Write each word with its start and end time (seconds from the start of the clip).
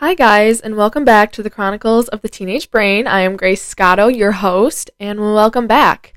Hi, 0.00 0.14
guys, 0.14 0.62
and 0.62 0.78
welcome 0.78 1.04
back 1.04 1.30
to 1.32 1.42
the 1.42 1.50
Chronicles 1.50 2.08
of 2.08 2.22
the 2.22 2.28
Teenage 2.30 2.70
Brain. 2.70 3.06
I 3.06 3.20
am 3.20 3.36
Grace 3.36 3.62
Scotto, 3.62 4.08
your 4.08 4.32
host, 4.32 4.90
and 4.98 5.20
welcome 5.20 5.66
back. 5.66 6.14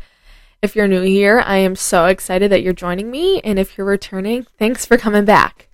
If 0.62 0.74
you're 0.74 0.88
new 0.88 1.02
here, 1.02 1.44
I 1.46 1.58
am 1.58 1.76
so 1.76 2.06
excited 2.06 2.50
that 2.50 2.64
you're 2.64 2.72
joining 2.72 3.12
me, 3.12 3.42
and 3.42 3.60
if 3.60 3.78
you're 3.78 3.86
returning, 3.86 4.48
thanks 4.58 4.86
for 4.86 4.98
coming 4.98 5.26
back. 5.26 5.68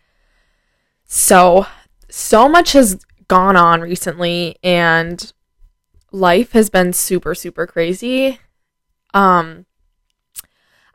So, 1.05 1.67
so 2.09 2.49
much 2.49 2.71
has 2.71 2.99
gone 3.27 3.55
on 3.55 3.81
recently, 3.81 4.57
and 4.63 5.31
life 6.11 6.53
has 6.53 6.71
been 6.71 6.93
super, 6.93 7.35
super 7.35 7.67
crazy. 7.67 8.39
Um, 9.13 9.67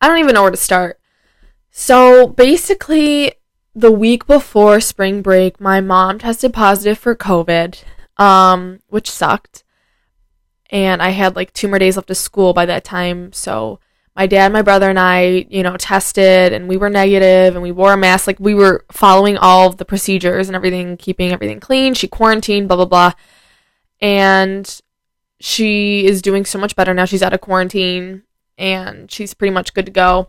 I 0.01 0.09
don't 0.09 0.19
even 0.19 0.35
know 0.35 0.43
where 0.43 0.51
to 0.51 0.57
start. 0.57 0.99
So, 1.71 2.27
basically, 2.27 3.35
the 3.75 3.93
week 3.93 4.27
before 4.27 4.81
spring 4.81 5.21
break, 5.21 5.61
my 5.61 5.81
mom 5.81 6.19
tested 6.19 6.53
positive 6.53 6.99
for 6.99 7.15
COVID, 7.15 7.83
um, 8.17 8.81
which 8.89 9.11
sucked. 9.11 9.65
And 10.71 11.03
I 11.03 11.11
had 11.11 11.37
like 11.37 11.53
two 11.53 11.69
more 11.69 11.79
days 11.79 11.97
left 11.97 12.11
of 12.11 12.17
school 12.17 12.53
by 12.53 12.67
that 12.67 12.85
time. 12.85 13.33
So 13.33 13.81
my 14.17 14.27
dad, 14.27 14.53
my 14.53 14.63
brother, 14.63 14.89
and 14.89 14.99
I, 14.99 15.47
you 15.51 15.63
know, 15.63 15.77
tested 15.77 16.53
and 16.53 16.69
we 16.69 16.77
were 16.77 16.89
negative 16.89 17.55
and 17.55 17.63
we 17.63 17.73
wore 17.73 17.93
a 17.93 17.97
mask. 17.97 18.27
Like 18.27 18.41
we 18.41 18.55
were 18.55 18.85
following 18.93 19.37
all 19.37 19.69
of 19.69 19.77
the 19.77 19.85
procedures 19.85 20.49
and 20.49 20.55
everything, 20.55 20.97
keeping 20.97 21.33
everything 21.33 21.61
clean. 21.61 21.95
She 21.95 22.07
quarantined, 22.07 22.69
blah, 22.69 22.77
blah, 22.77 22.87
blah. 22.87 23.13
And 24.01 24.81
she 25.41 26.07
is 26.07 26.23
doing 26.23 26.45
so 26.45 26.59
much 26.59 26.77
better 26.77 26.95
now. 26.95 27.05
She's 27.07 27.23
out 27.23 27.35
of 27.35 27.41
quarantine 27.41 28.23
and 28.57 29.11
she's 29.11 29.35
pretty 29.35 29.53
much 29.53 29.75
good 29.75 29.87
to 29.87 29.93
go. 29.93 30.29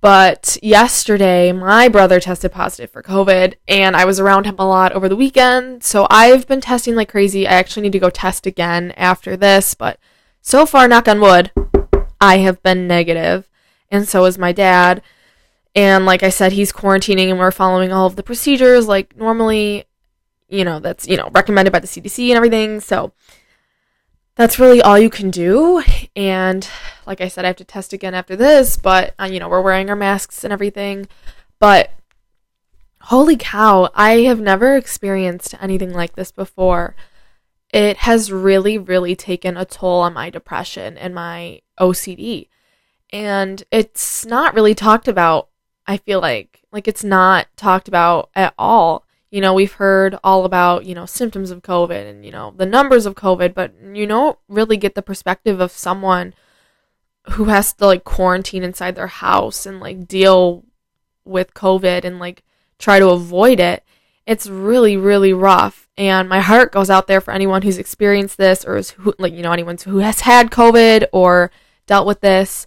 But 0.00 0.56
yesterday, 0.62 1.52
my 1.52 1.88
brother 1.88 2.20
tested 2.20 2.52
positive 2.52 2.90
for 2.90 3.02
COVID, 3.02 3.54
and 3.68 3.94
I 3.94 4.06
was 4.06 4.18
around 4.18 4.46
him 4.46 4.56
a 4.58 4.66
lot 4.66 4.92
over 4.92 5.08
the 5.08 5.16
weekend. 5.16 5.84
So 5.84 6.06
I've 6.08 6.46
been 6.46 6.62
testing 6.62 6.94
like 6.94 7.10
crazy. 7.10 7.46
I 7.46 7.52
actually 7.52 7.82
need 7.82 7.92
to 7.92 7.98
go 7.98 8.08
test 8.08 8.46
again 8.46 8.92
after 8.92 9.36
this, 9.36 9.74
but 9.74 9.98
so 10.40 10.64
far, 10.64 10.88
knock 10.88 11.06
on 11.06 11.20
wood, 11.20 11.52
I 12.18 12.38
have 12.38 12.62
been 12.62 12.86
negative, 12.86 13.48
and 13.90 14.08
so 14.08 14.24
is 14.24 14.38
my 14.38 14.52
dad. 14.52 15.02
And 15.74 16.06
like 16.06 16.22
I 16.22 16.30
said, 16.30 16.52
he's 16.52 16.72
quarantining, 16.72 17.28
and 17.28 17.38
we're 17.38 17.50
following 17.50 17.92
all 17.92 18.06
of 18.06 18.16
the 18.16 18.22
procedures 18.22 18.88
like 18.88 19.14
normally, 19.16 19.84
you 20.48 20.64
know, 20.64 20.80
that's, 20.80 21.06
you 21.06 21.18
know, 21.18 21.28
recommended 21.32 21.72
by 21.72 21.78
the 21.78 21.86
CDC 21.86 22.28
and 22.28 22.36
everything. 22.36 22.80
So 22.80 23.12
that's 24.36 24.58
really 24.58 24.80
all 24.80 24.98
you 24.98 25.10
can 25.10 25.30
do. 25.30 25.82
And 26.16 26.68
like 27.06 27.20
I 27.20 27.28
said, 27.28 27.44
I 27.44 27.48
have 27.48 27.56
to 27.56 27.64
test 27.64 27.92
again 27.92 28.14
after 28.14 28.36
this, 28.36 28.76
but 28.76 29.14
uh, 29.20 29.24
you 29.24 29.38
know, 29.38 29.48
we're 29.48 29.60
wearing 29.60 29.90
our 29.90 29.96
masks 29.96 30.44
and 30.44 30.52
everything. 30.52 31.06
But 31.58 31.90
holy 33.02 33.36
cow, 33.36 33.90
I 33.94 34.20
have 34.22 34.40
never 34.40 34.76
experienced 34.76 35.54
anything 35.60 35.92
like 35.92 36.14
this 36.14 36.32
before. 36.32 36.94
It 37.72 37.98
has 37.98 38.32
really, 38.32 38.78
really 38.78 39.14
taken 39.14 39.56
a 39.56 39.64
toll 39.64 40.00
on 40.00 40.14
my 40.14 40.30
depression 40.30 40.98
and 40.98 41.14
my 41.14 41.60
OCD. 41.78 42.48
And 43.12 43.62
it's 43.70 44.24
not 44.26 44.54
really 44.54 44.74
talked 44.74 45.08
about, 45.08 45.48
I 45.86 45.96
feel 45.96 46.20
like. 46.20 46.62
Like, 46.72 46.86
it's 46.86 47.02
not 47.02 47.48
talked 47.56 47.88
about 47.88 48.30
at 48.34 48.54
all 48.56 49.04
you 49.30 49.40
know, 49.40 49.54
we've 49.54 49.72
heard 49.74 50.18
all 50.24 50.44
about, 50.44 50.84
you 50.84 50.94
know, 50.94 51.06
symptoms 51.06 51.50
of 51.50 51.62
COVID 51.62 52.08
and, 52.08 52.24
you 52.24 52.32
know, 52.32 52.52
the 52.56 52.66
numbers 52.66 53.06
of 53.06 53.14
COVID, 53.14 53.54
but 53.54 53.72
you 53.94 54.06
don't 54.06 54.38
really 54.48 54.76
get 54.76 54.94
the 54.94 55.02
perspective 55.02 55.60
of 55.60 55.70
someone 55.70 56.34
who 57.30 57.44
has 57.44 57.72
to 57.74 57.86
like 57.86 58.02
quarantine 58.02 58.64
inside 58.64 58.96
their 58.96 59.06
house 59.06 59.66
and 59.66 59.78
like 59.78 60.08
deal 60.08 60.64
with 61.24 61.54
COVID 61.54 62.04
and 62.04 62.18
like 62.18 62.42
try 62.78 62.98
to 62.98 63.10
avoid 63.10 63.60
it. 63.60 63.84
It's 64.26 64.48
really, 64.48 64.96
really 64.96 65.32
rough. 65.32 65.88
And 65.96 66.28
my 66.28 66.40
heart 66.40 66.72
goes 66.72 66.90
out 66.90 67.06
there 67.06 67.20
for 67.20 67.32
anyone 67.32 67.62
who's 67.62 67.78
experienced 67.78 68.36
this 68.36 68.64
or 68.64 68.76
is 68.76 68.90
who, 68.90 69.14
like, 69.18 69.32
you 69.32 69.42
know, 69.42 69.52
anyone 69.52 69.76
who 69.84 69.98
has 69.98 70.20
had 70.20 70.50
COVID 70.50 71.06
or 71.12 71.50
dealt 71.86 72.06
with 72.06 72.20
this. 72.20 72.66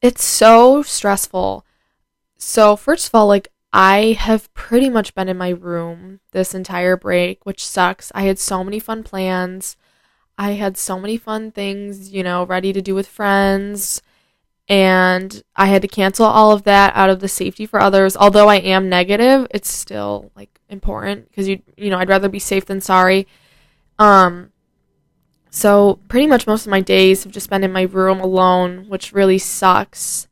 It's 0.00 0.22
so 0.22 0.82
stressful. 0.82 1.64
So, 2.36 2.76
first 2.76 3.08
of 3.08 3.14
all, 3.14 3.26
like, 3.26 3.48
I 3.72 4.16
have 4.18 4.52
pretty 4.54 4.88
much 4.88 5.14
been 5.14 5.28
in 5.28 5.36
my 5.36 5.50
room 5.50 6.20
this 6.32 6.54
entire 6.54 6.96
break, 6.96 7.44
which 7.44 7.66
sucks. 7.66 8.10
I 8.14 8.22
had 8.22 8.38
so 8.38 8.64
many 8.64 8.78
fun 8.78 9.02
plans. 9.02 9.76
I 10.38 10.52
had 10.52 10.76
so 10.76 10.98
many 10.98 11.16
fun 11.16 11.50
things, 11.50 12.10
you 12.12 12.22
know, 12.22 12.44
ready 12.46 12.72
to 12.72 12.80
do 12.80 12.94
with 12.94 13.08
friends. 13.08 14.00
And 14.68 15.42
I 15.56 15.66
had 15.66 15.82
to 15.82 15.88
cancel 15.88 16.26
all 16.26 16.52
of 16.52 16.64
that 16.64 16.94
out 16.94 17.10
of 17.10 17.20
the 17.20 17.28
safety 17.28 17.66
for 17.66 17.80
others. 17.80 18.16
Although 18.16 18.48
I 18.48 18.56
am 18.56 18.88
negative, 18.88 19.46
it's 19.50 19.72
still 19.72 20.30
like 20.36 20.60
important 20.68 21.28
because 21.28 21.48
you 21.48 21.62
you 21.76 21.90
know, 21.90 21.98
I'd 21.98 22.08
rather 22.08 22.28
be 22.28 22.38
safe 22.38 22.66
than 22.66 22.80
sorry. 22.80 23.26
Um 23.98 24.52
so 25.50 25.98
pretty 26.08 26.26
much 26.26 26.46
most 26.46 26.66
of 26.66 26.70
my 26.70 26.80
days 26.80 27.24
have 27.24 27.32
just 27.32 27.50
been 27.50 27.64
in 27.64 27.72
my 27.72 27.82
room 27.82 28.20
alone, 28.20 28.86
which 28.88 29.12
really 29.12 29.38
sucks. 29.38 30.28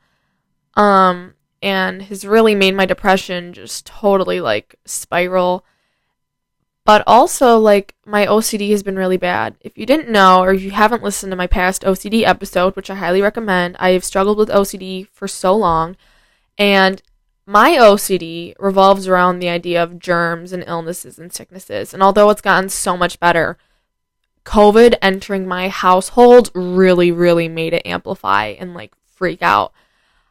Um 0.74 1.34
and 1.66 2.02
has 2.02 2.24
really 2.24 2.54
made 2.54 2.76
my 2.76 2.86
depression 2.86 3.52
just 3.52 3.86
totally 3.86 4.40
like 4.40 4.76
spiral. 4.84 5.64
But 6.84 7.02
also, 7.08 7.58
like, 7.58 7.96
my 8.06 8.24
OCD 8.24 8.70
has 8.70 8.84
been 8.84 8.94
really 8.94 9.16
bad. 9.16 9.56
If 9.60 9.76
you 9.76 9.84
didn't 9.84 10.08
know, 10.08 10.44
or 10.44 10.52
if 10.52 10.62
you 10.62 10.70
haven't 10.70 11.02
listened 11.02 11.32
to 11.32 11.36
my 11.36 11.48
past 11.48 11.82
OCD 11.82 12.22
episode, 12.22 12.76
which 12.76 12.88
I 12.88 12.94
highly 12.94 13.20
recommend, 13.20 13.74
I 13.80 13.90
have 13.90 14.04
struggled 14.04 14.38
with 14.38 14.48
OCD 14.48 15.08
for 15.08 15.26
so 15.26 15.56
long. 15.56 15.96
And 16.56 17.02
my 17.46 17.72
OCD 17.72 18.54
revolves 18.60 19.08
around 19.08 19.40
the 19.40 19.48
idea 19.48 19.82
of 19.82 19.98
germs 19.98 20.52
and 20.52 20.62
illnesses 20.68 21.18
and 21.18 21.32
sicknesses. 21.32 21.92
And 21.92 22.00
although 22.00 22.30
it's 22.30 22.40
gotten 22.40 22.68
so 22.68 22.96
much 22.96 23.18
better, 23.18 23.58
COVID 24.44 24.94
entering 25.02 25.48
my 25.48 25.68
household 25.68 26.52
really, 26.54 27.10
really 27.10 27.48
made 27.48 27.74
it 27.74 27.82
amplify 27.84 28.54
and 28.56 28.72
like 28.72 28.92
freak 29.04 29.42
out. 29.42 29.72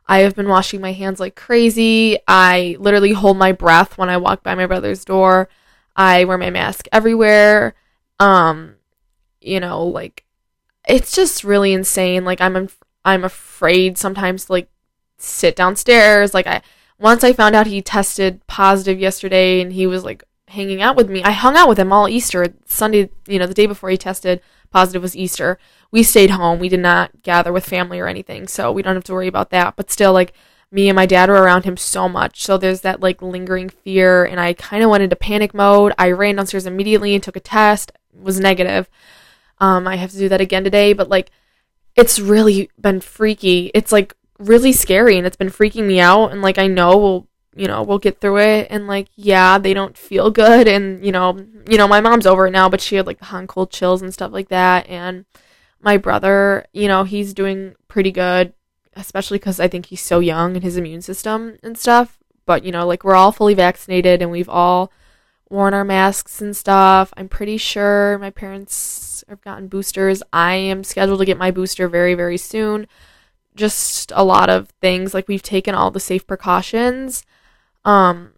I 0.08 0.20
have 0.20 0.36
been 0.36 0.48
washing 0.48 0.82
my 0.82 0.92
hands 0.92 1.20
like 1.20 1.36
crazy. 1.36 2.20
I 2.28 2.78
literally 2.80 3.14
hold 3.14 3.38
my 3.38 3.52
breath 3.52 3.98
when 3.98 4.10
I 4.10 4.18
walk 4.18 4.44
by 4.44 4.56
my 4.56 4.66
brother's 4.66 5.04
door. 5.04 5.50
I 5.96 6.26
wear 6.26 6.38
my 6.38 6.50
mask 6.50 6.88
everywhere. 6.92 7.74
Um, 8.20 8.76
you 9.42 9.60
know, 9.60 9.84
like 9.84 10.24
it's 10.88 11.16
just 11.16 11.44
really 11.44 11.74
insane. 11.74 12.26
Like 12.26 12.42
I'm 12.42 12.70
I'm 13.04 13.24
afraid 13.24 13.98
sometimes 13.98 14.46
to 14.46 14.52
like 14.52 14.70
sit 15.18 15.56
downstairs. 15.56 16.34
Like 16.34 16.48
I 16.48 16.62
once 17.00 17.24
I 17.24 17.34
found 17.34 17.56
out 17.56 17.68
he 17.68 17.82
tested 17.82 18.46
positive 18.48 19.00
yesterday 19.00 19.62
and 19.62 19.74
he 19.74 19.88
was 19.88 20.04
like 20.04 20.24
hanging 20.56 20.82
out 20.82 20.96
with 20.96 21.10
me. 21.10 21.24
I 21.24 21.32
hung 21.32 21.56
out 21.56 21.70
with 21.70 21.80
him 21.80 21.94
all 21.94 22.10
Easter 22.10 22.54
Sunday, 22.66 23.10
you 23.28 23.38
know, 23.40 23.48
the 23.48 23.54
day 23.54 23.68
before 23.68 23.90
he 23.90 23.98
tested 23.98 24.42
positive 24.72 25.02
was 25.02 25.16
Easter 25.16 25.58
we 25.96 26.04
stayed 26.04 26.32
home. 26.32 26.60
We 26.60 26.68
did 26.68 26.82
not 26.82 27.24
gather 27.24 27.54
with 27.54 27.66
family 27.66 28.02
or 28.02 28.08
anything, 28.08 28.50
so 28.50 28.70
we 28.70 28.82
don't 28.82 28.96
have 28.96 29.06
to 29.06 29.14
worry 29.14 29.30
about 29.30 29.50
that. 29.52 29.78
But 29.78 29.90
still, 29.90 30.12
like 30.12 30.34
me 30.70 30.90
and 30.90 30.96
my 30.98 31.06
dad 31.06 31.30
were 31.30 31.42
around 31.42 31.64
him 31.64 31.78
so 31.78 32.10
much, 32.10 32.44
so 32.44 32.58
there's 32.58 32.82
that 32.82 33.00
like 33.00 33.22
lingering 33.22 33.70
fear, 33.70 34.26
and 34.26 34.38
I 34.38 34.52
kind 34.52 34.84
of 34.84 34.90
went 34.90 35.04
into 35.04 35.16
panic 35.16 35.54
mode. 35.54 35.94
I 35.98 36.12
ran 36.12 36.36
downstairs 36.36 36.66
immediately 36.66 37.14
and 37.14 37.24
took 37.24 37.38
a 37.38 37.40
test, 37.40 37.94
was 38.14 38.42
negative. 38.42 38.90
Um, 39.60 39.88
I 39.88 39.96
have 39.96 40.12
to 40.12 40.18
do 40.18 40.28
that 40.28 40.42
again 40.42 40.66
today, 40.66 40.92
but 40.92 41.08
like 41.08 41.32
it's 41.96 42.20
really 42.20 42.70
been 42.78 43.00
freaky. 43.00 43.72
It's 43.74 43.94
like 43.94 44.14
really 44.38 44.74
scary, 44.74 45.18
and 45.18 45.26
it's 45.26 45.38
been 45.38 45.50
freaking 45.50 45.86
me 45.86 46.02
out. 46.02 46.34
And 46.34 46.42
like 46.42 46.58
I 46.58 46.68
know 46.68 46.98
we'll 46.98 47.28
you 47.56 47.68
know 47.68 47.82
we'll 47.82 47.98
get 48.00 48.20
through 48.20 48.38
it 48.38 48.68
and 48.70 48.86
like 48.86 49.08
yeah 49.16 49.58
they 49.58 49.74
don't 49.74 49.98
feel 49.98 50.30
good 50.30 50.68
and 50.68 51.06
you 51.06 51.12
know 51.12 51.38
you 51.70 51.78
know 51.78 51.88
my 51.88 52.02
mom's 52.02 52.28
over 52.28 52.48
it 52.48 52.52
now 52.52 52.68
but 52.68 52.82
she 52.82 52.96
had 52.96 53.08
like 53.08 53.20
the 53.20 53.26
hot 53.26 53.48
cold 53.48 53.72
chills 53.72 54.02
and 54.02 54.14
stuff 54.14 54.32
like 54.32 54.50
that 54.50 54.88
and 54.90 55.26
my 55.86 55.98
brother, 55.98 56.66
you 56.74 56.88
know, 56.88 57.04
he's 57.04 57.34
doing 57.34 57.76
pretty 57.88 58.12
good, 58.12 58.54
especially 58.96 59.38
because 59.38 59.60
I 59.60 59.68
think 59.68 59.86
he's 59.86 60.02
so 60.02 60.20
young 60.20 60.56
and 60.56 60.64
his 60.64 60.78
immune 60.78 61.04
system 61.04 61.60
and 61.62 61.78
stuff. 61.78 62.18
But, 62.48 62.66
you 62.66 62.72
know, 62.72 62.88
like 62.88 63.04
we're 63.04 63.16
all 63.16 63.32
fully 63.32 63.54
vaccinated 63.54 64.22
and 64.22 64.32
we've 64.32 64.50
all 64.50 64.92
worn 65.48 65.76
our 65.76 65.84
masks 65.84 66.42
and 66.42 66.58
stuff. 66.58 67.14
I'm 67.16 67.30
pretty 67.30 67.58
sure 67.58 68.18
my 68.18 68.32
parents 68.32 69.24
have 69.30 69.42
gotten 69.42 69.68
boosters. 69.68 70.24
I 70.34 70.56
am 70.56 70.84
scheduled 70.84 71.20
to 71.20 71.26
get 71.26 71.38
my 71.38 71.52
booster 71.52 71.88
very, 71.88 72.16
very 72.16 72.38
soon. 72.38 72.88
Just 73.56 74.12
a 74.16 74.24
lot 74.24 74.50
of 74.50 74.70
things. 74.82 75.14
Like 75.14 75.28
we've 75.28 75.44
taken 75.44 75.76
all 75.76 75.92
the 75.92 76.00
safe 76.00 76.26
precautions. 76.26 77.24
Um, 77.86 78.34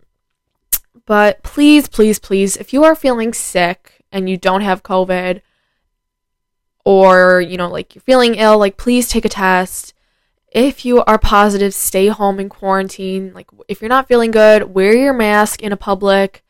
but 1.06 1.42
please, 1.42 1.88
please, 1.88 2.20
please, 2.20 2.58
if 2.58 2.74
you 2.74 2.84
are 2.84 2.96
feeling 2.96 3.34
sick 3.34 4.04
and 4.12 4.30
you 4.30 4.38
don't 4.38 4.62
have 4.62 4.84
COVID, 4.84 5.42
or, 6.88 7.42
you 7.42 7.58
know, 7.58 7.68
like 7.68 7.96
you're 7.96 8.02
feeling 8.02 8.36
ill, 8.36 8.58
like 8.58 8.78
please 8.78 9.10
take 9.10 9.26
a 9.26 9.30
test. 9.30 9.94
If 10.54 10.86
you 10.86 11.04
are 11.04 11.18
positive, 11.18 11.74
stay 11.74 12.08
home 12.08 12.40
in 12.40 12.48
quarantine. 12.48 13.34
Like 13.34 13.50
if 13.68 13.82
you're 13.82 13.90
not 13.90 14.08
feeling 14.08 14.32
good, 14.32 14.74
wear 14.74 14.96
your 14.96 15.12
mask 15.12 15.62
in 15.62 15.74
a 15.74 15.78
public 15.78 16.46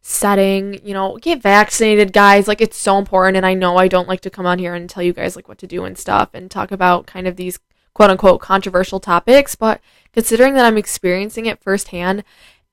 setting, 0.00 0.80
you 0.82 0.94
know, 0.94 1.18
get 1.18 1.42
vaccinated, 1.42 2.14
guys. 2.14 2.48
Like 2.48 2.62
it's 2.62 2.78
so 2.78 2.96
important 2.96 3.36
and 3.36 3.44
I 3.44 3.52
know 3.52 3.76
I 3.76 3.86
don't 3.86 4.08
like 4.08 4.22
to 4.22 4.30
come 4.30 4.46
on 4.46 4.58
here 4.58 4.74
and 4.74 4.88
tell 4.88 5.02
you 5.02 5.12
guys 5.12 5.36
like 5.36 5.46
what 5.46 5.58
to 5.58 5.66
do 5.66 5.84
and 5.84 5.98
stuff 5.98 6.30
and 6.32 6.50
talk 6.50 6.72
about 6.72 7.06
kind 7.06 7.26
of 7.26 7.36
these 7.36 7.58
quote 7.94 8.10
unquote 8.10 8.40
controversial 8.40 9.00
topics, 9.00 9.54
but 9.54 9.80
considering 10.12 10.54
that 10.54 10.64
I'm 10.64 10.78
experiencing 10.78 11.46
it 11.46 11.62
firsthand, 11.62 12.24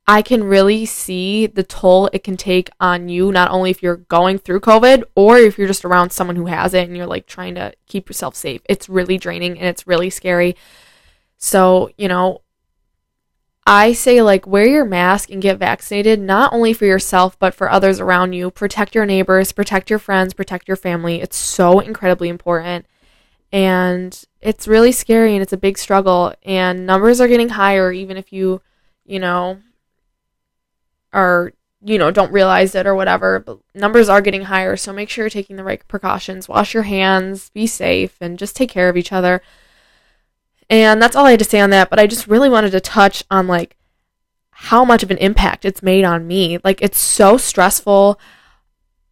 I 0.08 0.24
can 0.24 0.44
really 0.44 0.88
see 0.88 1.46
the 1.46 1.62
toll 1.62 2.10
it 2.12 2.24
can 2.24 2.36
take 2.36 2.70
on 2.80 3.10
you, 3.10 3.32
not 3.32 3.52
only 3.52 3.70
if 3.70 3.84
you're 3.84 3.98
going 3.98 4.40
through 4.40 4.62
COVID 4.62 5.04
or 5.16 5.38
if 5.38 5.58
you're 5.58 5.68
just 5.68 5.86
around 5.86 6.12
someone 6.12 6.36
who 6.36 6.48
has 6.48 6.74
it 6.74 6.88
and 6.88 6.98
you're 6.98 7.06
like 7.06 7.28
trying 7.28 7.54
to 7.56 7.74
keep 7.88 8.10
yourself 8.10 8.36
safe. 8.36 8.62
It's 8.68 8.90
really 8.90 9.20
draining 9.20 9.60
and 9.60 9.68
it's 9.68 9.86
really 9.86 10.10
scary. 10.10 10.56
So, 11.38 11.92
you 11.96 12.08
know, 12.08 12.42
I 13.68 13.94
say 13.94 14.24
like 14.24 14.48
wear 14.48 14.66
your 14.66 14.84
mask 14.84 15.30
and 15.30 15.44
get 15.44 15.60
vaccinated, 15.60 16.20
not 16.20 16.54
only 16.54 16.74
for 16.74 16.86
yourself, 16.86 17.38
but 17.38 17.54
for 17.54 17.70
others 17.70 18.00
around 18.00 18.34
you. 18.34 18.50
Protect 18.50 18.96
your 18.96 19.06
neighbors, 19.06 19.52
protect 19.52 19.92
your 19.92 20.00
friends, 20.00 20.34
protect 20.34 20.68
your 20.68 20.76
family. 20.76 21.22
It's 21.22 21.38
so 21.38 21.80
incredibly 21.80 22.30
important. 22.30 22.88
And 23.52 24.26
it's 24.42 24.68
really 24.68 24.92
scary 24.92 25.34
and 25.34 25.42
it's 25.42 25.54
a 25.54 25.58
big 25.58 25.78
struggle. 25.78 26.34
And 26.44 26.86
numbers 26.86 27.20
are 27.20 27.28
getting 27.28 27.50
higher, 27.50 27.92
even 27.92 28.18
if 28.18 28.32
you, 28.32 28.62
you 29.06 29.20
know, 29.20 29.60
are 31.14 31.54
you 31.82 31.98
know 31.98 32.12
don't 32.12 32.32
realize 32.32 32.76
it 32.76 32.86
or 32.86 32.94
whatever 32.94 33.40
but 33.40 33.58
numbers 33.74 34.10
are 34.10 34.22
getting 34.22 34.44
higher 34.44 34.76
so 34.76 34.92
make 34.92 35.10
sure 35.10 35.24
you're 35.24 35.30
taking 35.30 35.56
the 35.56 35.64
right 35.64 35.88
precautions. 35.88 36.50
Wash 36.50 36.74
your 36.74 36.84
hands 36.84 37.50
be 37.50 37.66
safe 37.66 38.18
and 38.22 38.38
just 38.38 38.56
take 38.56 38.70
care 38.70 38.90
of 38.90 38.98
each 38.98 39.12
other. 39.12 39.42
And 40.70 41.02
that's 41.02 41.16
all 41.16 41.26
i 41.26 41.32
had 41.32 41.40
to 41.40 41.46
say 41.46 41.60
on 41.60 41.70
that 41.72 41.90
but 41.90 42.00
i 42.00 42.06
just 42.06 42.28
really 42.28 42.50
wanted 42.50 42.72
to 42.72 42.80
touch 42.82 43.24
on 43.32 43.48
like 43.48 43.76
how 44.52 44.84
much 44.84 45.04
of 45.04 45.12
an 45.12 45.18
impact 45.20 45.64
it's 45.64 45.82
made 45.82 46.04
on 46.04 46.28
me. 46.28 46.60
Like 46.66 46.82
it's 46.82 47.00
so 47.00 47.38
stressful 47.38 48.20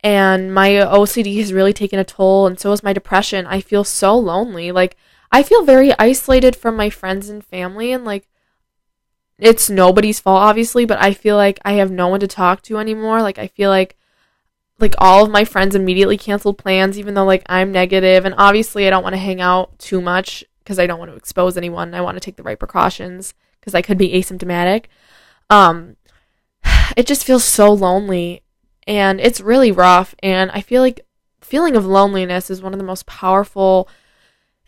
and 0.04 0.54
my 0.54 0.72
ocd 0.72 1.38
has 1.38 1.54
really 1.54 1.74
taken 1.74 2.00
a 2.00 2.04
toll 2.04 2.48
and 2.48 2.60
so 2.60 2.72
has 2.72 2.84
my 2.84 2.92
depression. 2.94 3.46
I 3.48 3.62
feel 3.62 3.86
so 3.86 4.18
lonely. 4.18 4.74
Like 4.74 4.98
i 5.32 5.44
feel 5.44 5.64
very 5.64 5.92
isolated 6.00 6.56
from 6.56 6.76
my 6.76 6.90
friends 6.90 7.30
and 7.30 7.44
family 7.44 7.92
and 7.92 8.06
like 8.06 8.28
it's 9.40 9.70
nobody's 9.70 10.20
fault 10.20 10.42
obviously 10.42 10.86
but 10.86 11.02
i 11.02 11.14
feel 11.14 11.36
like 11.36 11.60
i 11.64 11.74
have 11.74 11.92
no 11.92 12.08
one 12.08 12.20
to 12.20 12.28
talk 12.28 12.62
to 12.64 12.78
anymore. 12.78 13.22
Like 13.22 13.38
i 13.38 13.48
feel 13.48 13.70
like 13.70 13.96
like 14.80 14.96
all 15.00 15.24
of 15.26 15.32
my 15.32 15.44
friends 15.44 15.76
immediately 15.76 16.18
canceled 16.18 16.58
plans 16.58 16.98
even 16.98 17.14
though 17.14 17.26
like 17.26 17.44
i'm 17.48 17.72
negative. 17.72 18.26
And 18.26 18.36
obviously 18.38 18.88
i 18.88 18.90
don't 18.90 19.04
want 19.04 19.14
to 19.14 19.22
hang 19.22 19.42
out 19.42 19.78
too 19.80 20.02
much 20.02 20.44
because 20.60 20.80
i 20.80 20.88
don't 20.88 21.00
want 21.00 21.12
to 21.12 21.18
expose 21.18 21.58
anyone. 21.58 21.94
I 21.94 22.02
want 22.02 22.16
to 22.16 22.22
take 22.22 22.36
the 22.36 22.44
right 22.44 22.60
precautions 22.60 23.34
because 23.60 23.76
i 23.76 23.82
could 23.82 23.98
be 23.98 24.14
asymptomatic. 24.14 24.86
Um 25.50 25.98
it 26.98 27.06
just 27.06 27.26
feels 27.26 27.44
so 27.44 27.72
lonely 27.72 28.44
and 28.88 29.20
it's 29.20 29.42
really 29.42 29.72
rough. 29.72 30.16
And 30.24 30.50
i 30.52 30.62
feel 30.62 30.82
like 30.82 31.06
feeling 31.42 31.76
of 31.76 31.86
loneliness 31.86 32.50
is 32.50 32.62
one 32.62 32.74
of 32.74 32.80
the 32.80 32.86
most 32.86 33.06
powerful 33.06 33.88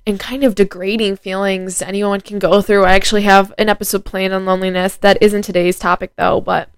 and 0.09 0.19
kind 0.19 0.43
of 0.43 0.55
degrading 0.55 1.15
feelings 1.15 1.81
anyone 1.81 2.19
can 2.19 2.39
go 2.39 2.61
through. 2.61 2.83
I 2.83 2.93
actually 2.93 3.21
have 3.21 3.53
an 3.57 3.69
episode 3.69 4.03
planned 4.03 4.33
on 4.33 4.45
loneliness 4.45 4.97
that 4.97 5.21
isn't 5.21 5.43
today's 5.43 5.79
topic 5.79 6.13
though, 6.17 6.41
but 6.41 6.69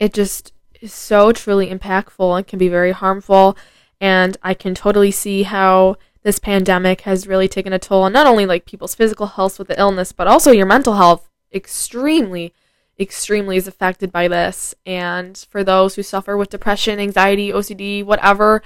it 0.00 0.12
just 0.12 0.52
is 0.80 0.92
so 0.92 1.30
truly 1.30 1.68
impactful 1.68 2.36
and 2.36 2.46
can 2.46 2.58
be 2.58 2.68
very 2.68 2.92
harmful. 2.92 3.56
And 4.00 4.36
I 4.42 4.54
can 4.54 4.74
totally 4.74 5.12
see 5.12 5.44
how 5.44 5.96
this 6.22 6.38
pandemic 6.38 7.02
has 7.02 7.26
really 7.26 7.48
taken 7.48 7.72
a 7.72 7.78
toll 7.78 8.02
on 8.02 8.12
not 8.12 8.26
only 8.26 8.46
like 8.46 8.64
people's 8.64 8.94
physical 8.94 9.26
health 9.26 9.58
with 9.58 9.68
the 9.68 9.78
illness, 9.78 10.12
but 10.12 10.26
also 10.26 10.50
your 10.50 10.66
mental 10.66 10.94
health 10.94 11.28
extremely, 11.52 12.54
extremely 12.98 13.56
is 13.56 13.68
affected 13.68 14.10
by 14.10 14.26
this. 14.26 14.74
And 14.86 15.36
for 15.50 15.62
those 15.62 15.94
who 15.94 16.02
suffer 16.02 16.36
with 16.36 16.50
depression, 16.50 16.98
anxiety, 16.98 17.52
OCD, 17.52 18.04
whatever, 18.04 18.62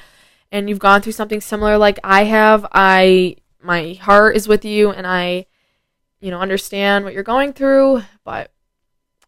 and 0.53 0.69
you've 0.69 0.79
gone 0.79 1.03
through 1.03 1.13
something 1.13 1.41
similar 1.41 1.77
like 1.77 1.99
I 2.05 2.25
have, 2.25 2.65
I 2.73 3.37
my 3.67 3.95
heart 3.95 4.37
is 4.37 4.49
with 4.49 4.65
you 4.65 4.91
and 4.91 5.07
I, 5.07 5.47
you 6.21 6.31
know, 6.31 6.41
understand 6.41 7.05
what 7.05 7.15
you're 7.15 7.23
going 7.23 7.53
through, 7.53 8.03
but 8.25 8.53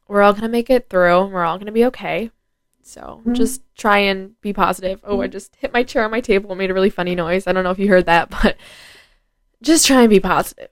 we're 0.06 0.22
all 0.22 0.32
going 0.32 0.42
to 0.42 0.48
make 0.48 0.70
it 0.70 0.88
through. 0.88 1.26
We're 1.26 1.44
all 1.44 1.58
going 1.58 1.66
to 1.66 1.72
be 1.72 1.84
okay. 1.86 2.30
So 2.82 3.20
mm-hmm. 3.20 3.34
just 3.34 3.62
try 3.76 3.98
and 3.98 4.40
be 4.40 4.52
positive. 4.54 5.00
Oh, 5.04 5.20
I 5.20 5.26
just 5.26 5.56
hit 5.56 5.74
my 5.74 5.82
chair 5.82 6.04
on 6.04 6.10
my 6.10 6.22
table 6.22 6.50
and 6.50 6.58
made 6.58 6.70
a 6.70 6.74
really 6.74 6.88
funny 6.88 7.14
noise. 7.14 7.46
I 7.46 7.52
don't 7.52 7.64
know 7.64 7.70
if 7.70 7.78
you 7.78 7.88
heard 7.88 8.06
that, 8.06 8.30
but 8.42 8.56
just 9.62 9.86
try 9.86 10.00
and 10.00 10.10
be 10.10 10.20
positive. 10.20 10.68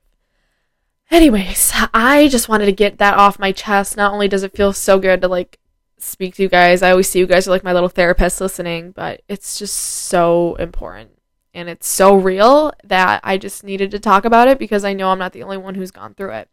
Anyways, 1.10 1.72
I 1.94 2.28
just 2.28 2.48
wanted 2.48 2.66
to 2.66 2.72
get 2.72 2.98
that 2.98 3.14
off 3.14 3.38
my 3.38 3.52
chest. 3.52 3.96
Not 3.96 4.12
only 4.12 4.28
does 4.28 4.42
it 4.42 4.56
feel 4.56 4.72
so 4.72 4.98
good 4.98 5.20
to 5.20 5.28
like 5.28 5.58
speak 5.98 6.34
to 6.36 6.42
you 6.42 6.48
guys, 6.48 6.82
I 6.82 6.90
always 6.90 7.08
see 7.08 7.18
you 7.18 7.26
guys 7.26 7.46
are 7.46 7.52
like 7.52 7.62
my 7.62 7.72
little 7.72 7.88
therapist 7.88 8.40
listening, 8.40 8.90
but 8.92 9.22
it's 9.28 9.58
just 9.58 9.74
so 9.74 10.56
important 10.56 11.10
and 11.56 11.68
it's 11.68 11.88
so 11.88 12.14
real 12.14 12.72
that 12.84 13.20
I 13.24 13.38
just 13.38 13.64
needed 13.64 13.90
to 13.90 13.98
talk 13.98 14.24
about 14.24 14.46
it 14.46 14.58
because 14.58 14.84
I 14.84 14.92
know 14.92 15.08
I'm 15.08 15.18
not 15.18 15.32
the 15.32 15.42
only 15.42 15.56
one 15.56 15.74
who's 15.74 15.90
gone 15.90 16.14
through 16.14 16.32
it. 16.32 16.48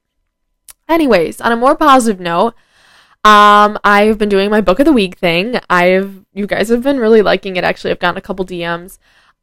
Anyways, 0.88 1.42
on 1.42 1.52
a 1.52 1.58
more 1.58 1.76
positive 1.76 2.20
note, 2.20 2.56
um, 3.26 3.78
I've 3.84 4.18
been 4.18 4.30
doing 4.30 4.50
my 4.50 4.62
book 4.62 4.80
of 4.80 4.86
the 4.86 4.94
week 4.94 5.18
thing. 5.18 5.60
I've 5.70 6.26
you 6.34 6.48
guys 6.48 6.70
have 6.70 6.84
been 6.84 7.00
really 7.00 7.22
liking 7.22 7.58
it. 7.58 7.64
Actually, 7.64 7.92
I've 7.92 8.00
gotten 8.00 8.18
a 8.18 8.22
couple 8.22 8.46
DMs. 8.46 8.98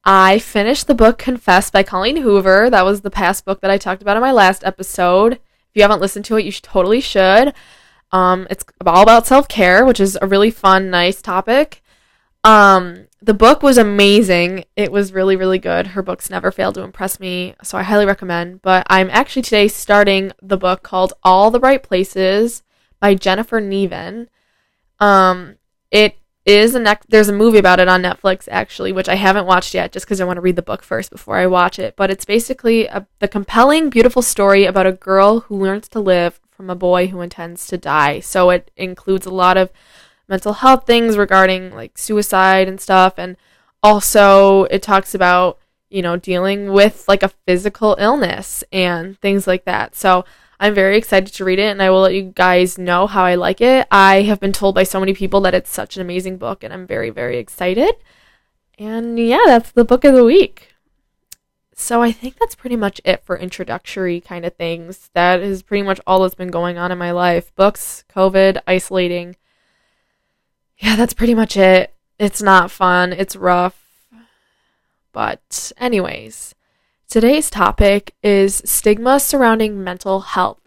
I 0.04 0.38
finished 0.38 0.86
the 0.86 0.94
book 0.94 1.18
Confess 1.18 1.70
by 1.70 1.82
Colleen 1.82 2.16
Hoover. 2.16 2.70
That 2.70 2.84
was 2.84 3.02
the 3.02 3.10
past 3.10 3.44
book 3.44 3.60
that 3.60 3.70
I 3.70 3.78
talked 3.78 4.02
about 4.02 4.16
in 4.16 4.22
my 4.22 4.32
last 4.32 4.64
episode. 4.64 5.34
If 5.34 5.74
you 5.74 5.82
haven't 5.82 6.00
listened 6.00 6.24
to 6.26 6.36
it, 6.36 6.44
you 6.44 6.52
totally 6.52 7.00
should. 7.00 7.54
Um, 8.12 8.46
it's 8.50 8.64
all 8.84 9.02
about 9.02 9.26
self 9.26 9.46
care, 9.46 9.84
which 9.84 10.00
is 10.00 10.18
a 10.20 10.26
really 10.26 10.50
fun, 10.50 10.90
nice 10.90 11.22
topic. 11.22 11.79
Um, 12.44 13.06
the 13.22 13.34
book 13.34 13.62
was 13.62 13.76
amazing. 13.76 14.64
It 14.76 14.90
was 14.90 15.12
really, 15.12 15.36
really 15.36 15.58
good. 15.58 15.88
Her 15.88 16.02
books 16.02 16.30
never 16.30 16.50
fail 16.50 16.72
to 16.72 16.82
impress 16.82 17.20
me, 17.20 17.54
so 17.62 17.76
I 17.76 17.82
highly 17.82 18.06
recommend. 18.06 18.62
But 18.62 18.86
I'm 18.88 19.10
actually 19.10 19.42
today 19.42 19.68
starting 19.68 20.32
the 20.40 20.56
book 20.56 20.82
called 20.82 21.12
All 21.22 21.50
the 21.50 21.60
Bright 21.60 21.82
Places 21.82 22.62
by 22.98 23.14
Jennifer 23.14 23.60
Niven. 23.60 24.30
Um, 24.98 25.56
it 25.90 26.16
is 26.46 26.74
a 26.74 26.80
next. 26.80 27.10
There's 27.10 27.28
a 27.28 27.34
movie 27.34 27.58
about 27.58 27.80
it 27.80 27.88
on 27.88 28.02
Netflix 28.02 28.48
actually, 28.50 28.92
which 28.92 29.08
I 29.08 29.16
haven't 29.16 29.46
watched 29.46 29.74
yet, 29.74 29.92
just 29.92 30.06
because 30.06 30.20
I 30.20 30.24
want 30.24 30.38
to 30.38 30.42
read 30.42 30.56
the 30.56 30.62
book 30.62 30.82
first 30.82 31.10
before 31.10 31.36
I 31.36 31.46
watch 31.46 31.78
it. 31.78 31.94
But 31.96 32.10
it's 32.10 32.24
basically 32.24 32.86
a, 32.86 33.06
the 33.18 33.28
compelling, 33.28 33.90
beautiful 33.90 34.22
story 34.22 34.64
about 34.64 34.86
a 34.86 34.92
girl 34.92 35.40
who 35.40 35.56
learns 35.56 35.88
to 35.88 36.00
live 36.00 36.40
from 36.50 36.70
a 36.70 36.74
boy 36.74 37.08
who 37.08 37.20
intends 37.20 37.66
to 37.66 37.76
die. 37.76 38.20
So 38.20 38.48
it 38.48 38.70
includes 38.76 39.26
a 39.26 39.30
lot 39.30 39.58
of 39.58 39.70
mental 40.30 40.54
health 40.54 40.86
things 40.86 41.18
regarding 41.18 41.74
like 41.74 41.98
suicide 41.98 42.68
and 42.68 42.80
stuff 42.80 43.14
and 43.18 43.36
also 43.82 44.64
it 44.64 44.80
talks 44.82 45.14
about 45.14 45.58
you 45.90 46.00
know 46.00 46.16
dealing 46.16 46.72
with 46.72 47.04
like 47.08 47.22
a 47.22 47.32
physical 47.46 47.96
illness 47.98 48.64
and 48.72 49.18
things 49.20 49.46
like 49.46 49.64
that. 49.64 49.94
So 49.94 50.24
i'm 50.60 50.74
very 50.74 50.96
excited 50.96 51.32
to 51.32 51.44
read 51.44 51.58
it 51.58 51.70
and 51.70 51.82
i 51.82 51.88
will 51.88 52.02
let 52.02 52.14
you 52.14 52.22
guys 52.22 52.78
know 52.78 53.06
how 53.06 53.24
i 53.24 53.34
like 53.34 53.60
it. 53.60 53.86
I 53.90 54.22
have 54.22 54.40
been 54.40 54.52
told 54.52 54.74
by 54.74 54.84
so 54.84 55.00
many 55.00 55.14
people 55.14 55.40
that 55.42 55.54
it's 55.54 55.70
such 55.70 55.96
an 55.96 56.02
amazing 56.02 56.38
book 56.38 56.62
and 56.62 56.72
i'm 56.72 56.86
very 56.86 57.10
very 57.10 57.38
excited. 57.38 57.96
And 58.78 59.18
yeah 59.18 59.42
that's 59.46 59.72
the 59.72 59.84
book 59.84 60.04
of 60.04 60.14
the 60.14 60.24
week. 60.24 60.68
So 61.74 62.02
i 62.02 62.12
think 62.12 62.38
that's 62.38 62.54
pretty 62.54 62.76
much 62.76 63.00
it 63.04 63.24
for 63.24 63.36
introductory 63.36 64.20
kind 64.20 64.44
of 64.44 64.54
things. 64.54 65.10
That 65.14 65.40
is 65.40 65.62
pretty 65.62 65.82
much 65.82 66.00
all 66.06 66.20
that's 66.20 66.34
been 66.34 66.50
going 66.50 66.78
on 66.78 66.92
in 66.92 66.98
my 66.98 67.10
life. 67.10 67.54
Books 67.56 68.04
covid 68.14 68.60
isolating 68.66 69.36
yeah, 70.80 70.96
that's 70.96 71.14
pretty 71.14 71.34
much 71.34 71.56
it. 71.56 71.94
It's 72.18 72.42
not 72.42 72.70
fun, 72.70 73.12
it's 73.12 73.36
rough. 73.36 73.76
But, 75.12 75.72
anyways, 75.76 76.54
today's 77.08 77.50
topic 77.50 78.14
is 78.22 78.62
stigma 78.64 79.20
surrounding 79.20 79.84
mental 79.84 80.20
health. 80.20 80.60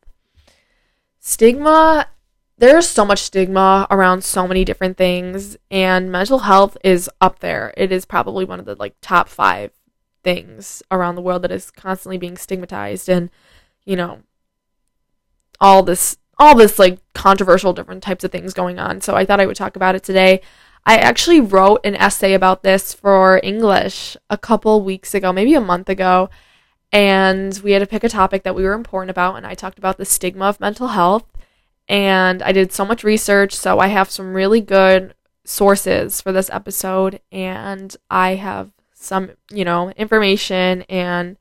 Stigma, 1.20 2.08
there's 2.58 2.88
so 2.88 3.06
much 3.06 3.20
stigma 3.20 3.88
around 3.90 4.24
so 4.24 4.48
many 4.48 4.64
different 4.64 4.98
things, 4.98 5.58
and 5.72 6.12
mental 6.12 6.40
health 6.40 6.78
is 6.84 7.10
up 7.20 7.40
there. 7.40 7.74
It 7.76 7.92
is 7.92 8.06
probably 8.06 8.46
one 8.46 8.60
of 8.60 8.66
the 8.66 8.76
like 8.76 8.96
top 9.02 9.30
five 9.30 9.72
things 10.24 10.84
around 10.92 11.16
the 11.16 11.22
world 11.22 11.42
that 11.42 11.52
is 11.52 11.72
constantly 11.72 12.18
being 12.18 12.38
stigmatized 12.38 13.10
and, 13.10 13.30
you 13.86 13.96
know, 13.96 14.22
all 15.60 15.82
this 15.82 16.18
all 16.40 16.56
this 16.56 16.80
like 16.80 17.00
controversial 17.14 17.74
different 17.74 18.04
types 18.04 18.24
of 18.24 18.32
things 18.32 18.54
going 18.54 18.80
on. 18.80 19.02
So 19.02 19.16
I 19.16 19.26
thought 19.26 19.40
I 19.40 19.46
would 19.46 19.56
talk 19.56 19.76
about 19.76 19.96
it 19.96 20.04
today. 20.04 20.42
I 20.86 20.98
actually 20.98 21.40
wrote 21.40 21.80
an 21.86 21.96
essay 21.96 22.34
about 22.34 22.64
this 22.64 22.94
for 22.94 23.40
English 23.44 24.18
a 24.30 24.38
couple 24.38 24.82
weeks 24.82 25.14
ago, 25.14 25.32
maybe 25.32 25.54
a 25.54 25.62
month 25.62 25.90
ago. 25.90 26.30
And 26.92 27.60
we 27.64 27.72
had 27.72 27.80
to 27.80 27.88
pick 27.88 28.04
a 28.04 28.10
topic 28.10 28.44
that 28.44 28.56
we 28.56 28.64
were 28.64 28.74
important 28.74 29.10
about. 29.10 29.36
And 29.36 29.48
I 29.48 29.56
talked 29.56 29.80
about 29.80 29.98
the 29.98 30.06
stigma 30.06 30.46
of 30.46 30.60
mental 30.60 30.90
health. 30.90 31.26
And 31.88 32.42
I 32.42 32.52
did 32.52 32.72
so 32.72 32.86
much 32.86 33.04
research. 33.04 33.54
So 33.56 33.80
I 33.80 33.88
have 33.88 34.12
some 34.12 34.34
really 34.34 34.62
good 34.62 35.16
sources 35.46 36.22
for 36.22 36.32
this 36.32 36.50
episode. 36.50 37.22
And 37.32 37.96
I 38.10 38.36
have 38.36 38.72
some, 38.94 39.32
you 39.52 39.66
know, 39.66 39.90
information 39.92 40.84
and 40.84 41.38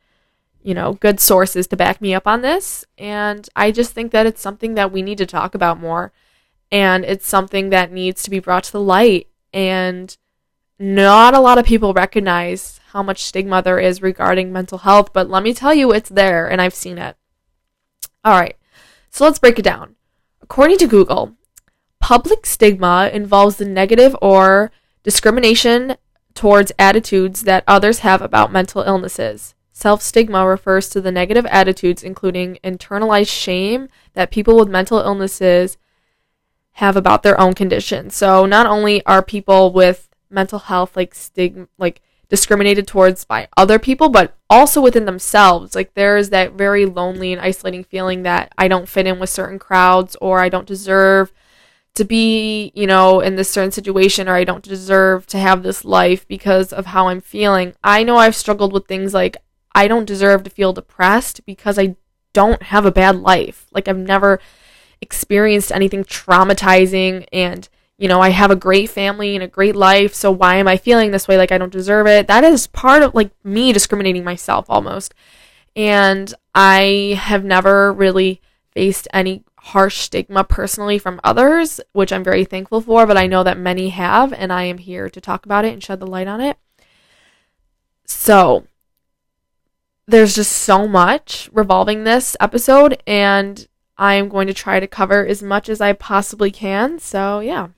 you 0.62 0.74
know, 0.74 0.94
good 0.94 1.20
sources 1.20 1.66
to 1.68 1.76
back 1.76 2.00
me 2.00 2.14
up 2.14 2.26
on 2.26 2.42
this. 2.42 2.84
And 2.98 3.48
I 3.56 3.70
just 3.70 3.92
think 3.92 4.12
that 4.12 4.26
it's 4.26 4.40
something 4.40 4.74
that 4.74 4.92
we 4.92 5.02
need 5.02 5.18
to 5.18 5.26
talk 5.26 5.54
about 5.54 5.80
more. 5.80 6.12
And 6.70 7.04
it's 7.04 7.28
something 7.28 7.70
that 7.70 7.92
needs 7.92 8.22
to 8.22 8.30
be 8.30 8.38
brought 8.38 8.64
to 8.64 8.72
the 8.72 8.80
light. 8.80 9.28
And 9.52 10.16
not 10.78 11.34
a 11.34 11.40
lot 11.40 11.58
of 11.58 11.66
people 11.66 11.92
recognize 11.92 12.80
how 12.88 13.02
much 13.02 13.22
stigma 13.22 13.62
there 13.62 13.78
is 13.78 14.02
regarding 14.02 14.52
mental 14.52 14.78
health, 14.78 15.12
but 15.12 15.30
let 15.30 15.42
me 15.42 15.54
tell 15.54 15.72
you, 15.72 15.92
it's 15.92 16.10
there 16.10 16.50
and 16.50 16.60
I've 16.60 16.74
seen 16.74 16.98
it. 16.98 17.16
All 18.24 18.38
right, 18.38 18.56
so 19.10 19.24
let's 19.24 19.38
break 19.38 19.58
it 19.58 19.62
down. 19.62 19.96
According 20.42 20.78
to 20.78 20.86
Google, 20.86 21.36
Public 22.02 22.46
stigma 22.46 23.10
involves 23.12 23.56
the 23.56 23.64
negative 23.64 24.16
or 24.20 24.72
discrimination 25.04 25.96
towards 26.34 26.72
attitudes 26.76 27.42
that 27.42 27.62
others 27.68 28.00
have 28.00 28.20
about 28.20 28.52
mental 28.52 28.82
illnesses. 28.82 29.54
Self 29.82 30.00
stigma 30.00 30.46
refers 30.46 30.88
to 30.90 31.00
the 31.00 31.10
negative 31.10 31.44
attitudes, 31.46 32.04
including 32.04 32.56
internalized 32.62 33.32
shame, 33.32 33.88
that 34.12 34.30
people 34.30 34.56
with 34.56 34.68
mental 34.68 35.00
illnesses 35.00 35.76
have 36.74 36.96
about 36.96 37.24
their 37.24 37.40
own 37.40 37.52
condition. 37.52 38.08
So 38.08 38.46
not 38.46 38.66
only 38.66 39.04
are 39.06 39.24
people 39.24 39.72
with 39.72 40.08
mental 40.30 40.60
health 40.60 40.96
like 40.96 41.16
stigma 41.16 41.66
like 41.78 42.00
discriminated 42.28 42.86
towards 42.86 43.24
by 43.24 43.48
other 43.56 43.80
people, 43.80 44.08
but 44.08 44.36
also 44.48 44.80
within 44.80 45.04
themselves. 45.04 45.74
Like 45.74 45.94
there 45.94 46.16
is 46.16 46.30
that 46.30 46.52
very 46.52 46.86
lonely 46.86 47.32
and 47.32 47.42
isolating 47.42 47.82
feeling 47.82 48.22
that 48.22 48.52
I 48.56 48.68
don't 48.68 48.88
fit 48.88 49.08
in 49.08 49.18
with 49.18 49.30
certain 49.30 49.58
crowds 49.58 50.16
or 50.20 50.38
I 50.38 50.48
don't 50.48 50.64
deserve 50.64 51.32
to 51.96 52.04
be, 52.04 52.70
you 52.76 52.86
know, 52.86 53.18
in 53.18 53.34
this 53.34 53.50
certain 53.50 53.72
situation 53.72 54.28
or 54.28 54.36
I 54.36 54.44
don't 54.44 54.62
deserve 54.62 55.26
to 55.26 55.38
have 55.38 55.64
this 55.64 55.84
life 55.84 56.24
because 56.28 56.72
of 56.72 56.86
how 56.86 57.08
I'm 57.08 57.20
feeling. 57.20 57.74
I 57.82 58.04
know 58.04 58.18
I've 58.18 58.36
struggled 58.36 58.72
with 58.72 58.86
things 58.86 59.12
like 59.12 59.38
I 59.74 59.88
don't 59.88 60.04
deserve 60.04 60.44
to 60.44 60.50
feel 60.50 60.72
depressed 60.72 61.44
because 61.46 61.78
I 61.78 61.96
don't 62.32 62.62
have 62.64 62.86
a 62.86 62.92
bad 62.92 63.16
life. 63.16 63.66
Like 63.72 63.88
I've 63.88 63.98
never 63.98 64.40
experienced 65.00 65.72
anything 65.72 66.04
traumatizing 66.04 67.26
and 67.32 67.68
you 67.98 68.08
know, 68.08 68.20
I 68.20 68.30
have 68.30 68.50
a 68.50 68.56
great 68.56 68.90
family 68.90 69.36
and 69.36 69.44
a 69.44 69.48
great 69.48 69.76
life, 69.76 70.12
so 70.12 70.32
why 70.32 70.56
am 70.56 70.66
I 70.66 70.76
feeling 70.76 71.12
this 71.12 71.28
way 71.28 71.36
like 71.36 71.52
I 71.52 71.58
don't 71.58 71.72
deserve 71.72 72.08
it? 72.08 72.26
That 72.26 72.42
is 72.42 72.66
part 72.66 73.04
of 73.04 73.14
like 73.14 73.30
me 73.44 73.72
discriminating 73.72 74.24
myself 74.24 74.66
almost. 74.68 75.14
And 75.76 76.34
I 76.52 77.16
have 77.20 77.44
never 77.44 77.92
really 77.92 78.40
faced 78.72 79.06
any 79.12 79.44
harsh 79.56 79.98
stigma 79.98 80.42
personally 80.42 80.98
from 80.98 81.20
others, 81.22 81.80
which 81.92 82.12
I'm 82.12 82.24
very 82.24 82.44
thankful 82.44 82.80
for, 82.80 83.06
but 83.06 83.16
I 83.16 83.28
know 83.28 83.44
that 83.44 83.56
many 83.56 83.90
have, 83.90 84.32
and 84.32 84.52
I 84.52 84.64
am 84.64 84.78
here 84.78 85.08
to 85.08 85.20
talk 85.20 85.46
about 85.46 85.64
it 85.64 85.72
and 85.72 85.82
shed 85.82 86.00
the 86.00 86.06
light 86.06 86.26
on 86.26 86.40
it. 86.40 86.56
So, 88.04 88.66
there's 90.06 90.34
just 90.34 90.52
so 90.52 90.88
much 90.88 91.48
revolving 91.52 92.04
this 92.04 92.36
episode, 92.40 93.02
and 93.06 93.66
I 93.96 94.14
am 94.14 94.28
going 94.28 94.46
to 94.48 94.54
try 94.54 94.80
to 94.80 94.86
cover 94.86 95.26
as 95.26 95.42
much 95.42 95.68
as 95.68 95.80
I 95.80 95.92
possibly 95.92 96.50
can. 96.50 96.98
So, 96.98 97.40
yeah. 97.40 97.68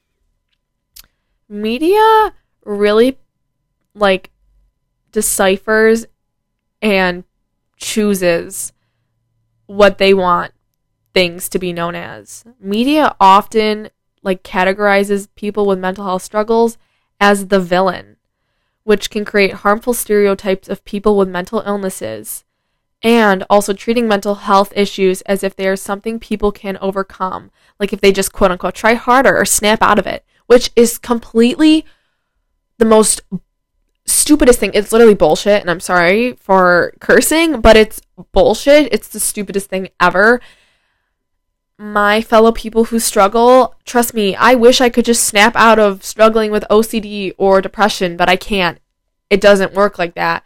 Media 1.49 2.35
really 2.64 3.19
like 3.95 4.31
deciphers 5.12 6.07
and 6.81 7.25
chooses 7.76 8.73
what 9.66 9.99
they 9.99 10.14
want 10.14 10.52
things 11.12 11.49
to 11.50 11.59
be 11.59 11.73
known 11.73 11.95
as. 11.95 12.45
Media 12.59 13.14
often 13.21 13.90
like 14.23 14.43
categorizes 14.43 15.28
people 15.35 15.66
with 15.66 15.78
mental 15.78 16.04
health 16.04 16.23
struggles 16.23 16.76
as 17.21 17.49
the 17.49 17.61
villain, 17.61 18.16
which 18.84 19.10
can 19.10 19.24
create 19.24 19.52
harmful 19.52 19.94
stereotypes 19.94 20.68
of 20.68 20.84
people 20.84 21.16
with 21.16 21.28
mental 21.28 21.62
illnesses 21.66 22.44
and 23.02 23.44
also 23.50 23.74
treating 23.74 24.08
mental 24.08 24.34
health 24.36 24.72
issues 24.74 25.20
as 25.22 25.42
if 25.42 25.54
they 25.54 25.68
are 25.68 25.76
something 25.76 26.18
people 26.18 26.50
can 26.50 26.78
overcome, 26.80 27.50
like 27.78 27.92
if 27.92 28.00
they 28.00 28.12
just 28.12 28.32
quote 28.32 28.50
unquote 28.50 28.74
try 28.74 28.94
harder 28.94 29.36
or 29.36 29.44
snap 29.44 29.82
out 29.82 29.98
of 29.98 30.06
it, 30.06 30.24
which 30.46 30.70
is 30.74 30.96
completely 30.96 31.84
the 32.78 32.84
most 32.84 33.20
stupidest 34.06 34.58
thing. 34.58 34.70
It's 34.74 34.92
literally 34.92 35.14
bullshit, 35.14 35.60
and 35.60 35.70
I'm 35.70 35.80
sorry 35.80 36.34
for 36.34 36.94
cursing, 37.00 37.60
but 37.60 37.76
it's 37.76 38.00
bullshit. 38.32 38.92
It's 38.92 39.08
the 39.08 39.20
stupidest 39.20 39.68
thing 39.68 39.88
ever 40.00 40.40
my 41.78 42.23
fellow 42.23 42.52
people 42.52 42.85
who 42.85 42.99
struggle, 42.99 43.75
trust 43.85 44.14
me, 44.14 44.37
I 44.37 44.54
wish 44.54 44.81
I 44.81 44.88
could 44.88 45.04
just 45.04 45.25
snap 45.25 45.57
out 45.57 45.78
of 45.78 46.04
struggling 46.04 46.50
with 46.50 46.64
OCD 46.71 47.35
or 47.37 47.61
depression, 47.61 48.16
but 48.16 48.28
I 48.28 48.37
can't. 48.37 48.78
It 49.28 49.40
doesn't 49.40 49.75
work 49.75 49.99
like 49.99 50.14
that. 50.14 50.45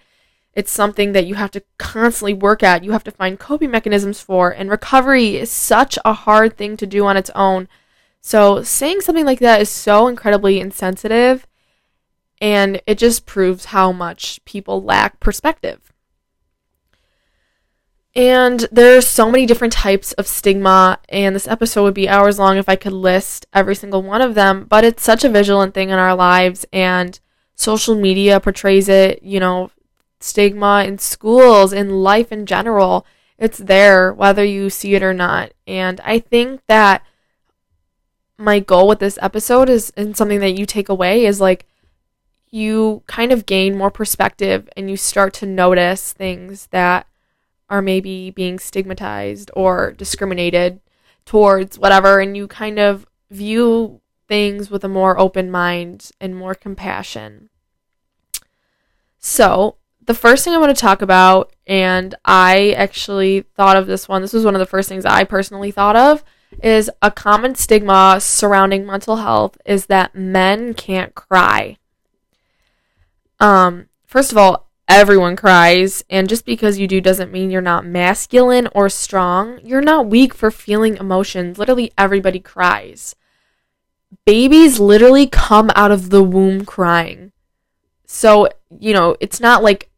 It's 0.55 0.73
something 0.73 1.13
that 1.13 1.27
you 1.27 1.35
have 1.35 1.51
to 1.53 1.63
constantly 1.79 2.35
work 2.35 2.63
at. 2.63 2.83
You 2.83 2.93
have 2.93 3.05
to 3.05 3.11
find 3.11 3.39
coping 3.39 3.71
mechanisms 3.71 4.21
for, 4.21 4.51
and 4.51 4.71
recovery 4.71 5.37
is 5.37 5.51
such 5.51 5.99
a 6.05 6.15
hard 6.15 6.57
thing 6.57 6.77
to 6.79 6.87
do 6.87 7.05
on 7.05 7.17
its 7.17 7.31
own. 7.35 7.69
So, 8.21 8.63
saying 8.63 9.03
something 9.03 9.27
like 9.27 9.39
that 9.39 9.61
is 9.61 9.69
so 9.69 10.09
incredibly 10.09 10.59
insensitive, 10.59 11.47
and 12.41 12.81
it 12.87 12.99
just 12.99 13.27
proves 13.27 13.67
how 13.67 13.93
much 13.93 14.45
people 14.45 14.83
lack 14.83 15.21
perspective. 15.21 15.88
And 18.19 18.67
there's 18.73 19.07
so 19.07 19.31
many 19.31 19.47
different 19.47 19.73
types 19.73 20.13
of 20.15 20.27
stigma, 20.27 20.99
and 21.09 21.37
this 21.37 21.47
episode 21.47 21.85
would 21.85 21.95
be 21.95 22.09
hours 22.09 22.37
long 22.37 22.57
if 22.57 22.69
I 22.69 22.75
could 22.75 22.93
list 22.93 23.47
every 23.55 23.77
single 23.77 24.03
one 24.03 24.21
of 24.21 24.35
them, 24.35 24.67
but 24.69 24.83
it's 24.83 25.05
such 25.05 25.23
a 25.23 25.29
vigilant 25.29 25.73
thing 25.73 25.91
in 25.91 26.01
our 26.01 26.17
lives, 26.17 26.67
and 26.73 27.21
social 27.55 27.95
media 27.95 28.41
portrays 28.41 28.89
it, 28.89 29.23
you 29.23 29.39
know, 29.39 29.71
stigma 30.19 30.83
in 30.85 30.99
schools, 30.99 31.73
in 31.73 32.03
life 32.03 32.33
in 32.33 32.45
general. 32.45 33.07
It's 33.39 33.59
there, 33.59 34.13
whether 34.13 34.45
you 34.45 34.69
see 34.69 34.97
it 34.97 35.03
or 35.05 35.15
not. 35.15 35.55
And 35.69 36.01
I 36.01 36.19
think 36.19 36.63
that 36.67 37.05
my 38.37 38.59
goal 38.59 38.89
with 38.89 38.99
this 38.99 39.21
episode 39.23 39.69
is, 39.69 39.93
and 39.97 40.17
something 40.17 40.41
that 40.41 40.59
you 40.59 40.67
take 40.67 40.89
away, 40.89 41.25
is 41.25 41.41
like, 41.41 41.67
you 42.51 43.05
kind 43.07 43.31
of 43.31 43.47
gain 43.47 43.77
more 43.77 43.93
perspective 43.93 44.69
and 44.77 44.91
you 44.91 44.97
start 44.97 45.35
to 45.35 45.47
notice 45.47 46.13
things 46.13 46.67
that 46.73 47.07
are 47.71 47.83
maybe 47.83 48.31
being 48.31 48.59
stigmatized 48.59 49.51
or 49.55 49.93
discriminated 49.93 50.81
towards 51.25 51.79
whatever 51.79 52.21
and 52.21 52.37
you 52.37 52.49
kind 52.49 52.79
of 52.79 53.07
view 53.31 54.01
things 54.29 54.71
with 54.71 54.85
a 54.85 54.89
more 54.89 55.19
open 55.19 55.51
mind 55.51 56.11
and 56.21 56.37
more 56.37 56.55
compassion. 56.55 57.51
So, 59.19 59.77
the 60.05 60.15
first 60.15 60.45
thing 60.45 60.55
I 60.55 60.59
want 60.59 60.75
to 60.75 60.81
talk 60.81 61.03
about, 61.03 61.53
and 61.67 62.15
I 62.25 62.73
actually 62.73 63.43
thought 63.55 63.77
of 63.77 63.87
this 63.87 64.09
one, 64.09 64.23
this 64.23 64.33
was 64.33 64.45
one 64.45 64.55
of 64.55 64.59
the 64.59 64.67
first 64.67 64.89
things 64.89 65.05
I 65.05 65.25
personally 65.25 65.71
thought 65.71 65.97
of, 65.97 66.25
is 66.63 66.91
a 67.03 67.11
common 67.11 67.55
stigma 67.55 68.17
surrounding 68.21 68.87
mental 68.87 69.17
health 69.17 69.59
is 69.67 69.87
that 69.87 70.15
men 70.15 70.73
can't 70.73 71.15
cry. 71.15 71.77
Um, 73.39 73.89
first 74.07 74.33
of 74.33 74.39
all, 74.39 74.68
Everyone 74.89 75.37
cries, 75.37 76.03
and 76.09 76.31
just 76.31 76.47
because 76.47 76.79
you 76.79 76.89
do 76.89 76.99
doesn't 76.99 77.31
mean 77.31 77.51
you're 77.51 77.61
not 77.61 77.85
masculine 77.85 78.69
or 78.75 78.89
strong. 78.89 79.61
You're 79.63 79.83
not 79.83 80.07
weak 80.07 80.33
for 80.33 80.51
feeling 80.51 80.97
emotions. 80.97 81.59
Literally, 81.59 81.93
everybody 81.99 82.41
cries. 82.41 83.15
Babies 84.25 84.81
literally 84.81 85.27
come 85.27 85.71
out 85.75 85.91
of 85.91 86.09
the 86.09 86.23
womb 86.23 86.65
crying. 86.65 87.33
So, 88.07 88.49
you 88.81 88.95
know, 88.95 89.15
it's 89.21 89.41
not 89.41 89.63
like 89.63 89.91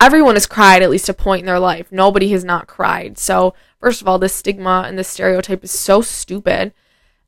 everyone 0.00 0.36
has 0.36 0.46
cried 0.46 0.82
at 0.82 0.88
least 0.88 1.10
a 1.10 1.14
point 1.14 1.40
in 1.40 1.46
their 1.46 1.58
life. 1.58 1.92
Nobody 1.92 2.30
has 2.30 2.44
not 2.44 2.66
cried. 2.66 3.18
So, 3.18 3.52
first 3.78 4.00
of 4.00 4.08
all, 4.08 4.18
this 4.18 4.34
stigma 4.34 4.84
and 4.86 4.98
this 4.98 5.08
stereotype 5.08 5.62
is 5.62 5.70
so 5.70 6.00
stupid. 6.00 6.72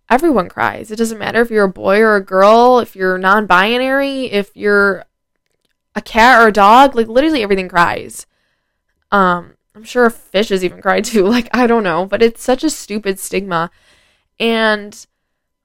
Everyone 0.08 0.48
cries. 0.48 0.90
It 0.90 0.96
doesn't 0.96 1.18
matter 1.18 1.42
if 1.42 1.50
you're 1.50 1.64
a 1.64 1.68
boy 1.68 2.00
or 2.00 2.16
a 2.16 2.24
girl, 2.24 2.78
if 2.78 2.96
you're 2.96 3.18
non 3.18 3.44
binary, 3.44 4.24
if 4.32 4.50
you're 4.56 5.04
a 5.94 6.00
cat 6.00 6.40
or 6.40 6.48
a 6.48 6.52
dog, 6.52 6.94
like 6.94 7.08
literally 7.08 7.42
everything 7.42 7.68
cries. 7.68 8.26
Um, 9.10 9.54
I'm 9.74 9.84
sure 9.84 10.08
fish 10.10 10.48
fishes 10.48 10.64
even 10.64 10.82
cry 10.82 11.00
too. 11.00 11.24
Like, 11.28 11.48
I 11.52 11.66
don't 11.66 11.84
know, 11.84 12.06
but 12.06 12.22
it's 12.22 12.42
such 12.42 12.64
a 12.64 12.70
stupid 12.70 13.18
stigma. 13.18 13.70
And 14.38 15.06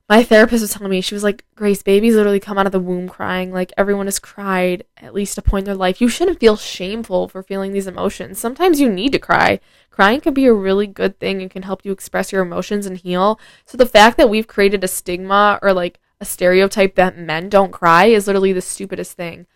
my 0.08 0.24
therapist 0.24 0.62
was 0.62 0.72
telling 0.72 0.92
me, 0.92 1.02
she 1.02 1.16
was 1.16 1.24
like, 1.24 1.44
Grace, 1.56 1.82
babies 1.82 2.16
literally 2.16 2.40
come 2.40 2.58
out 2.58 2.68
of 2.68 2.72
the 2.72 2.80
womb 2.80 3.10
crying. 3.10 3.52
Like, 3.52 3.74
everyone 3.78 4.06
has 4.06 4.20
cried 4.20 4.84
at 4.98 5.14
least 5.16 5.38
a 5.38 5.42
point 5.42 5.64
in 5.64 5.66
their 5.66 5.76
life. 5.76 6.00
You 6.00 6.10
shouldn't 6.10 6.40
feel 6.40 6.56
shameful 6.56 7.28
for 7.28 7.42
feeling 7.42 7.74
these 7.74 7.88
emotions. 7.88 8.38
Sometimes 8.38 8.80
you 8.80 8.90
need 8.90 9.14
to 9.14 9.20
cry. 9.20 9.60
Crying 9.90 10.22
can 10.22 10.34
be 10.34 10.46
a 10.46 10.54
really 10.54 10.86
good 10.88 11.20
thing 11.20 11.42
and 11.42 11.50
can 11.50 11.64
help 11.64 11.84
you 11.84 11.92
express 11.92 12.32
your 12.32 12.44
emotions 12.44 12.86
and 12.86 12.98
heal. 12.98 13.40
So, 13.66 13.78
the 13.78 13.86
fact 13.88 14.18
that 14.18 14.30
we've 14.30 14.48
created 14.48 14.84
a 14.84 14.88
stigma 14.88 15.58
or 15.64 15.74
like 15.74 16.00
a 16.22 16.26
stereotype 16.26 16.96
that 16.96 17.18
men 17.18 17.50
don't 17.50 17.72
cry 17.72 18.06
is 18.06 18.28
literally 18.28 18.54
the 18.54 18.62
stupidest 18.62 19.14
thing. 19.14 19.48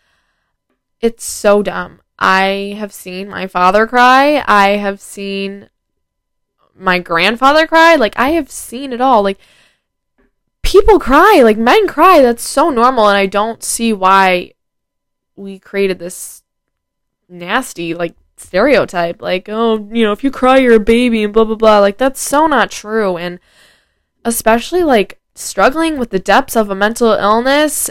It's 1.01 1.23
so 1.23 1.63
dumb. 1.63 2.01
I 2.17 2.75
have 2.77 2.91
seen 2.91 3.29
my 3.29 3.47
father 3.47 3.87
cry. 3.87 4.43
I 4.45 4.71
have 4.71 4.99
seen 4.99 5.69
my 6.75 6.99
grandfather 6.99 7.65
cry. 7.67 7.95
Like, 7.95 8.17
I 8.19 8.31
have 8.31 8.51
seen 8.51 8.91
it 8.91 8.99
all. 8.99 9.23
Like, 9.23 9.39
people 10.61 10.99
cry. 10.99 11.41
Like, 11.43 11.57
men 11.57 11.87
cry. 11.87 12.21
That's 12.21 12.43
so 12.43 12.69
normal. 12.69 13.07
And 13.07 13.17
I 13.17 13.25
don't 13.25 13.63
see 13.63 13.93
why 13.93 14.53
we 15.37 15.59
created 15.59 15.99
this 15.99 16.43
nasty, 17.29 17.93
like, 17.93 18.15
stereotype. 18.35 19.21
Like, 19.21 19.47
oh, 19.47 19.87
you 19.91 20.03
know, 20.03 20.11
if 20.11 20.23
you 20.23 20.31
cry, 20.31 20.57
you're 20.57 20.73
a 20.73 20.79
baby 20.81 21.23
and 21.23 21.33
blah, 21.33 21.45
blah, 21.45 21.55
blah. 21.55 21.79
Like, 21.79 21.97
that's 21.97 22.19
so 22.19 22.47
not 22.47 22.71
true. 22.71 23.15
And 23.15 23.39
especially, 24.25 24.83
like, 24.83 25.21
struggling 25.35 25.97
with 25.97 26.09
the 26.09 26.19
depths 26.19 26.57
of 26.57 26.69
a 26.69 26.75
mental 26.75 27.13
illness 27.13 27.89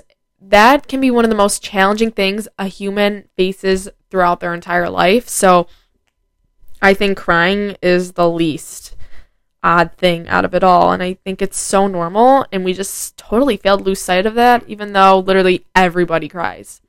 that 0.49 0.89
can 0.89 1.01
be 1.01 1.11
one 1.11 1.25
of 1.25 1.31
the 1.31 1.37
most 1.37 1.63
challenging 1.63 2.11
things 2.11 2.49
a 2.59 2.67
human 2.67 3.29
faces 3.37 3.89
throughout 4.11 4.41
their 4.41 4.55
entire 4.55 4.89
life. 4.89 5.29
So 5.29 5.67
I 6.81 6.95
think 6.95 7.19
crying 7.19 7.77
is 7.83 8.13
the 8.13 8.29
least 8.29 8.97
odd 9.63 9.93
thing 9.97 10.29
out 10.29 10.45
of 10.45 10.55
it 10.55 10.65
all. 10.65 10.93
And 10.93 11.03
I 11.03 11.15
think 11.15 11.43
it's 11.43 11.59
so 11.59 11.87
normal. 11.87 12.47
And 12.53 12.65
we 12.65 12.73
just 12.73 13.17
totally 13.17 13.57
failed 13.57 13.81
to 13.81 13.85
lose 13.85 14.01
sight 14.01 14.27
of 14.27 14.35
that, 14.35 14.65
even 14.67 14.93
though 14.93 15.19
literally 15.19 15.67
everybody 15.75 16.29
cries. 16.29 16.81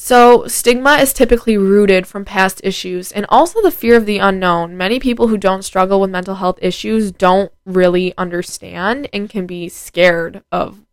So, 0.00 0.46
stigma 0.46 0.98
is 0.98 1.12
typically 1.12 1.58
rooted 1.58 2.06
from 2.06 2.24
past 2.24 2.60
issues 2.62 3.10
and 3.10 3.26
also 3.28 3.60
the 3.60 3.72
fear 3.72 3.96
of 3.96 4.06
the 4.06 4.18
unknown. 4.18 4.76
Many 4.76 5.00
people 5.00 5.26
who 5.26 5.36
don't 5.36 5.64
struggle 5.64 6.00
with 6.00 6.08
mental 6.08 6.36
health 6.36 6.60
issues 6.62 7.10
don't 7.10 7.50
really 7.66 8.14
understand 8.16 9.08
and 9.12 9.28
can 9.28 9.44
be 9.44 9.68
scared 9.68 10.44
of, 10.52 10.86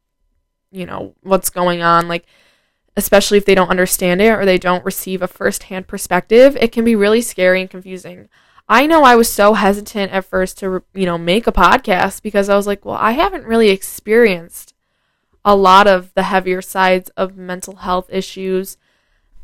you 0.76 0.86
know, 0.86 1.16
what's 1.22 1.50
going 1.50 1.82
on. 1.82 2.08
Like, 2.08 2.26
especially 2.98 3.38
if 3.38 3.46
they 3.46 3.56
don't 3.56 3.70
understand 3.70 4.22
it 4.22 4.30
or 4.30 4.46
they 4.46 4.58
don't 4.58 4.86
receive 4.86 5.22
a 5.22 5.28
first 5.28 5.64
hand 5.64 5.88
perspective, 5.88 6.58
it 6.60 6.72
can 6.72 6.86
be 6.86 6.96
really 6.96 7.22
scary 7.22 7.62
and 7.62 7.70
confusing. 7.70 8.30
I 8.68 8.88
know 8.88 9.04
I 9.04 9.16
was 9.16 9.32
so 9.32 9.54
hesitant 9.54 10.12
at 10.12 10.26
first 10.26 10.58
to, 10.60 10.84
you 10.94 11.06
know, 11.06 11.18
make 11.18 11.48
a 11.48 11.52
podcast 11.52 12.22
because 12.22 12.50
I 12.50 12.56
was 12.56 12.68
like, 12.68 12.84
well, 12.84 12.98
I 13.00 13.12
haven't 13.12 13.46
really 13.46 13.70
experienced 13.70 14.74
a 15.44 15.56
lot 15.56 15.88
of 15.88 16.14
the 16.16 16.24
heavier 16.24 16.62
sides 16.62 17.10
of 17.12 17.38
mental 17.38 17.78
health 17.78 18.10
issues. 18.12 18.78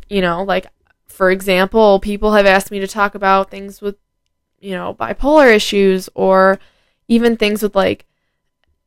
You 0.09 0.21
know, 0.21 0.43
like, 0.43 0.67
for 1.05 1.29
example, 1.29 1.99
people 1.99 2.33
have 2.33 2.45
asked 2.45 2.71
me 2.71 2.79
to 2.79 2.87
talk 2.87 3.13
about 3.13 3.51
things 3.51 3.79
with, 3.79 3.95
you 4.59 4.71
know, 4.71 4.95
bipolar 4.95 5.53
issues 5.53 6.09
or 6.15 6.59
even 7.07 7.37
things 7.37 7.61
with 7.61 7.75
like, 7.75 8.05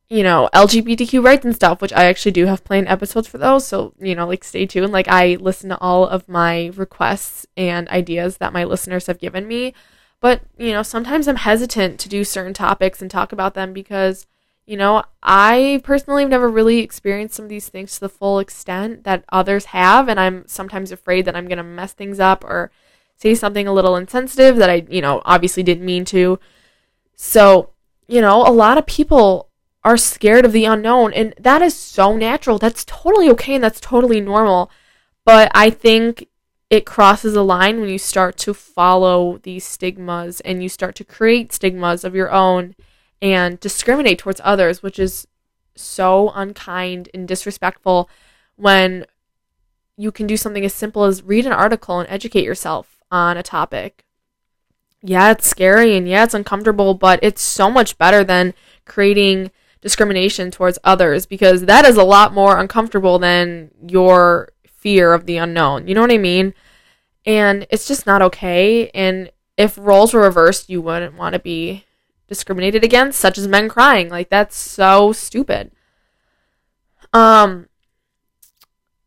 you 0.09 0.21
know, 0.21 0.49
LGBTQ 0.53 1.23
rights 1.23 1.45
and 1.45 1.55
stuff, 1.55 1.81
which 1.81 1.93
I 1.93 2.05
actually 2.05 2.31
do 2.31 2.45
have 2.45 2.63
planned 2.63 2.87
episodes 2.87 3.27
for 3.27 3.37
those. 3.39 3.65
So, 3.65 3.93
you 3.99 4.13
know, 4.15 4.27
like 4.27 4.43
stay 4.43 4.65
tuned. 4.65 4.91
Like 4.91 5.07
I 5.07 5.37
listen 5.39 5.69
to 5.69 5.79
all 5.79 6.07
of 6.07 6.29
my 6.29 6.71
requests 6.75 7.47
and 7.57 7.89
ideas 7.89 8.37
that 8.37 8.53
my 8.53 8.63
listeners 8.63 9.07
have 9.07 9.19
given 9.19 9.47
me. 9.47 9.73
But, 10.19 10.41
you 10.57 10.71
know, 10.71 10.83
sometimes 10.83 11.27
I'm 11.27 11.37
hesitant 11.37 11.99
to 11.99 12.09
do 12.09 12.23
certain 12.23 12.53
topics 12.53 13.01
and 13.01 13.09
talk 13.09 13.31
about 13.31 13.55
them 13.55 13.73
because, 13.73 14.27
you 14.65 14.77
know, 14.77 15.03
I 15.23 15.81
personally 15.83 16.23
have 16.23 16.29
never 16.29 16.49
really 16.49 16.79
experienced 16.79 17.35
some 17.35 17.45
of 17.45 17.49
these 17.49 17.69
things 17.69 17.95
to 17.95 18.01
the 18.01 18.09
full 18.09 18.39
extent 18.39 19.03
that 19.05 19.25
others 19.29 19.65
have. 19.65 20.07
And 20.07 20.19
I'm 20.19 20.47
sometimes 20.47 20.91
afraid 20.91 21.25
that 21.25 21.35
I'm 21.35 21.47
going 21.47 21.57
to 21.57 21.63
mess 21.63 21.93
things 21.93 22.19
up 22.19 22.43
or 22.43 22.71
say 23.17 23.33
something 23.33 23.67
a 23.67 23.73
little 23.73 23.95
insensitive 23.95 24.57
that 24.57 24.69
I, 24.69 24.85
you 24.87 25.01
know, 25.01 25.21
obviously 25.25 25.63
didn't 25.63 25.85
mean 25.85 26.05
to. 26.05 26.39
So, 27.15 27.71
you 28.07 28.21
know, 28.21 28.47
a 28.47 28.51
lot 28.51 28.77
of 28.77 28.85
people 28.85 29.49
are 29.85 29.97
scared 29.97 30.43
of 30.43 30.51
the 30.51 30.65
unknown. 30.65 31.13
And 31.13 31.35
that 31.39 31.61
is 31.61 31.75
so 31.75 32.17
natural. 32.17 32.57
That's 32.57 32.83
totally 32.83 33.29
okay 33.29 33.53
and 33.53 33.63
that's 33.63 33.79
totally 33.79 34.19
normal. 34.19 34.71
But 35.23 35.51
I 35.53 35.69
think 35.69 36.27
it 36.71 36.87
crosses 36.87 37.35
a 37.35 37.43
line 37.43 37.79
when 37.79 37.89
you 37.89 37.99
start 37.99 38.35
to 38.37 38.53
follow 38.55 39.37
these 39.43 39.63
stigmas 39.63 40.41
and 40.41 40.63
you 40.63 40.69
start 40.69 40.95
to 40.95 41.03
create 41.03 41.53
stigmas 41.53 42.03
of 42.03 42.15
your 42.15 42.31
own 42.31 42.75
and 43.21 43.59
discriminate 43.59 44.17
towards 44.17 44.41
others, 44.43 44.81
which 44.81 44.97
is 44.97 45.27
so 45.75 46.31
unkind 46.33 47.09
and 47.13 47.27
disrespectful 47.27 48.09
when 48.55 49.05
you 49.97 50.11
can 50.11 50.25
do 50.25 50.35
something 50.35 50.65
as 50.65 50.73
simple 50.73 51.03
as 51.03 51.21
read 51.21 51.45
an 51.45 51.51
article 51.53 51.99
and 51.99 52.09
educate 52.09 52.43
yourself 52.43 53.03
on 53.11 53.37
a 53.37 53.43
topic. 53.43 54.03
Yeah, 55.03 55.31
it's 55.31 55.47
scary 55.47 55.95
and 55.95 56.09
yeah, 56.09 56.23
it's 56.23 56.33
uncomfortable, 56.33 56.95
but 56.95 57.19
it's 57.21 57.43
so 57.43 57.69
much 57.69 57.99
better 57.99 58.23
than 58.23 58.55
creating 58.85 59.51
discrimination 59.81 60.51
towards 60.51 60.79
others 60.83 61.25
because 61.25 61.65
that 61.65 61.85
is 61.85 61.97
a 61.97 62.03
lot 62.03 62.33
more 62.33 62.59
uncomfortable 62.59 63.19
than 63.19 63.71
your 63.87 64.49
fear 64.67 65.13
of 65.13 65.25
the 65.25 65.37
unknown. 65.37 65.87
You 65.87 65.95
know 65.95 66.01
what 66.01 66.11
I 66.11 66.17
mean? 66.17 66.53
And 67.25 67.65
it's 67.69 67.87
just 67.87 68.05
not 68.05 68.21
okay. 68.21 68.89
And 68.89 69.31
if 69.57 69.77
roles 69.77 70.13
were 70.13 70.21
reversed, 70.21 70.69
you 70.69 70.81
wouldn't 70.81 71.17
want 71.17 71.33
to 71.33 71.39
be 71.39 71.85
discriminated 72.27 72.83
against, 72.83 73.19
such 73.19 73.37
as 73.37 73.47
men 73.47 73.69
crying. 73.69 74.09
Like 74.09 74.29
that's 74.29 74.57
so 74.57 75.11
stupid. 75.11 75.71
Um 77.13 77.67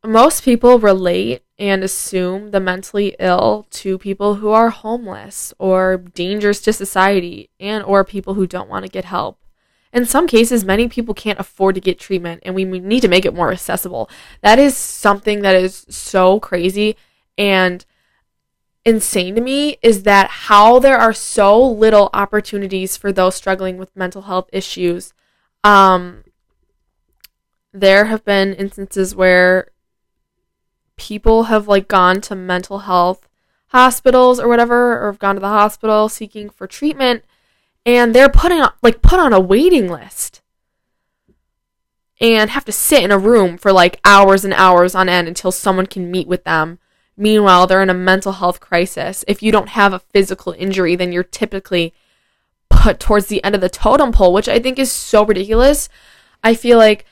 most 0.05 0.45
people 0.45 0.79
relate 0.79 1.43
and 1.59 1.83
assume 1.83 2.51
the 2.51 2.61
mentally 2.61 3.17
ill 3.19 3.67
to 3.71 3.99
people 3.99 4.37
who 4.37 4.51
are 4.51 4.71
homeless 4.71 5.53
or 5.59 5.97
dangerous 5.97 6.61
to 6.61 6.73
society 6.73 7.51
and 7.59 7.83
or 7.85 8.05
people 8.05 8.35
who 8.35 8.47
don't 8.47 8.69
want 8.69 8.85
to 8.85 8.91
get 8.91 9.05
help. 9.05 9.38
In 9.93 10.05
some 10.05 10.27
cases, 10.27 10.65
many 10.65 10.89
people 10.89 11.15
can't 11.15 11.41
afford 11.41 11.75
to 11.75 11.81
get 11.81 11.99
treatment, 11.99 12.43
and 12.45 12.55
we 12.55 12.65
need 12.65 13.01
to 13.01 13.09
make 13.09 13.25
it 13.25 13.35
more 13.35 13.53
accessible. 13.53 14.11
That 14.43 14.59
is 14.59 14.77
something 14.77 15.43
that 15.43 15.57
is 15.57 15.87
so 15.89 16.41
crazy 16.41 16.97
and 17.37 17.85
insane 18.85 19.35
to 19.35 19.41
me 19.41 19.77
is 19.83 20.05
that 20.05 20.31
how 20.31 20.79
there 20.79 20.97
are 20.97 21.13
so 21.13 21.63
little 21.63 22.09
opportunities 22.15 22.97
for 22.97 23.13
those 23.13 23.35
struggling 23.35 23.77
with 23.77 23.95
mental 23.95 24.23
health 24.23 24.49
issues. 24.53 25.13
Um, 25.63 26.25
there 27.73 28.07
have 28.07 28.25
been 28.25 28.55
instances 28.55 29.15
where 29.15 29.69
people 30.97 31.45
have 31.45 31.69
like 31.69 31.87
gone 31.87 32.21
to 32.23 32.35
mental 32.35 32.81
health 32.81 33.29
hospitals 33.69 34.41
or 34.41 34.49
whatever, 34.49 34.99
or 35.03 35.13
have 35.13 35.19
gone 35.19 35.35
to 35.35 35.41
the 35.41 35.49
hospital 35.49 36.09
seeking 36.09 36.49
for 36.49 36.67
treatment 36.67 37.25
and 37.89 38.15
they're 38.15 38.29
putting 38.29 38.61
on, 38.61 38.71
like 38.83 39.01
put 39.01 39.19
on 39.19 39.33
a 39.33 39.41
waiting 39.41 39.89
list 39.89 40.43
and 42.21 42.51
have 42.51 42.67
to 42.67 42.71
sit 42.71 43.03
in 43.03 43.11
a 43.11 43.19
room 43.19 43.57
for 43.57 43.73
like 43.73 43.99
hours 44.05 44.45
and 44.45 44.53
hours 44.53 44.95
on 44.95 45.09
end 45.09 45.27
until 45.27 45.51
someone 45.51 45.87
can 45.87 46.11
meet 46.11 46.29
with 46.29 46.45
them. 46.45 46.79
Meanwhile, 47.17 47.67
they're 47.67 47.83
in 47.83 47.89
a 47.89 47.95
mental 47.95 48.33
health 48.33 48.61
crisis. 48.61 49.25
If 49.27 49.43
you 49.43 49.51
don't 49.51 49.71
have 49.71 49.95
a 49.95 50.01
physical 50.01 50.55
injury, 50.59 50.97
then 50.97 51.13
you're 51.13 51.23
typically 51.23 51.95
put 52.69 53.01
towards 53.01 53.29
the 53.29 53.43
end 53.43 53.55
of 53.55 53.63
the 53.63 53.71
totem 53.71 54.13
pole, 54.13 54.35
which 54.35 54.51
I 54.51 54.59
think 54.59 54.79
is 54.79 54.93
so 54.93 55.25
ridiculous. 55.25 55.89
I 56.45 56.53
feel 56.53 56.77
like, 56.77 57.07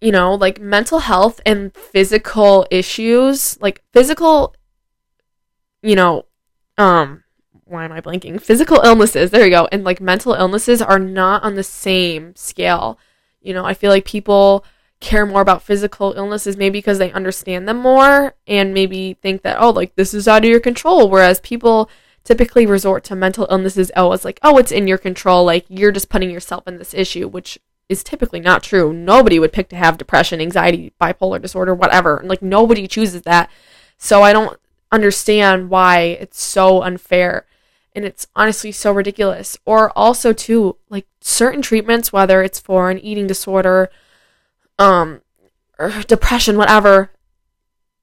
you 0.00 0.12
know, 0.12 0.34
like 0.34 0.58
mental 0.58 1.00
health 1.00 1.42
and 1.44 1.74
physical 1.74 2.66
issues, 2.70 3.60
like 3.60 3.82
physical, 3.92 4.56
you 5.82 5.94
know, 5.94 6.24
um, 6.78 7.22
why 7.66 7.84
am 7.84 7.92
I 7.92 8.00
blanking? 8.00 8.40
Physical 8.40 8.80
illnesses, 8.84 9.30
there 9.30 9.44
you 9.44 9.50
go, 9.50 9.68
and 9.70 9.84
like 9.84 10.00
mental 10.00 10.34
illnesses 10.34 10.80
are 10.80 10.98
not 10.98 11.42
on 11.42 11.54
the 11.54 11.62
same 11.62 12.34
scale. 12.36 12.98
You 13.40 13.52
know, 13.52 13.64
I 13.64 13.74
feel 13.74 13.90
like 13.90 14.04
people 14.04 14.64
care 15.00 15.26
more 15.26 15.42
about 15.42 15.62
physical 15.62 16.14
illnesses 16.16 16.56
maybe 16.56 16.78
because 16.78 16.98
they 16.98 17.12
understand 17.12 17.68
them 17.68 17.76
more 17.78 18.34
and 18.46 18.72
maybe 18.72 19.14
think 19.14 19.42
that, 19.42 19.58
oh, 19.60 19.70
like 19.70 19.94
this 19.96 20.14
is 20.14 20.26
out 20.26 20.44
of 20.44 20.50
your 20.50 20.60
control. 20.60 21.10
Whereas 21.10 21.40
people 21.40 21.90
typically 22.24 22.66
resort 22.66 23.04
to 23.04 23.16
mental 23.16 23.46
illnesses, 23.50 23.92
oh, 23.96 24.12
it's 24.12 24.24
like, 24.24 24.40
oh, 24.42 24.58
it's 24.58 24.72
in 24.72 24.88
your 24.88 24.98
control. 24.98 25.44
Like 25.44 25.66
you're 25.68 25.92
just 25.92 26.08
putting 26.08 26.30
yourself 26.30 26.66
in 26.66 26.78
this 26.78 26.94
issue, 26.94 27.28
which 27.28 27.58
is 27.88 28.02
typically 28.02 28.40
not 28.40 28.62
true. 28.62 28.92
Nobody 28.92 29.38
would 29.38 29.52
pick 29.52 29.68
to 29.68 29.76
have 29.76 29.98
depression, 29.98 30.40
anxiety, 30.40 30.92
bipolar 31.00 31.40
disorder, 31.42 31.74
whatever. 31.74 32.22
Like 32.24 32.42
nobody 32.42 32.88
chooses 32.88 33.22
that. 33.22 33.50
So 33.98 34.22
I 34.22 34.32
don't 34.32 34.58
understand 34.90 35.68
why 35.68 35.98
it's 35.98 36.42
so 36.42 36.82
unfair 36.82 37.44
and 37.96 38.04
it's 38.04 38.26
honestly 38.36 38.70
so 38.70 38.92
ridiculous. 38.92 39.56
Or 39.64 39.90
also 39.96 40.32
too, 40.32 40.76
like 40.90 41.06
certain 41.20 41.62
treatments, 41.62 42.12
whether 42.12 42.42
it's 42.42 42.60
for 42.60 42.90
an 42.90 42.98
eating 42.98 43.26
disorder, 43.26 43.88
um, 44.78 45.22
or 45.78 45.90
depression, 46.06 46.58
whatever, 46.58 47.10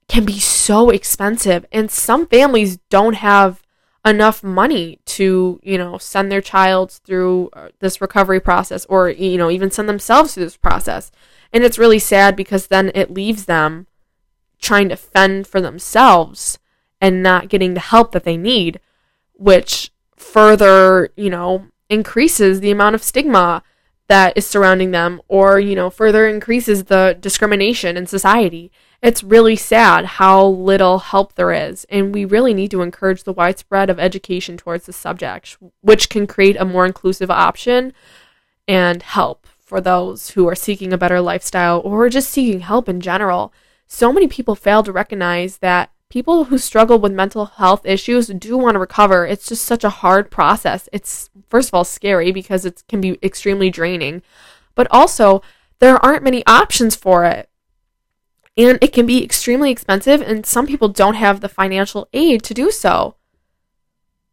can 0.07 0.25
be 0.25 0.39
so 0.39 0.89
expensive. 0.89 1.65
And 1.71 1.91
some 1.91 2.25
families 2.27 2.77
don't 2.89 3.13
have 3.13 3.61
enough 4.05 4.43
money 4.43 4.99
to, 5.05 5.59
you 5.63 5.77
know, 5.77 5.97
send 5.97 6.31
their 6.31 6.41
child 6.41 6.91
through 7.05 7.49
uh, 7.53 7.69
this 7.79 8.01
recovery 8.01 8.39
process 8.39 8.85
or, 8.85 9.09
you 9.09 9.37
know, 9.37 9.49
even 9.49 9.71
send 9.71 9.87
themselves 9.87 10.33
through 10.33 10.43
this 10.43 10.57
process. 10.57 11.11
And 11.53 11.63
it's 11.63 11.77
really 11.77 11.99
sad 11.99 12.35
because 12.35 12.67
then 12.67 12.91
it 12.95 13.13
leaves 13.13 13.45
them 13.45 13.87
trying 14.59 14.89
to 14.89 14.97
fend 14.97 15.45
for 15.45 15.61
themselves 15.61 16.57
and 16.99 17.21
not 17.21 17.47
getting 17.47 17.75
the 17.75 17.79
help 17.79 18.11
that 18.11 18.23
they 18.23 18.37
need 18.37 18.79
which 19.43 19.91
further, 20.15 21.09
you 21.17 21.29
know, 21.29 21.67
increases 21.89 22.61
the 22.61 22.71
amount 22.71 22.95
of 22.95 23.03
stigma 23.03 23.61
that 24.07 24.31
is 24.37 24.47
surrounding 24.47 24.91
them 24.91 25.21
or, 25.27 25.59
you 25.59 25.75
know, 25.75 25.89
further 25.89 26.27
increases 26.27 26.85
the 26.85 27.17
discrimination 27.19 27.97
in 27.97 28.07
society. 28.07 28.71
It's 29.01 29.21
really 29.21 29.57
sad 29.57 30.05
how 30.05 30.45
little 30.45 30.99
help 30.99 31.35
there 31.35 31.51
is, 31.51 31.85
and 31.89 32.13
we 32.13 32.23
really 32.23 32.53
need 32.53 32.71
to 32.71 32.81
encourage 32.81 33.23
the 33.23 33.33
widespread 33.33 33.89
of 33.89 33.99
education 33.99 34.55
towards 34.55 34.85
the 34.85 34.93
subject, 34.93 35.57
which 35.81 36.07
can 36.07 36.25
create 36.25 36.55
a 36.55 36.63
more 36.63 36.85
inclusive 36.85 37.29
option 37.29 37.91
and 38.65 39.03
help 39.03 39.45
for 39.59 39.81
those 39.81 40.31
who 40.31 40.47
are 40.47 40.55
seeking 40.55 40.93
a 40.93 40.97
better 40.97 41.19
lifestyle 41.19 41.81
or 41.83 42.07
just 42.07 42.29
seeking 42.29 42.61
help 42.61 42.87
in 42.87 43.01
general. 43.01 43.53
So 43.87 44.13
many 44.13 44.27
people 44.27 44.55
fail 44.55 44.83
to 44.83 44.91
recognize 44.93 45.57
that 45.57 45.91
people 46.13 46.43
who 46.43 46.59
struggle 46.59 46.99
with 46.99 47.11
mental 47.11 47.47
health 47.47 47.83
issues 47.87 48.27
do 48.27 48.55
want 48.55 48.75
to 48.75 48.79
recover. 48.79 49.25
It's 49.25 49.49
just 49.49 49.65
such 49.65 49.83
a 49.83 49.89
hard 49.89 50.29
process. 50.29 50.87
It's 50.93 51.31
first 51.49 51.69
of 51.69 51.73
all 51.73 51.83
scary 51.83 52.31
because 52.31 52.65
it 52.65 52.83
can 52.87 53.01
be 53.01 53.17
extremely 53.23 53.71
draining, 53.71 54.21
but 54.75 54.85
also 54.91 55.41
there 55.79 55.97
aren't 56.05 56.23
many 56.23 56.45
options 56.45 56.95
for 56.95 57.25
it. 57.25 57.49
And 58.55 58.77
it 58.79 58.93
can 58.93 59.07
be 59.07 59.23
extremely 59.23 59.71
expensive, 59.71 60.21
and 60.21 60.45
some 60.45 60.67
people 60.67 60.87
don't 60.87 61.15
have 61.15 61.41
the 61.41 61.49
financial 61.49 62.07
aid 62.13 62.43
to 62.43 62.53
do 62.53 62.69
so. 62.69 63.15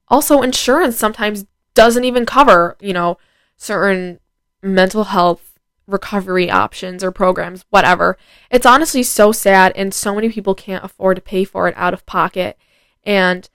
Also, 0.09 0.43
insurance 0.43 0.99
sometimes 0.99 1.47
doesn't 1.73 2.05
even 2.05 2.27
cover, 2.27 2.77
you 2.81 2.93
know, 2.93 3.17
certain 3.57 4.21
mental 4.61 5.05
health 5.05 5.50
recovery 5.91 6.51
options 6.51 7.03
or 7.03 7.11
programs, 7.11 7.65
whatever. 7.71 8.17
It's 8.51 8.67
honestly 8.67 9.03
so 9.03 9.33
sad, 9.33 9.73
and 9.75 9.93
so 9.93 10.15
many 10.15 10.29
people 10.31 10.55
can't 10.55 10.85
afford 10.85 11.17
to 11.17 11.23
pay 11.23 11.45
for 11.45 11.69
it 11.69 11.75
out 11.77 11.95
of 11.95 12.07
pocket. 12.07 12.57
And 13.05 13.49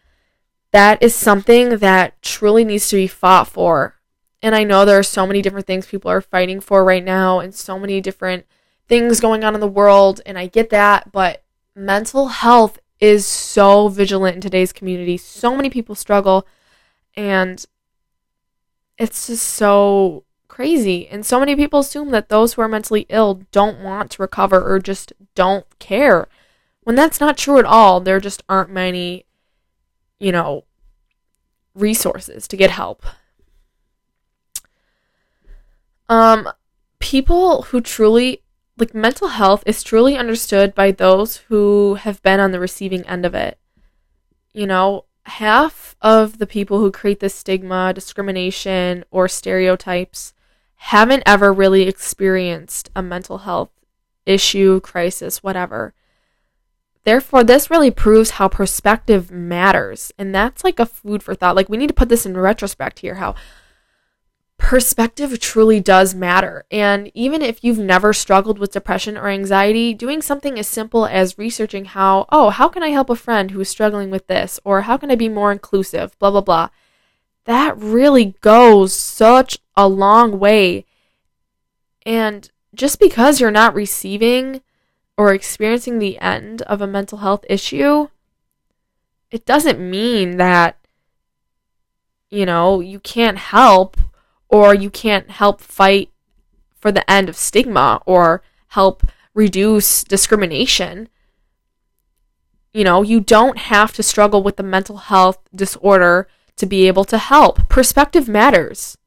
that 0.71 1.01
is 1.01 1.15
something 1.15 1.77
that 1.77 2.21
truly 2.21 2.65
needs 2.65 2.89
to 2.89 2.97
be 2.97 3.07
fought 3.07 3.47
for. 3.47 3.95
And 4.41 4.53
I 4.53 4.63
know 4.63 4.85
there 4.85 4.99
are 4.99 5.03
so 5.03 5.25
many 5.25 5.41
different 5.41 5.65
things 5.65 5.87
people 5.87 6.11
are 6.11 6.21
fighting 6.21 6.59
for 6.59 6.83
right 6.83 7.03
now, 7.03 7.39
and 7.39 7.55
so 7.55 7.79
many 7.79 8.01
different 8.01 8.45
things 8.87 9.19
going 9.19 9.43
on 9.43 9.55
in 9.55 9.61
the 9.61 9.67
world, 9.67 10.21
and 10.25 10.37
I 10.37 10.47
get 10.47 10.69
that, 10.69 11.11
but 11.11 11.43
mental 11.75 12.27
health 12.27 12.77
is 12.99 13.25
so 13.25 13.87
vigilant 13.87 14.35
in 14.35 14.41
today's 14.41 14.71
community. 14.71 15.17
So 15.17 15.55
many 15.55 15.69
people 15.69 15.95
struggle, 15.95 16.45
and 17.15 17.65
it's 18.97 19.27
just 19.27 19.47
so 19.47 20.24
crazy. 20.55 21.05
And 21.09 21.25
so 21.25 21.37
many 21.37 21.53
people 21.53 21.81
assume 21.81 22.11
that 22.11 22.29
those 22.29 22.53
who 22.53 22.61
are 22.61 22.69
mentally 22.69 23.05
ill 23.09 23.41
don't 23.51 23.83
want 23.83 24.09
to 24.11 24.21
recover 24.21 24.63
or 24.63 24.79
just 24.79 25.11
don't 25.35 25.65
care. 25.79 26.29
When 26.83 26.95
that's 26.95 27.19
not 27.19 27.37
true 27.37 27.59
at 27.59 27.65
all, 27.65 27.99
there 27.99 28.21
just 28.21 28.41
aren't 28.47 28.69
many, 28.69 29.25
you 30.17 30.31
know, 30.31 30.63
resources 31.73 32.47
to 32.47 32.55
get 32.55 32.71
help. 32.71 33.05
Um, 36.07 36.47
people 36.99 37.63
who 37.63 37.81
truly 37.81 38.41
like 38.77 38.93
mental 38.93 39.27
health 39.27 39.61
is 39.65 39.83
truly 39.83 40.15
understood 40.15 40.73
by 40.73 40.91
those 40.91 41.37
who 41.49 41.95
have 41.95 42.23
been 42.23 42.39
on 42.39 42.51
the 42.51 42.61
receiving 42.61 43.05
end 43.07 43.25
of 43.25 43.35
it. 43.35 43.59
You 44.53 44.67
know, 44.67 45.03
half 45.23 45.97
of 46.01 46.37
the 46.37 46.47
people 46.47 46.79
who 46.79 46.93
create 46.93 47.19
this 47.19 47.35
stigma, 47.35 47.91
discrimination, 47.93 49.03
or 49.11 49.27
stereotypes 49.27 50.31
haven't 50.75 51.23
ever 51.25 51.51
really 51.51 51.87
experienced 51.87 52.89
a 52.95 53.01
mental 53.01 53.39
health 53.39 53.69
issue, 54.25 54.79
crisis, 54.81 55.43
whatever. 55.43 55.93
Therefore, 57.03 57.43
this 57.43 57.69
really 57.69 57.91
proves 57.91 58.31
how 58.31 58.47
perspective 58.47 59.31
matters. 59.31 60.11
And 60.17 60.33
that's 60.33 60.63
like 60.63 60.79
a 60.79 60.85
food 60.85 61.21
for 61.21 61.35
thought. 61.35 61.55
Like, 61.55 61.69
we 61.69 61.77
need 61.77 61.87
to 61.87 61.93
put 61.93 62.09
this 62.09 62.25
in 62.25 62.35
retrospect 62.35 62.99
here 62.99 63.15
how 63.15 63.35
perspective 64.57 65.37
truly 65.39 65.79
does 65.79 66.15
matter. 66.15 66.65
And 66.71 67.11
even 67.13 67.41
if 67.41 67.63
you've 67.63 67.77
never 67.77 68.13
struggled 68.13 68.57
with 68.57 68.71
depression 68.71 69.17
or 69.17 69.27
anxiety, 69.27 69.93
doing 69.93 70.21
something 70.21 70.57
as 70.57 70.67
simple 70.67 71.05
as 71.05 71.37
researching 71.37 71.85
how, 71.85 72.25
oh, 72.31 72.49
how 72.49 72.69
can 72.69 72.81
I 72.81 72.89
help 72.89 73.09
a 73.09 73.15
friend 73.15 73.51
who 73.51 73.59
is 73.59 73.69
struggling 73.69 74.09
with 74.09 74.27
this? 74.27 74.59
Or 74.63 74.81
how 74.81 74.97
can 74.97 75.11
I 75.11 75.15
be 75.15 75.29
more 75.29 75.51
inclusive? 75.51 76.17
Blah, 76.19 76.31
blah, 76.31 76.41
blah. 76.41 76.69
That 77.45 77.77
really 77.77 78.35
goes 78.41 78.93
such 78.93 79.59
a 79.77 79.87
long 79.87 80.39
way. 80.39 80.85
And 82.05 82.49
just 82.73 82.99
because 82.99 83.39
you're 83.39 83.51
not 83.51 83.75
receiving 83.75 84.61
or 85.17 85.33
experiencing 85.33 85.99
the 85.99 86.19
end 86.19 86.61
of 86.63 86.81
a 86.81 86.87
mental 86.87 87.19
health 87.19 87.45
issue, 87.49 88.09
it 89.31 89.45
doesn't 89.45 89.79
mean 89.79 90.37
that, 90.37 90.77
you 92.29 92.45
know, 92.45 92.79
you 92.79 92.99
can't 92.99 93.37
help 93.37 93.97
or 94.49 94.73
you 94.73 94.89
can't 94.89 95.29
help 95.29 95.61
fight 95.61 96.09
for 96.75 96.91
the 96.91 97.09
end 97.09 97.29
of 97.29 97.35
stigma 97.35 98.01
or 98.05 98.41
help 98.69 99.05
reduce 99.33 100.03
discrimination. 100.03 101.09
You 102.73 102.83
know, 102.83 103.01
you 103.01 103.19
don't 103.19 103.57
have 103.57 103.93
to 103.93 104.03
struggle 104.03 104.43
with 104.43 104.57
the 104.57 104.63
mental 104.63 104.97
health 104.97 105.39
disorder 105.53 106.27
to 106.57 106.65
be 106.65 106.87
able 106.87 107.05
to 107.05 107.17
help. 107.17 107.67
Perspective 107.69 108.27
matters. 108.27 108.97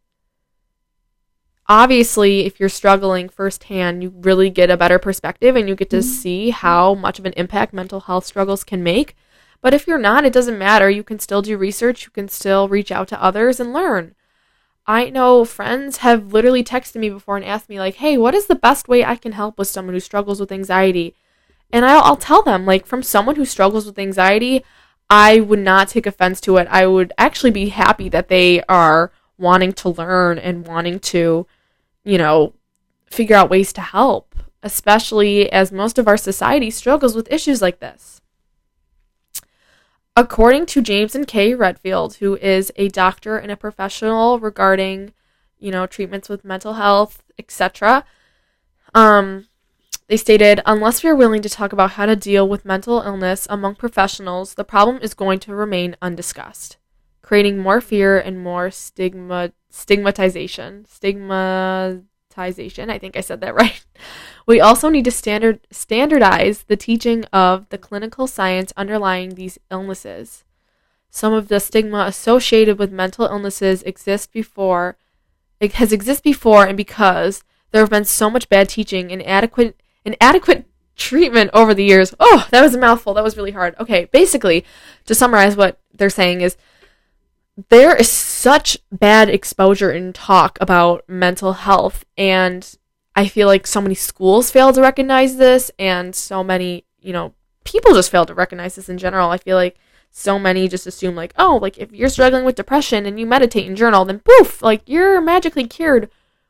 Obviously, 1.70 2.46
if 2.46 2.58
you're 2.58 2.68
struggling 2.70 3.28
firsthand, 3.28 4.02
you 4.02 4.14
really 4.16 4.48
get 4.48 4.70
a 4.70 4.76
better 4.76 4.98
perspective 4.98 5.54
and 5.54 5.68
you 5.68 5.74
get 5.74 5.90
to 5.90 5.98
mm-hmm. 5.98 6.08
see 6.08 6.50
how 6.50 6.94
much 6.94 7.18
of 7.18 7.26
an 7.26 7.34
impact 7.36 7.74
mental 7.74 8.00
health 8.00 8.24
struggles 8.24 8.64
can 8.64 8.82
make. 8.82 9.14
But 9.60 9.74
if 9.74 9.86
you're 9.86 9.98
not, 9.98 10.24
it 10.24 10.32
doesn't 10.32 10.58
matter. 10.58 10.88
You 10.88 11.02
can 11.02 11.18
still 11.18 11.42
do 11.42 11.58
research, 11.58 12.04
you 12.04 12.10
can 12.10 12.28
still 12.28 12.68
reach 12.68 12.90
out 12.90 13.08
to 13.08 13.22
others 13.22 13.60
and 13.60 13.72
learn. 13.72 14.14
I 14.86 15.10
know 15.10 15.44
friends 15.44 15.98
have 15.98 16.32
literally 16.32 16.64
texted 16.64 16.96
me 16.96 17.10
before 17.10 17.36
and 17.36 17.44
asked 17.44 17.68
me, 17.68 17.78
like, 17.78 17.96
hey, 17.96 18.16
what 18.16 18.34
is 18.34 18.46
the 18.46 18.54
best 18.54 18.88
way 18.88 19.04
I 19.04 19.16
can 19.16 19.32
help 19.32 19.58
with 19.58 19.68
someone 19.68 19.92
who 19.92 20.00
struggles 20.00 20.40
with 20.40 20.50
anxiety? 20.50 21.14
And 21.70 21.84
I'll, 21.84 22.02
I'll 22.02 22.16
tell 22.16 22.42
them, 22.42 22.64
like, 22.64 22.86
from 22.86 23.02
someone 23.02 23.36
who 23.36 23.44
struggles 23.44 23.84
with 23.84 23.98
anxiety, 23.98 24.64
I 25.10 25.40
would 25.40 25.58
not 25.58 25.88
take 25.88 26.06
offense 26.06 26.40
to 26.42 26.56
it. 26.58 26.68
I 26.70 26.86
would 26.86 27.12
actually 27.16 27.50
be 27.50 27.70
happy 27.70 28.08
that 28.10 28.28
they 28.28 28.62
are 28.64 29.10
wanting 29.38 29.72
to 29.72 29.88
learn 29.90 30.38
and 30.38 30.66
wanting 30.66 31.00
to, 31.00 31.46
you 32.04 32.18
know, 32.18 32.54
figure 33.06 33.36
out 33.36 33.50
ways 33.50 33.72
to 33.74 33.80
help, 33.80 34.34
especially 34.62 35.50
as 35.50 35.72
most 35.72 35.98
of 35.98 36.08
our 36.08 36.16
society 36.16 36.70
struggles 36.70 37.14
with 37.14 37.32
issues 37.32 37.62
like 37.62 37.80
this. 37.80 38.20
According 40.14 40.66
to 40.66 40.82
Jamison 40.82 41.24
Kay 41.24 41.54
Redfield, 41.54 42.16
who 42.16 42.36
is 42.36 42.72
a 42.76 42.88
doctor 42.88 43.38
and 43.38 43.52
a 43.52 43.56
professional 43.56 44.40
regarding, 44.40 45.12
you 45.58 45.70
know, 45.70 45.86
treatments 45.86 46.28
with 46.28 46.44
mental 46.44 46.74
health, 46.74 47.22
etc., 47.38 48.04
um, 48.94 49.46
they 50.08 50.16
stated, 50.16 50.60
unless 50.64 51.02
we 51.02 51.10
are 51.10 51.14
willing 51.14 51.42
to 51.42 51.50
talk 51.50 51.74
about 51.74 51.90
how 51.92 52.06
to 52.06 52.16
deal 52.16 52.48
with 52.48 52.64
mental 52.64 53.02
illness 53.02 53.46
among 53.50 53.74
professionals, 53.74 54.54
the 54.54 54.64
problem 54.64 54.98
is 55.02 55.12
going 55.12 55.38
to 55.40 55.54
remain 55.54 55.96
undiscussed, 56.00 56.78
creating 57.20 57.58
more 57.58 57.82
fear 57.82 58.18
and 58.18 58.42
more 58.42 58.70
stigma 58.70 59.52
stigmatization. 59.70 60.86
Stigmatization. 60.86 62.88
I 62.88 62.98
think 62.98 63.18
I 63.18 63.20
said 63.20 63.42
that 63.42 63.54
right. 63.54 63.84
We 64.46 64.60
also 64.60 64.88
need 64.88 65.04
to 65.04 65.10
standard 65.10 65.60
standardize 65.70 66.62
the 66.62 66.76
teaching 66.76 67.26
of 67.26 67.68
the 67.68 67.76
clinical 67.76 68.26
science 68.26 68.72
underlying 68.78 69.34
these 69.34 69.58
illnesses. 69.70 70.44
Some 71.10 71.34
of 71.34 71.48
the 71.48 71.60
stigma 71.60 72.06
associated 72.06 72.78
with 72.78 72.90
mental 72.90 73.26
illnesses 73.26 73.82
exist 73.82 74.32
before 74.32 74.96
it 75.60 75.74
has 75.74 75.92
existed 75.92 76.22
before 76.22 76.66
and 76.66 76.78
because 76.78 77.44
there 77.72 77.82
have 77.82 77.90
been 77.90 78.06
so 78.06 78.30
much 78.30 78.48
bad 78.48 78.70
teaching 78.70 79.12
and 79.12 79.20
inadequate 79.20 79.78
inadequate 80.04 80.66
treatment 80.96 81.50
over 81.54 81.74
the 81.74 81.84
years. 81.84 82.14
Oh, 82.18 82.46
that 82.50 82.62
was 82.62 82.74
a 82.74 82.78
mouthful. 82.78 83.14
That 83.14 83.24
was 83.24 83.36
really 83.36 83.52
hard. 83.52 83.74
Okay, 83.78 84.06
basically, 84.06 84.64
to 85.06 85.14
summarize 85.14 85.56
what 85.56 85.78
they're 85.92 86.10
saying 86.10 86.40
is 86.40 86.56
there 87.68 87.96
is 87.96 88.08
such 88.08 88.78
bad 88.92 89.28
exposure 89.28 89.90
in 89.90 90.12
talk 90.12 90.58
about 90.60 91.04
mental 91.08 91.54
health 91.54 92.04
and 92.16 92.78
I 93.18 93.26
feel 93.26 93.48
like 93.48 93.66
so 93.66 93.80
many 93.80 93.96
schools 93.96 94.52
fail 94.52 94.72
to 94.72 94.80
recognize 94.80 95.38
this, 95.38 95.72
and 95.76 96.14
so 96.14 96.44
many, 96.44 96.84
you 97.00 97.12
know, 97.12 97.34
people 97.64 97.92
just 97.92 98.12
fail 98.12 98.24
to 98.24 98.32
recognize 98.32 98.76
this 98.76 98.88
in 98.88 98.96
general. 98.96 99.30
I 99.30 99.38
feel 99.38 99.56
like 99.56 99.76
so 100.12 100.38
many 100.38 100.68
just 100.68 100.86
assume, 100.86 101.16
like, 101.16 101.34
oh, 101.36 101.58
like 101.60 101.78
if 101.78 101.90
you're 101.90 102.10
struggling 102.10 102.44
with 102.44 102.54
depression 102.54 103.06
and 103.06 103.18
you 103.18 103.26
meditate 103.26 103.66
and 103.66 103.76
journal, 103.76 104.04
then 104.04 104.20
poof, 104.20 104.62
like 104.62 104.82
you're 104.86 105.20
magically 105.20 105.66
cured, 105.66 106.08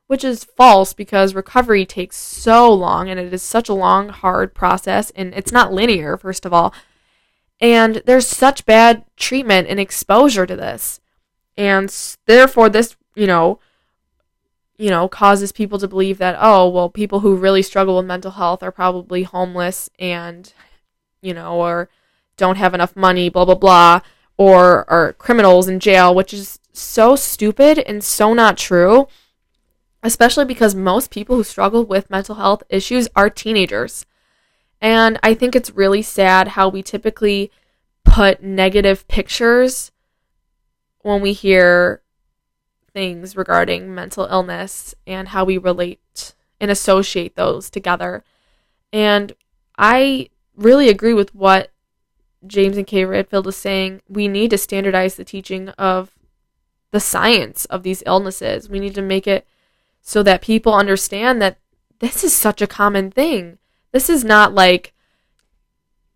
which 0.09 0.25
is 0.25 0.42
false 0.42 0.92
because 0.94 1.35
recovery 1.35 1.87
takes 1.87 2.16
so 2.16 2.73
long 2.73 3.09
and 3.09 3.21
it 3.21 3.33
is 3.33 3.42
such 3.42 3.68
a 3.68 3.75
long, 3.75 4.09
hard 4.09 4.55
process, 4.55 5.11
and 5.11 5.33
it's 5.35 5.53
not 5.53 5.73
linear, 5.73 6.16
first 6.16 6.44
of 6.44 6.53
all. 6.53 6.75
And 7.61 8.03
there's 8.07 8.27
such 8.27 8.66
bad 8.66 9.05
treatment 9.16 9.68
and 9.68 9.79
exposure 9.79 10.47
to 10.47 10.57
this. 10.57 11.01
And 11.57 11.94
therefore, 12.27 12.71
this, 12.71 12.97
you 13.14 13.27
know, 13.27 13.61
you 14.79 14.90
know, 14.90 15.09
causes 15.09 15.53
people 15.53 15.79
to 15.79 15.88
believe 15.88 16.18
that, 16.18 16.38
oh, 16.40 16.68
well, 16.68 16.88
people 16.88 17.21
who 17.21 17.37
really 17.37 17.62
struggle 17.62 17.97
with 17.97 18.07
mental 18.07 18.31
health 18.31 18.62
are 18.62 18.73
probably 18.73 19.25
homeless 19.25 19.90
and, 19.99 20.53
you 21.21 21.35
know, 21.35 21.57
or 21.57 21.90
don't 22.37 22.57
have 22.57 22.73
enough 22.75 22.97
money, 22.97 23.29
blah, 23.29 23.44
blah, 23.44 23.57
blah, 23.57 24.01
or 24.38 24.88
are 24.88 25.12
criminals 25.14 25.68
in 25.68 25.81
jail, 25.81 26.14
which 26.14 26.33
is 26.33 26.61
so 26.73 27.16
stupid 27.16 27.81
and 27.81 28.03
so 28.03 28.33
not 28.33 28.57
true, 28.57 29.09
especially 30.02 30.44
because 30.44 30.74
most 30.74 31.11
people 31.11 31.37
who 31.37 31.44
struggle 31.44 31.84
with 31.84 32.11
mental 32.11 32.37
health 32.37 32.62
issues 32.68 33.08
are 33.16 33.30
teenagers. 33.30 34.06
And 34.80 35.18
I 35.22 35.34
think 35.34 35.56
it's 35.56 35.70
really 35.70 36.02
sad 36.02 36.48
how 36.48 36.68
we 36.68 36.82
typically 36.82 37.50
put 38.04 38.42
negative 38.42 39.06
pictures 39.08 39.90
when 41.02 41.20
we 41.20 41.32
hear 41.32 42.02
things 42.92 43.37
regarding 43.37 43.94
mental 43.94 44.24
illness 44.26 44.94
and 45.06 45.28
how 45.28 45.44
we 45.44 45.58
relate 45.58 46.34
and 46.61 46.70
associate 46.70 47.37
those 47.37 47.70
together. 47.70 48.24
And 48.92 49.32
I 49.76 50.30
really 50.56 50.88
agree 50.88 51.14
with 51.14 51.34
what 51.34 51.70
Jamison 52.46 52.84
Kay 52.84 53.04
Redfield 53.04 53.46
is 53.46 53.56
saying. 53.56 54.00
We 54.08 54.28
need 54.28 54.50
to 54.50 54.58
standardize 54.58 55.16
the 55.16 55.24
teaching 55.24 55.68
of 55.70 56.12
the 56.90 57.00
science 57.00 57.64
of 57.66 57.82
these 57.82 58.02
illnesses. 58.06 58.68
We 58.68 58.80
need 58.80 58.94
to 58.94 59.02
make 59.02 59.26
it 59.26 59.46
so 60.02 60.22
that 60.22 60.42
people 60.42 60.74
understand 60.74 61.40
that 61.42 61.58
this 61.98 62.24
is 62.24 62.34
such 62.34 62.62
a 62.62 62.66
common 62.66 63.11
thing. 63.11 63.58
This 63.92 64.08
is 64.08 64.24
not 64.24 64.54
like, 64.54 64.94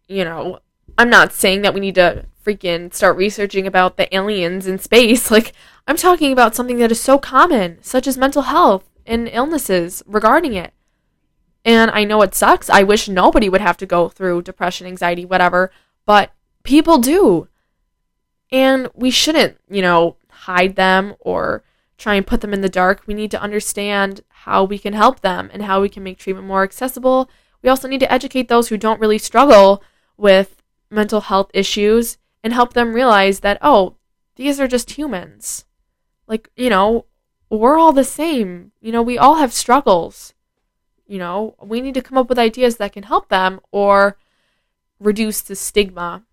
you 0.08 0.24
know, 0.24 0.60
I'm 0.98 1.10
not 1.10 1.32
saying 1.32 1.62
that 1.62 1.74
we 1.74 1.80
need 1.80 1.94
to 1.96 2.26
freaking 2.44 2.92
start 2.92 3.16
researching 3.16 3.66
about 3.66 3.96
the 3.96 4.14
aliens 4.14 4.66
in 4.66 4.78
space. 4.78 5.30
Like, 5.30 5.52
I'm 5.86 5.96
talking 5.96 6.32
about 6.32 6.54
something 6.54 6.78
that 6.78 6.92
is 6.92 7.00
so 7.00 7.18
common, 7.18 7.78
such 7.82 8.06
as 8.06 8.16
mental 8.16 8.42
health 8.42 8.88
and 9.04 9.28
illnesses 9.28 10.02
regarding 10.06 10.54
it. 10.54 10.72
And 11.64 11.90
I 11.90 12.04
know 12.04 12.22
it 12.22 12.34
sucks. 12.34 12.68
I 12.70 12.82
wish 12.82 13.08
nobody 13.08 13.48
would 13.48 13.60
have 13.60 13.76
to 13.78 13.86
go 13.86 14.08
through 14.08 14.42
depression, 14.42 14.86
anxiety, 14.86 15.24
whatever, 15.24 15.70
but 16.06 16.32
people 16.62 16.98
do. 16.98 17.48
And 18.50 18.90
we 18.94 19.10
shouldn't, 19.10 19.58
you 19.68 19.82
know, 19.82 20.16
hide 20.28 20.76
them 20.76 21.14
or 21.20 21.62
try 22.02 22.16
and 22.16 22.26
put 22.26 22.40
them 22.40 22.52
in 22.52 22.60
the 22.60 22.68
dark. 22.68 23.02
We 23.06 23.14
need 23.14 23.30
to 23.30 23.40
understand 23.40 24.22
how 24.28 24.64
we 24.64 24.78
can 24.78 24.92
help 24.92 25.20
them 25.20 25.48
and 25.52 25.62
how 25.62 25.80
we 25.80 25.88
can 25.88 26.02
make 26.02 26.18
treatment 26.18 26.46
more 26.46 26.64
accessible. 26.64 27.30
We 27.62 27.68
also 27.68 27.86
need 27.86 28.00
to 28.00 28.12
educate 28.12 28.48
those 28.48 28.68
who 28.68 28.76
don't 28.76 29.00
really 29.00 29.18
struggle 29.18 29.82
with 30.16 30.62
mental 30.90 31.20
health 31.20 31.50
issues 31.54 32.18
and 32.42 32.52
help 32.52 32.72
them 32.72 32.92
realize 32.92 33.40
that, 33.40 33.58
oh, 33.62 33.96
these 34.34 34.58
are 34.58 34.66
just 34.66 34.92
humans. 34.92 35.64
Like, 36.26 36.50
you 36.56 36.68
know, 36.68 37.06
we're 37.48 37.78
all 37.78 37.92
the 37.92 38.04
same. 38.04 38.72
You 38.80 38.90
know, 38.90 39.02
we 39.02 39.16
all 39.16 39.36
have 39.36 39.52
struggles. 39.52 40.34
You 41.06 41.18
know, 41.18 41.54
we 41.62 41.80
need 41.80 41.94
to 41.94 42.02
come 42.02 42.18
up 42.18 42.28
with 42.28 42.38
ideas 42.38 42.78
that 42.78 42.92
can 42.92 43.04
help 43.04 43.28
them 43.28 43.60
or 43.70 44.16
reduce 44.98 45.40
the 45.40 45.54
stigma. 45.54 46.24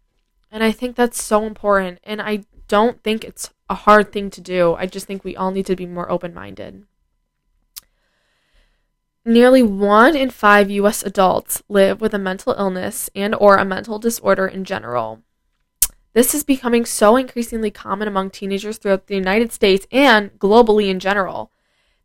And 0.51 0.63
I 0.63 0.71
think 0.71 0.95
that's 0.95 1.21
so 1.21 1.43
important. 1.43 1.99
And 2.03 2.21
I 2.21 2.45
don't 2.67 3.03
think 3.03 3.23
it's 3.23 3.51
a 3.69 3.75
hard 3.75 4.11
thing 4.11 4.29
to 4.31 4.41
do. 4.41 4.75
I 4.75 4.85
just 4.85 5.05
think 5.05 5.23
we 5.23 5.35
all 5.35 5.51
need 5.51 5.65
to 5.67 5.75
be 5.75 5.85
more 5.85 6.11
open 6.11 6.33
minded. 6.33 6.85
Nearly 9.25 9.61
1 9.61 10.15
in 10.15 10.29
5 10.29 10.71
US 10.71 11.03
adults 11.03 11.61
live 11.69 12.01
with 12.01 12.13
a 12.13 12.19
mental 12.19 12.55
illness 12.57 13.09
and 13.13 13.35
or 13.35 13.57
a 13.57 13.65
mental 13.65 13.99
disorder 13.99 14.47
in 14.47 14.63
general. 14.63 15.21
This 16.13 16.33
is 16.33 16.43
becoming 16.43 16.85
so 16.85 17.15
increasingly 17.15 17.69
common 17.69 18.07
among 18.07 18.31
teenagers 18.31 18.77
throughout 18.77 19.07
the 19.07 19.15
United 19.15 19.51
States 19.51 19.85
and 19.91 20.31
globally 20.39 20.89
in 20.89 20.99
general. 20.99 21.51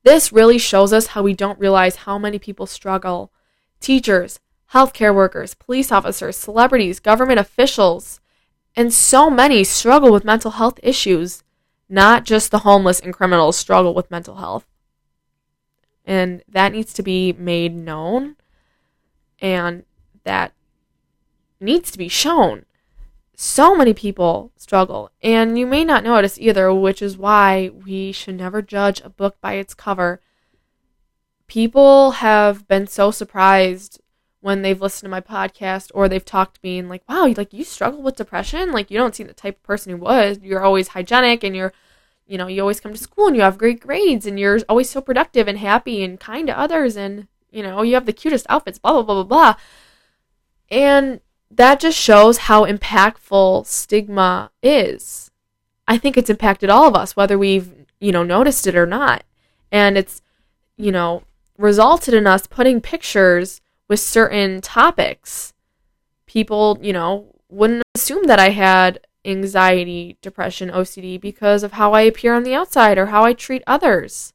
This 0.03 0.33
really 0.33 0.59
shows 0.59 0.93
us 0.93 1.09
how 1.09 1.23
we 1.23 1.33
don't 1.33 1.59
realize 1.59 1.97
how 1.97 2.19
many 2.19 2.39
people 2.39 2.67
struggle. 2.67 3.33
Teachers, 3.81 4.41
healthcare 4.73 5.15
workers, 5.15 5.55
police 5.55 5.91
officers, 5.91 6.37
celebrities, 6.37 7.01
government 7.01 7.41
officials, 7.41 8.21
and 8.77 8.93
so 8.93 9.31
many 9.31 9.65
struggle 9.65 10.13
with 10.13 10.25
mental 10.25 10.53
health 10.53 10.79
issues. 10.83 11.43
Not 11.89 12.25
just 12.25 12.51
the 12.51 12.61
homeless 12.61 13.01
and 13.01 13.13
criminals 13.13 13.57
struggle 13.57 13.95
with 13.95 14.11
mental 14.11 14.37
health. 14.37 14.67
And 16.05 16.43
that 16.49 16.73
needs 16.73 16.93
to 16.95 17.03
be 17.03 17.33
made 17.33 17.75
known 17.75 18.37
and 19.41 19.85
that 20.25 20.53
needs 21.61 21.91
to 21.91 21.99
be 21.99 22.09
shown 22.09 22.67
so 23.37 23.75
many 23.75 23.93
people 23.93 24.53
struggle, 24.57 25.11
and 25.23 25.59
you 25.59 25.67
may 25.67 25.85
not 25.85 26.05
notice 26.05 26.39
either, 26.39 26.73
which 26.73 27.03
is 27.03 27.19
why 27.19 27.71
we 27.85 28.13
should 28.13 28.37
never 28.37 28.63
judge 28.63 29.01
a 29.01 29.11
book 29.11 29.41
by 29.41 29.55
its 29.55 29.75
cover. 29.75 30.21
People 31.47 32.13
have 32.13 32.69
been 32.69 32.87
so 32.87 33.11
surprised 33.11 34.01
when 34.45 34.61
they've 34.61 34.83
listened 34.83 35.07
to 35.07 35.11
my 35.11 35.23
podcast 35.23 35.91
or 35.95 36.07
they've 36.07 36.23
talked 36.23 36.57
to 36.57 36.61
me 36.63 36.79
and 36.79 36.91
like, 36.91 37.03
wow, 37.09 37.33
like 37.35 37.55
you 37.55 37.65
struggle 37.65 38.03
with 38.03 38.17
depression? 38.17 38.73
Like 38.73 38.91
you 38.91 38.99
don't 38.99 39.15
seem 39.15 39.27
the 39.27 39.33
type 39.33 39.57
of 39.57 39.63
person 39.63 39.91
who 39.91 39.97
would. 40.05 40.43
You're 40.43 40.63
always 40.63 40.89
hygienic 40.89 41.43
and 41.43 41.57
you're 41.57 41.73
you 42.27 42.37
know, 42.37 42.47
you 42.47 42.61
always 42.61 42.79
come 42.79 42.93
to 42.93 42.99
school 42.99 43.27
and 43.27 43.37
you 43.37 43.41
have 43.41 43.57
great 43.57 43.81
grades 43.81 44.27
and 44.27 44.39
you're 44.39 44.61
always 44.69 44.91
so 44.91 45.01
productive 45.01 45.49
and 45.49 45.59
happy 45.59 46.05
and 46.05 46.21
kind 46.21 46.47
to 46.49 46.59
others 46.59 46.95
and 46.95 47.27
you 47.51 47.63
know, 47.63 47.81
you 47.81 47.95
have 47.95 48.05
the 48.05 48.13
cutest 48.13 48.45
outfits, 48.51 48.79
blah 48.79 48.93
blah 48.93 49.03
blah 49.03 49.15
blah 49.15 49.25
blah. 49.25 49.55
And 50.71 51.23
that 51.51 51.81
just 51.81 51.97
shows 51.97 52.37
how 52.37 52.67
impactful 52.67 53.65
stigma 53.65 54.51
is. 54.63 55.31
I 55.89 55.97
think 55.97 56.19
it's 56.19 56.29
impacted 56.29 56.69
all 56.69 56.87
of 56.87 56.95
us, 56.95 57.17
whether 57.17 57.39
we've, 57.39 57.73
you 57.99 58.13
know, 58.13 58.23
noticed 58.23 58.67
it 58.67 58.77
or 58.77 58.85
not. 58.85 59.25
And 59.73 59.97
it's, 59.97 60.21
you 60.77 60.93
know, 60.93 61.23
resulted 61.57 62.13
in 62.13 62.27
us 62.27 62.47
putting 62.47 62.83
pictures 62.83 63.63
with 63.89 64.01
certain 64.01 64.61
topics. 64.61 65.53
People, 66.27 66.79
you 66.81 66.93
know, 66.93 67.35
wouldn't 67.49 67.83
assume 67.95 68.25
that 68.25 68.39
I 68.39 68.51
had 68.51 69.01
anxiety, 69.25 70.19
depression, 70.21 70.71
OCD 70.71 71.21
because 71.21 71.63
of 71.63 71.73
how 71.73 71.93
I 71.93 72.03
appear 72.03 72.35
on 72.35 72.43
the 72.43 72.55
outside 72.55 72.99
or 72.99 73.07
how 73.07 73.25
I 73.25 73.33
treat 73.33 73.63
others. 73.67 74.33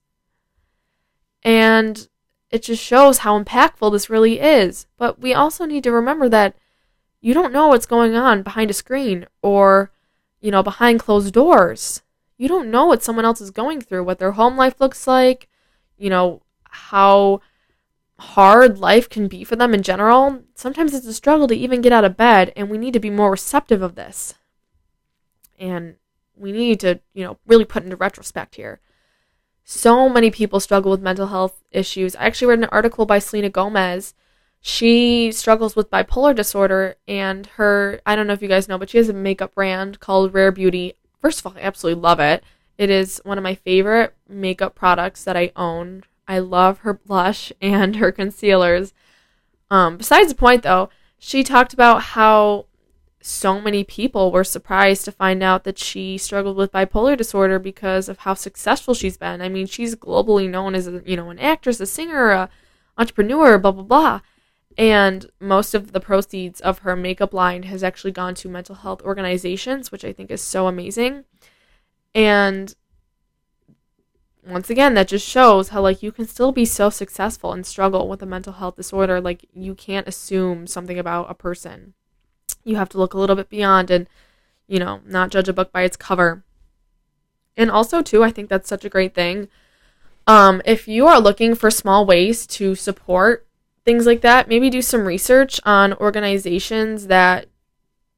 And 1.44 2.08
it 2.50 2.64
just 2.64 2.84
shows 2.84 3.20
how 3.20 3.42
impactful 3.42 3.92
this 3.92 4.10
really 4.10 4.40
is. 4.40 4.88
But 4.98 5.20
we 5.20 5.34
also 5.34 5.66
need 5.66 5.84
to 5.84 5.92
remember 5.92 6.30
that 6.30 6.56
you 7.22 7.34
don't 7.34 7.54
know 7.54 7.68
what's 7.68 7.86
going 7.86 8.16
on 8.16 8.44
behind 8.44 8.72
a 8.72 8.74
screen 8.74 9.28
or, 9.42 9.92
you 10.40 10.52
know, 10.52 10.64
behind 10.64 11.00
closed 11.00 11.34
doors. 11.34 12.02
You 12.38 12.48
don't 12.48 12.72
know 12.72 12.86
what 12.86 13.04
someone 13.04 13.26
else 13.26 13.42
is 13.42 13.52
going 13.52 13.82
through, 13.82 14.06
what 14.06 14.20
their 14.20 14.32
home 14.32 14.58
life 14.58 14.80
looks 14.80 15.06
like, 15.06 15.50
you 15.98 16.10
know, 16.10 16.42
how 16.64 17.42
hard 18.20 18.80
life 18.80 19.10
can 19.10 19.28
be 19.28 19.44
for 19.44 19.56
them 19.56 19.74
in 19.74 19.82
general. 19.82 20.44
Sometimes 20.56 20.94
it's 20.94 21.08
a 21.08 21.14
struggle 21.14 21.48
to 21.48 21.56
even 21.56 21.82
get 21.82 21.94
out 21.94 22.06
of 22.06 22.18
bed, 22.18 22.54
and 22.56 22.70
we 22.70 22.78
need 22.78 22.94
to 22.94 23.00
be 23.00 23.10
more 23.10 23.32
receptive 23.32 23.82
of 23.82 23.96
this. 23.96 24.36
And 25.58 25.96
we 26.36 26.52
need 26.52 26.80
to, 26.82 27.00
you 27.14 27.24
know, 27.24 27.38
really 27.48 27.66
put 27.66 27.84
into 27.84 27.96
retrospect 27.96 28.56
here. 28.56 28.80
So 29.64 30.10
many 30.10 30.32
people 30.32 30.60
struggle 30.60 30.92
with 30.92 31.02
mental 31.02 31.28
health 31.28 31.62
issues. 31.72 32.16
I 32.16 32.26
actually 32.26 32.48
read 32.48 32.60
an 32.60 32.70
article 32.72 33.06
by 33.06 33.20
Selena 33.20 33.50
Gomez 33.50 34.14
she 34.62 35.32
struggles 35.32 35.76
with 35.76 35.90
bipolar 35.90 36.36
disorder 36.36 36.96
and 37.08 37.46
her 37.48 38.02
I 38.06 38.16
don't 38.16 38.28
know 38.28 38.34
if 38.34 38.42
you 38.42 38.48
guys 38.48 38.68
know, 38.68 38.78
but 38.78 38.90
she 38.90 38.98
has 38.98 39.10
a 39.10 39.14
makeup 39.14 39.56
brand 39.56 40.00
called 40.00 40.34
Rare 40.34 40.52
Beauty. 40.52 40.96
First 41.22 41.40
of 41.40 41.48
all, 41.48 41.58
I 41.58 41.62
absolutely 41.62 42.02
love 42.02 42.20
it. 42.20 42.44
It 42.78 42.90
is 42.90 43.22
one 43.24 43.38
of 43.38 43.44
my 43.44 43.56
favorite 43.56 44.16
makeup 44.28 44.76
products 44.76 45.24
that 45.24 45.38
I 45.38 45.52
own. 45.56 46.04
I 46.30 46.39
love 46.39 46.80
her 46.80 46.94
blush 46.94 47.52
and 47.60 47.96
her 47.96 48.12
concealers. 48.12 48.94
Um, 49.72 49.98
besides 49.98 50.30
the 50.30 50.36
point 50.36 50.62
though, 50.63 50.89
she 51.18 51.44
talked 51.44 51.74
about 51.74 52.04
how 52.04 52.68
so 53.22 53.60
many 53.60 53.84
people 53.84 54.32
were 54.32 54.44
surprised 54.44 55.04
to 55.06 55.12
find 55.12 55.44
out 55.44 55.63
that 55.63 55.80
she 55.80 56.18
struggled 56.18 56.56
with 56.56 56.72
bipolar 56.72 57.18
disorder 57.18 57.60
because 57.60 58.08
of 58.08 58.20
how 58.20 58.36
successful 58.36 58.94
she's 58.94 59.18
been. 59.18 59.42
I 59.42 59.50
mean, 59.50 59.65
she's 59.65 59.96
globally 59.96 60.48
known 60.48 60.76
as 60.76 60.88
you 61.06 61.18
know, 61.18 61.32
an 61.32 61.39
actress, 61.39 61.80
a 61.82 61.86
singer, 61.88 62.30
a 62.30 62.50
entrepreneur, 62.98 63.58
blah 63.58 63.72
blah 63.72 63.84
blah. 63.84 64.22
And 64.78 65.26
most 65.39 65.74
of 65.74 65.92
the 65.94 66.00
proceeds 66.00 66.62
of 66.62 66.80
her 66.80 66.96
makeup 66.96 67.34
line 67.34 67.63
has 67.63 67.84
actually 67.84 68.12
gone 68.12 68.36
to 68.36 68.48
mental 68.48 68.76
health 68.76 69.02
organizations, 69.02 69.92
which 69.92 70.06
I 70.06 70.13
think 70.13 70.30
is 70.30 70.42
so 70.42 70.68
amazing. 70.68 71.26
And 72.13 72.74
once 74.47 74.69
again, 74.69 74.93
that 74.93 75.08
just 75.08 75.28
shows 75.28 75.69
how 75.69 75.82
like 75.82 76.02
you 76.02 76.12
can 76.12 76.28
still 76.28 76.52
be 76.52 76.65
so 76.65 76.89
successful 76.89 77.54
and 77.54 77.65
struggle 77.65 78.08
with 78.08 78.21
a 78.21 78.25
mental 78.25 78.54
health 78.54 78.75
disorder. 78.75 79.19
Like 79.21 79.45
you 79.54 79.75
can't 79.75 80.08
assume 80.08 80.67
something 80.67 80.97
about 80.97 81.30
a 81.30 81.34
person. 81.34 81.93
You 82.63 82.75
have 82.75 82.89
to 82.89 82.97
look 82.97 83.13
a 83.13 83.17
little 83.17 83.36
bit 83.36 83.49
beyond 83.49 83.89
and, 83.91 84.08
you 84.67 84.80
know, 84.80 85.02
not 85.06 85.32
judge 85.32 85.49
a 85.49 85.54
book 85.54 85.71
by 85.71 85.84
its 85.84 85.97
cover. 85.97 86.43
And 87.58 87.69
also 87.69 88.02
too, 88.02 88.23
I 88.23 88.32
think 88.32 88.49
that's 88.49 88.69
such 88.69 88.86
a 88.86 88.89
great 88.89 89.13
thing. 89.13 89.49
Um, 90.28 90.62
if 90.65 90.88
you 90.88 91.08
are 91.08 91.19
looking 91.19 91.56
for 91.56 91.71
small 91.71 92.06
ways 92.06 92.45
to 92.47 92.75
support 92.75 93.47
things 93.89 94.06
like 94.06 94.21
that. 94.21 94.47
Maybe 94.47 94.69
do 94.69 94.82
some 94.82 95.06
research 95.06 95.60
on 95.65 95.93
organizations 95.93 97.08
that, 97.08 97.47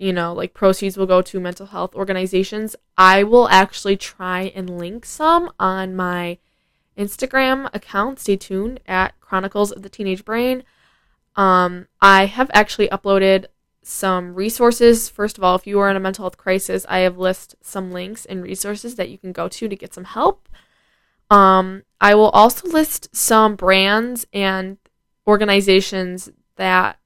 you 0.02 0.12
know, 0.12 0.34
like 0.34 0.56
proceeds 0.56 0.98
will 0.98 1.06
go 1.06 1.22
to 1.22 1.40
mental 1.40 1.68
health 1.68 1.94
organizations. 1.94 2.76
I 2.98 3.22
will 3.22 3.48
actually 3.50 3.98
try 3.98 4.52
and 4.56 4.80
link 4.80 5.06
some 5.06 5.52
on 5.60 5.96
my 5.96 6.40
Instagram 6.98 7.70
account. 7.72 8.20
Stay 8.20 8.36
tuned 8.36 8.80
at 8.88 9.20
Chronicles 9.20 9.72
of 9.72 9.84
the 9.84 9.90
Teenage 9.90 10.26
Brain. 10.26 10.64
Um, 11.36 11.88
I 12.02 12.26
have 12.26 12.50
actually 12.52 12.88
uploaded 12.88 13.46
some 13.84 14.34
resources. 14.34 15.08
First 15.08 15.38
of 15.38 15.44
all, 15.44 15.56
if 15.56 15.68
you 15.68 15.80
are 15.80 15.92
in 15.92 15.96
a 15.96 16.00
mental 16.00 16.24
health 16.24 16.38
crisis, 16.38 16.84
I 16.90 17.00
have 17.00 17.20
list 17.20 17.54
some 17.62 17.92
links 17.92 18.26
and 18.26 18.42
resources 18.42 18.96
that 18.96 19.10
you 19.10 19.20
can 19.20 19.32
go 19.32 19.48
to 19.50 19.70
to 19.70 19.76
get 19.76 19.94
some 19.94 20.06
help. 20.06 20.50
Um, 21.30 21.84
I 22.02 22.16
will 22.16 22.32
also 22.32 22.68
list 22.68 23.16
some 23.16 23.56
brands 23.56 24.26
and 24.34 24.80
organizations 25.28 26.32
that 26.56 26.98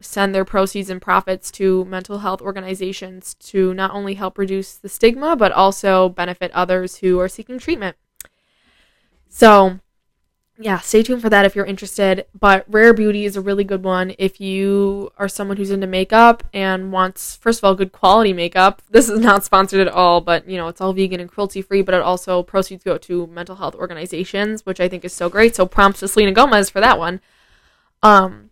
send 0.00 0.34
their 0.34 0.44
proceeds 0.44 0.90
and 0.90 1.02
profits 1.02 1.50
to 1.50 1.84
mental 1.86 2.18
health 2.18 2.40
organizations 2.40 3.34
to 3.34 3.74
not 3.74 3.90
only 3.90 4.14
help 4.14 4.38
reduce 4.38 4.74
the 4.74 4.88
stigma, 4.88 5.34
but 5.34 5.52
also 5.52 6.08
benefit 6.08 6.50
others 6.52 6.98
who 6.98 7.18
are 7.18 7.28
seeking 7.28 7.58
treatment. 7.58 7.96
So, 9.28 9.80
yeah, 10.60 10.78
stay 10.78 11.02
tuned 11.02 11.22
for 11.22 11.30
that 11.30 11.44
if 11.44 11.54
you're 11.54 11.64
interested. 11.64 12.26
But 12.38 12.64
Rare 12.68 12.94
Beauty 12.94 13.24
is 13.24 13.36
a 13.36 13.40
really 13.40 13.64
good 13.64 13.84
one 13.84 14.14
if 14.18 14.40
you 14.40 15.10
are 15.18 15.28
someone 15.28 15.56
who's 15.56 15.70
into 15.70 15.86
makeup 15.86 16.44
and 16.52 16.92
wants, 16.92 17.36
first 17.36 17.60
of 17.60 17.64
all, 17.64 17.74
good 17.74 17.92
quality 17.92 18.32
makeup. 18.32 18.82
This 18.90 19.08
is 19.08 19.20
not 19.20 19.44
sponsored 19.44 19.80
at 19.80 19.92
all, 19.92 20.20
but 20.20 20.48
you 20.48 20.56
know, 20.56 20.68
it's 20.68 20.80
all 20.80 20.92
vegan 20.92 21.20
and 21.20 21.30
cruelty 21.30 21.62
free, 21.62 21.82
but 21.82 21.94
it 21.94 22.02
also 22.02 22.42
proceeds 22.42 22.84
go 22.84 22.98
to 22.98 23.26
mental 23.28 23.56
health 23.56 23.74
organizations, 23.74 24.64
which 24.64 24.80
I 24.80 24.88
think 24.88 25.04
is 25.04 25.12
so 25.12 25.28
great. 25.28 25.54
So 25.54 25.66
prompts 25.66 26.00
to 26.00 26.08
Selena 26.08 26.32
Gomez 26.32 26.70
for 26.70 26.80
that 26.80 26.98
one. 26.98 27.20
Um, 28.02 28.50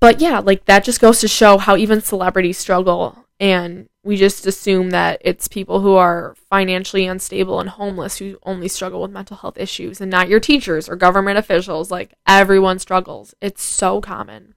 but 0.00 0.20
yeah, 0.20 0.40
like 0.40 0.64
that 0.66 0.84
just 0.84 1.00
goes 1.00 1.20
to 1.20 1.28
show 1.28 1.58
how 1.58 1.76
even 1.76 2.00
celebrities 2.00 2.58
struggle 2.58 3.24
And 3.38 3.88
we 4.02 4.16
just 4.16 4.46
assume 4.46 4.90
that 4.90 5.20
it's 5.24 5.48
people 5.48 5.80
who 5.80 5.94
are 5.94 6.34
financially 6.48 7.06
unstable 7.06 7.60
and 7.60 7.68
homeless 7.70 8.18
who 8.18 8.38
only 8.44 8.68
struggle 8.68 9.02
with 9.02 9.10
mental 9.10 9.36
health 9.36 9.58
issues 9.58 10.00
and 10.00 10.10
not 10.10 10.28
your 10.28 10.40
teachers 10.40 10.88
or 10.88 10.96
government 10.96 11.38
officials. 11.38 11.90
Like 11.90 12.14
everyone 12.26 12.78
struggles. 12.78 13.34
It's 13.40 13.62
so 13.62 14.00
common. 14.00 14.54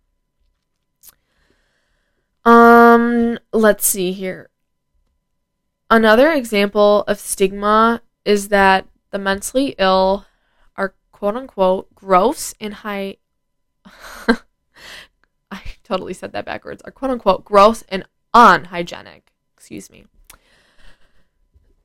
Um, 2.46 3.38
let's 3.52 3.86
see 3.86 4.12
here. 4.12 4.50
Another 5.90 6.32
example 6.32 7.04
of 7.08 7.20
stigma 7.20 8.02
is 8.24 8.50
that 8.50 8.88
the 9.12 9.20
mentally 9.20 9.76
ill 9.80 10.26
are 10.78 10.94
quote 11.12 11.36
unquote 11.36 11.94
gross 11.96 12.54
and 12.62 12.76
high 12.76 13.18
totally 15.90 16.14
said 16.14 16.32
that 16.32 16.46
backwards. 16.46 16.82
Are 16.86 16.92
quote 16.92 17.12
unquote 17.12 17.44
gross 17.44 17.84
and 17.90 18.06
unhygienic. 18.34 19.32
Excuse 19.58 19.90
me. 19.90 20.06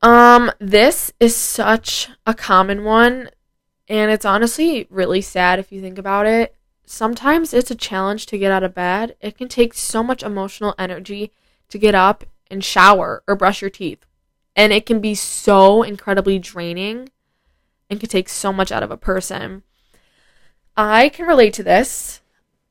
Um, 0.01 0.51
this 0.59 1.11
is 1.19 1.35
such 1.35 2.09
a 2.25 2.33
common 2.33 2.83
one, 2.83 3.29
and 3.87 4.11
it's 4.11 4.25
honestly 4.25 4.87
really 4.89 5.21
sad 5.21 5.57
if 5.57 5.71
you 5.71 5.81
think 5.81 5.97
about 5.97 6.27
it. 6.27 6.55
Sometimes 6.85 7.53
it's 7.53 7.71
a 7.71 7.75
challenge 7.75 8.27
to 8.27 8.37
get 8.37 8.51
out 8.51 8.63
of 8.63 8.75
bed. 8.75 9.15
It 9.19 9.37
can 9.37 9.47
take 9.47 9.73
so 9.73 10.03
much 10.03 10.21
emotional 10.21 10.75
energy 10.77 11.31
to 11.69 11.79
get 11.79 11.95
up 11.95 12.23
and 12.51 12.63
shower 12.63 13.23
or 13.27 13.35
brush 13.35 13.61
your 13.61 13.71
teeth. 13.71 14.05
And 14.55 14.71
it 14.71 14.85
can 14.85 15.01
be 15.01 15.15
so 15.15 15.81
incredibly 15.81 16.37
draining 16.37 17.09
and 17.89 17.99
can 17.99 18.07
take 18.07 18.29
so 18.29 18.53
much 18.53 18.71
out 18.71 18.83
of 18.83 18.91
a 18.91 18.97
person. 18.97 19.63
I 20.77 21.09
can 21.09 21.25
relate 21.25 21.53
to 21.55 21.63
this. 21.63 22.21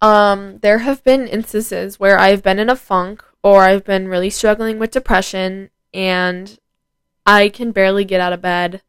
Um, 0.01 0.59
there 0.59 0.79
have 0.79 1.03
been 1.05 1.27
instances 1.27 1.99
where 1.99 2.19
I've 2.19 2.43
been 2.43 2.59
in 2.59 2.69
a 2.69 2.77
funk 2.77 3.25
or 3.43 3.63
I've 3.63 3.85
been 3.85 4.09
really 4.09 4.31
struggling 4.31 4.79
with 4.79 4.91
depression 4.91 5.71
and 5.93 6.59
I 7.25 7.49
can 7.49 7.73
barely 7.73 8.05
get 8.05 8.21
out 8.21 8.33
of 8.33 8.43
bed. 8.43 8.83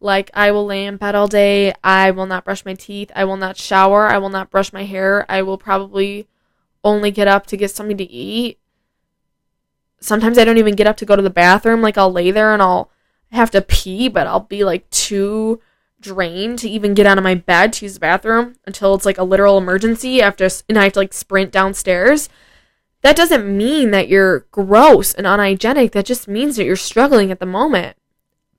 Like, 0.00 0.30
I 0.34 0.50
will 0.52 0.64
lay 0.64 0.84
in 0.84 0.96
bed 0.96 1.14
all 1.14 1.26
day. 1.26 1.74
I 1.82 2.10
will 2.12 2.26
not 2.26 2.44
brush 2.44 2.64
my 2.64 2.74
teeth. 2.74 3.10
I 3.14 3.24
will 3.24 3.36
not 3.36 3.56
shower. 3.56 4.06
I 4.06 4.18
will 4.18 4.28
not 4.28 4.50
brush 4.50 4.72
my 4.72 4.84
hair. 4.84 5.26
I 5.28 5.42
will 5.42 5.58
probably 5.58 6.28
only 6.84 7.10
get 7.10 7.28
up 7.28 7.46
to 7.46 7.56
get 7.56 7.72
something 7.72 7.96
to 7.96 8.04
eat. 8.04 8.58
Sometimes 10.00 10.38
I 10.38 10.44
don't 10.44 10.58
even 10.58 10.76
get 10.76 10.86
up 10.86 10.96
to 10.98 11.04
go 11.04 11.16
to 11.16 11.22
the 11.22 11.30
bathroom. 11.30 11.82
Like, 11.82 11.98
I'll 11.98 12.12
lay 12.12 12.30
there 12.30 12.52
and 12.52 12.62
I'll 12.62 12.90
have 13.32 13.50
to 13.50 13.62
pee, 13.62 14.08
but 14.08 14.26
I'll 14.26 14.40
be 14.40 14.64
like 14.64 14.88
too 14.90 15.60
drained 16.00 16.58
to 16.60 16.68
even 16.68 16.94
get 16.94 17.06
out 17.06 17.18
of 17.18 17.24
my 17.24 17.34
bed 17.34 17.72
to 17.72 17.84
use 17.84 17.94
the 17.94 18.00
bathroom 18.00 18.56
until 18.66 18.94
it's 18.94 19.04
like 19.04 19.18
a 19.18 19.24
literal 19.24 19.58
emergency 19.58 20.22
after 20.22 20.48
and 20.68 20.78
I 20.78 20.84
have 20.84 20.92
to 20.94 21.00
like 21.00 21.12
sprint 21.12 21.50
downstairs. 21.52 22.28
That 23.02 23.16
doesn't 23.16 23.56
mean 23.56 23.90
that 23.92 24.08
you're 24.08 24.40
gross 24.50 25.14
and 25.14 25.26
unhygienic. 25.26 25.92
That 25.92 26.06
just 26.06 26.28
means 26.28 26.56
that 26.56 26.64
you're 26.64 26.76
struggling 26.76 27.30
at 27.30 27.38
the 27.38 27.46
moment. 27.46 27.96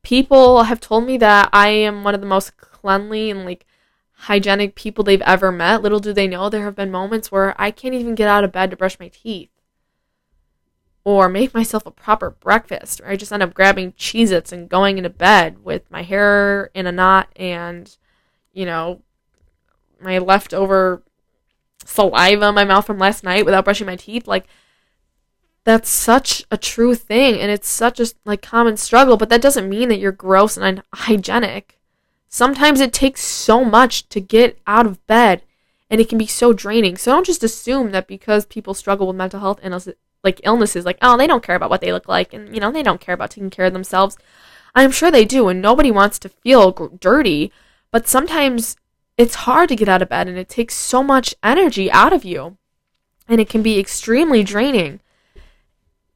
People 0.01 0.63
have 0.63 0.79
told 0.79 1.05
me 1.05 1.17
that 1.17 1.49
I 1.51 1.69
am 1.69 2.03
one 2.03 2.15
of 2.15 2.21
the 2.21 2.27
most 2.27 2.55
cleanly 2.57 3.29
and 3.29 3.45
like 3.45 3.65
hygienic 4.13 4.75
people 4.75 5.03
they've 5.03 5.21
ever 5.21 5.51
met. 5.51 5.81
Little 5.81 5.99
do 5.99 6.13
they 6.13 6.27
know 6.27 6.49
there 6.49 6.63
have 6.63 6.75
been 6.75 6.91
moments 6.91 7.31
where 7.31 7.59
I 7.61 7.71
can't 7.71 7.93
even 7.93 8.15
get 8.15 8.29
out 8.29 8.43
of 8.43 8.51
bed 8.51 8.71
to 8.71 8.77
brush 8.77 8.99
my 8.99 9.09
teeth 9.09 9.49
or 11.03 11.29
make 11.29 11.53
myself 11.53 11.85
a 11.85 11.91
proper 11.91 12.31
breakfast. 12.31 13.01
Or 13.01 13.09
I 13.09 13.15
just 13.15 13.31
end 13.31 13.43
up 13.43 13.53
grabbing 13.53 13.93
Cheez 13.93 14.31
Its 14.31 14.51
and 14.51 14.69
going 14.69 14.97
into 14.97 15.09
bed 15.09 15.63
with 15.63 15.89
my 15.89 16.03
hair 16.03 16.71
in 16.73 16.87
a 16.87 16.91
knot 16.91 17.29
and, 17.35 17.95
you 18.53 18.65
know, 18.65 19.01
my 20.01 20.17
leftover 20.17 21.03
saliva 21.85 22.49
in 22.49 22.55
my 22.55 22.65
mouth 22.65 22.85
from 22.85 22.99
last 22.99 23.23
night 23.23 23.45
without 23.45 23.65
brushing 23.65 23.87
my 23.87 23.95
teeth. 23.95 24.27
Like, 24.27 24.45
that's 25.63 25.89
such 25.89 26.43
a 26.49 26.57
true 26.57 26.95
thing 26.95 27.39
and 27.39 27.51
it's 27.51 27.67
such 27.67 27.99
a 27.99 28.07
like 28.25 28.41
common 28.41 28.77
struggle 28.77 29.17
but 29.17 29.29
that 29.29 29.41
doesn't 29.41 29.69
mean 29.69 29.89
that 29.89 29.99
you're 29.99 30.11
gross 30.11 30.57
and 30.57 30.81
unhygienic 30.93 31.77
sometimes 32.27 32.79
it 32.79 32.93
takes 32.93 33.21
so 33.21 33.63
much 33.63 34.07
to 34.09 34.19
get 34.19 34.57
out 34.65 34.85
of 34.85 35.05
bed 35.05 35.43
and 35.89 35.99
it 35.99 36.09
can 36.09 36.17
be 36.17 36.25
so 36.25 36.53
draining 36.53 36.97
so 36.97 37.11
don't 37.11 37.25
just 37.25 37.43
assume 37.43 37.91
that 37.91 38.07
because 38.07 38.45
people 38.45 38.73
struggle 38.73 39.07
with 39.07 39.15
mental 39.15 39.41
health 39.41 39.59
like 40.23 40.41
illnesses 40.43 40.85
like 40.85 40.97
oh 41.01 41.17
they 41.17 41.27
don't 41.27 41.43
care 41.43 41.55
about 41.55 41.69
what 41.69 41.81
they 41.81 41.93
look 41.93 42.07
like 42.07 42.33
and 42.33 42.53
you 42.53 42.59
know 42.59 42.71
they 42.71 42.83
don't 42.83 43.01
care 43.01 43.15
about 43.15 43.31
taking 43.31 43.49
care 43.49 43.65
of 43.65 43.73
themselves 43.73 44.17
i'm 44.75 44.91
sure 44.91 45.11
they 45.11 45.25
do 45.25 45.47
and 45.47 45.61
nobody 45.61 45.91
wants 45.91 46.19
to 46.19 46.29
feel 46.29 46.71
g- 46.71 46.95
dirty 46.99 47.51
but 47.91 48.07
sometimes 48.07 48.75
it's 49.17 49.35
hard 49.35 49.69
to 49.69 49.75
get 49.75 49.89
out 49.89 50.01
of 50.01 50.09
bed 50.09 50.27
and 50.27 50.37
it 50.37 50.49
takes 50.49 50.75
so 50.75 51.03
much 51.03 51.35
energy 51.43 51.91
out 51.91 52.13
of 52.13 52.23
you 52.23 52.57
and 53.27 53.39
it 53.39 53.49
can 53.49 53.61
be 53.61 53.79
extremely 53.79 54.43
draining 54.43 54.99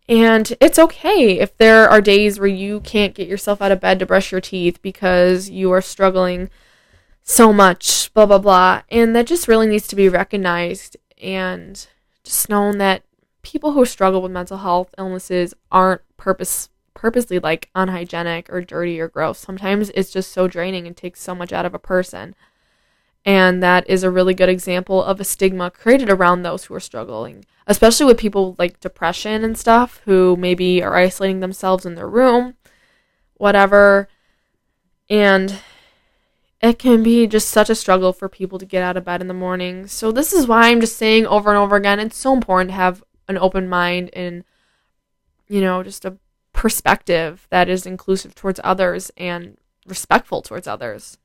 and 0.10 0.56
it's 0.60 0.78
okay 0.78 1.40
if 1.40 1.56
there 1.58 1.90
are 1.90 2.02
days 2.02 2.40
where 2.40 2.48
you 2.48 2.82
can't 2.82 3.16
get 3.16 3.28
yourself 3.28 3.62
out 3.62 3.72
of 3.72 3.80
bed 3.80 4.00
to 4.00 4.06
brush 4.06 4.32
your 4.32 4.42
teeth 4.42 4.82
because 4.82 5.50
you 5.50 5.72
are 5.72 5.82
struggling 5.82 6.50
so 7.24 7.54
much, 7.54 8.14
blah, 8.14 8.26
blah, 8.26 8.38
blah. 8.38 8.82
And 8.90 9.16
that 9.16 9.28
just 9.28 9.48
really 9.48 9.68
needs 9.68 9.88
to 9.88 9.96
be 9.96 10.10
recognized 10.10 10.98
and 11.22 11.88
just 12.24 12.50
known 12.50 12.78
that 12.80 13.04
people 13.44 13.74
who 13.74 13.86
struggle 13.86 14.22
with 14.22 14.32
mental 14.32 14.58
health 14.58 14.96
illnesses 14.98 15.54
aren't 15.72 16.02
purpose 16.18 16.70
purposely 16.94 17.40
like 17.40 17.70
unhygienic 17.76 18.50
or 18.50 18.62
dirty 18.62 19.00
or 19.00 19.08
gross. 19.08 19.40
Sometimes 19.40 19.90
it's 19.94 20.12
just 20.12 20.32
so 20.32 20.48
draining 20.48 20.88
and 20.88 20.96
takes 20.96 21.22
so 21.22 21.36
much 21.36 21.52
out 21.52 21.66
of 21.66 21.74
a 21.74 21.80
person. 21.80 22.36
And 23.26 23.64
that 23.64 23.90
is 23.90 24.04
a 24.04 24.12
really 24.12 24.34
good 24.34 24.50
example 24.50 25.04
of 25.04 25.20
a 25.20 25.24
stigma 25.24 25.72
created 25.72 26.10
around 26.10 26.44
those 26.44 26.66
who 26.66 26.74
are 26.76 26.80
struggling, 26.80 27.46
especially 27.68 28.06
with 28.06 28.18
people 28.18 28.56
like 28.58 28.80
depression 28.80 29.44
and 29.44 29.58
stuff 29.58 30.02
who 30.06 30.36
maybe 30.38 30.84
are 30.84 30.96
isolating 30.96 31.40
themselves 31.40 31.86
in 31.86 31.96
their 31.96 32.08
room, 32.08 32.56
whatever. 33.36 34.08
And 35.10 35.60
it 36.62 36.80
can 36.80 37.04
be 37.04 37.28
just 37.28 37.50
such 37.50 37.70
a 37.70 37.76
struggle 37.76 38.14
for 38.14 38.30
people 38.30 38.60
to 38.60 38.66
get 38.66 38.84
out 38.84 38.98
of 38.98 39.06
bed 39.06 39.22
in 39.22 39.28
the 39.28 39.34
morning. 39.34 39.88
So, 39.88 40.12
this 40.12 40.32
is 40.32 40.48
why 40.48 40.70
I'm 40.70 40.82
just 40.82 40.98
saying 40.98 41.26
over 41.28 41.50
and 41.50 41.58
over 41.58 41.76
again 41.76 42.00
it's 42.00 42.18
so 42.18 42.34
important 42.34 42.70
to 42.70 42.76
have 42.76 43.04
an 43.28 43.38
open 43.38 43.68
mind 43.68 44.10
and 44.14 44.44
you 45.48 45.62
know 45.62 45.84
just 45.84 46.06
a 46.06 46.18
perspective 46.52 47.48
that 47.50 47.70
is 47.70 47.86
inclusive 47.86 48.36
towards 48.36 48.60
others 48.64 49.12
and 49.18 49.58
respectful 49.86 50.42
towards 50.42 50.68
others 50.68 51.18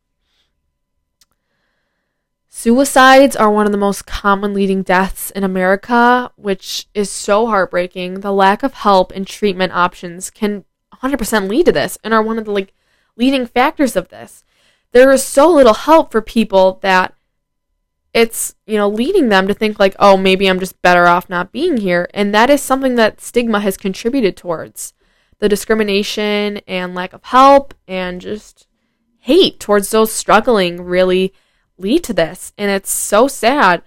Suicides 2.51 3.37
are 3.37 3.53
one 3.53 3.67
of 3.67 3.73
the 3.73 3.79
most 3.79 4.07
common 4.07 4.55
leading 4.55 4.83
deaths 4.83 5.31
in 5.31 5.45
America, 5.45 6.33
which 6.37 6.89
is 6.95 7.09
so 7.09 7.47
heartbreaking. 7.47 8.21
The 8.21 8.33
lack 8.33 8.63
of 8.63 8.75
help 8.75 9.13
and 9.13 9.27
treatment 9.27 9.75
options 9.75 10.29
can 10.29 10.65
100% 10.95 11.49
lead 11.49 11.67
to 11.67 11.73
this 11.73 11.99
and 12.03 12.15
are 12.15 12.23
one 12.23 12.39
of 12.39 12.47
the 12.47 12.51
like 12.51 12.75
leading 13.17 13.47
factors 13.47 13.97
of 13.97 14.09
this. 14.09 14.45
There 14.93 15.13
is 15.13 15.23
so 15.23 15.49
little 15.51 15.75
help 15.75 16.11
for 16.11 16.23
people 16.23 16.79
that 16.83 17.15
it's 18.15 18.55
you 18.67 18.77
know 18.77 18.89
leading 18.89 19.29
them 19.29 19.47
to 19.47 19.55
think 19.55 19.79
like 19.79 19.95
oh 19.99 20.17
maybe 20.17 20.47
i'm 20.47 20.59
just 20.59 20.81
better 20.83 21.07
off 21.07 21.29
not 21.29 21.53
being 21.53 21.79
here. 21.79 22.09
And 22.15 22.35
that 22.35 22.51
is 22.51 22.63
something 22.63 22.95
that 22.97 23.21
stigma 23.21 23.61
has 23.61 23.77
contributed 23.77 24.37
towards. 24.37 24.93
The 25.41 25.49
discrimination 25.49 26.59
and 26.67 26.95
lack 26.95 27.13
of 27.13 27.25
help 27.25 27.75
and 27.87 28.21
just 28.21 28.67
hate 29.21 29.61
towards 29.61 29.91
those 29.91 30.13
struggling 30.13 30.83
really 30.83 31.33
lead 31.77 32.03
to 32.05 32.13
this. 32.13 32.53
And 32.59 32.71
it's 32.71 32.91
so 32.91 33.29
sad. 33.29 33.83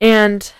And 0.00 0.50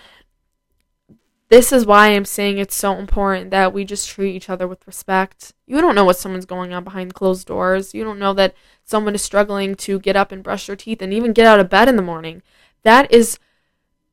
this 1.49 1.71
is 1.71 1.85
why 1.85 2.09
i'm 2.09 2.25
saying 2.25 2.59
it's 2.59 2.75
so 2.75 2.95
important 2.97 3.49
that 3.49 3.73
we 3.73 3.83
just 3.83 4.07
treat 4.07 4.35
each 4.35 4.49
other 4.49 4.67
with 4.67 4.85
respect. 4.85 5.53
You 5.65 5.81
don't 5.81 5.95
know 5.95 6.05
what 6.05 6.17
someone's 6.17 6.45
going 6.45 6.73
on 6.73 6.83
behind 6.83 7.15
closed 7.15 7.47
doors. 7.47 7.95
You 7.95 8.03
don't 8.03 8.19
know 8.19 8.33
that 8.33 8.53
someone 8.85 9.15
is 9.15 9.23
struggling 9.23 9.73
to 9.75 9.99
get 9.99 10.15
up 10.15 10.31
and 10.31 10.43
brush 10.43 10.67
their 10.67 10.75
teeth 10.75 11.01
and 11.01 11.11
even 11.11 11.33
get 11.33 11.47
out 11.47 11.59
of 11.59 11.69
bed 11.69 11.89
in 11.89 11.95
the 11.95 12.03
morning 12.03 12.43
that 12.83 13.11
is 13.11 13.39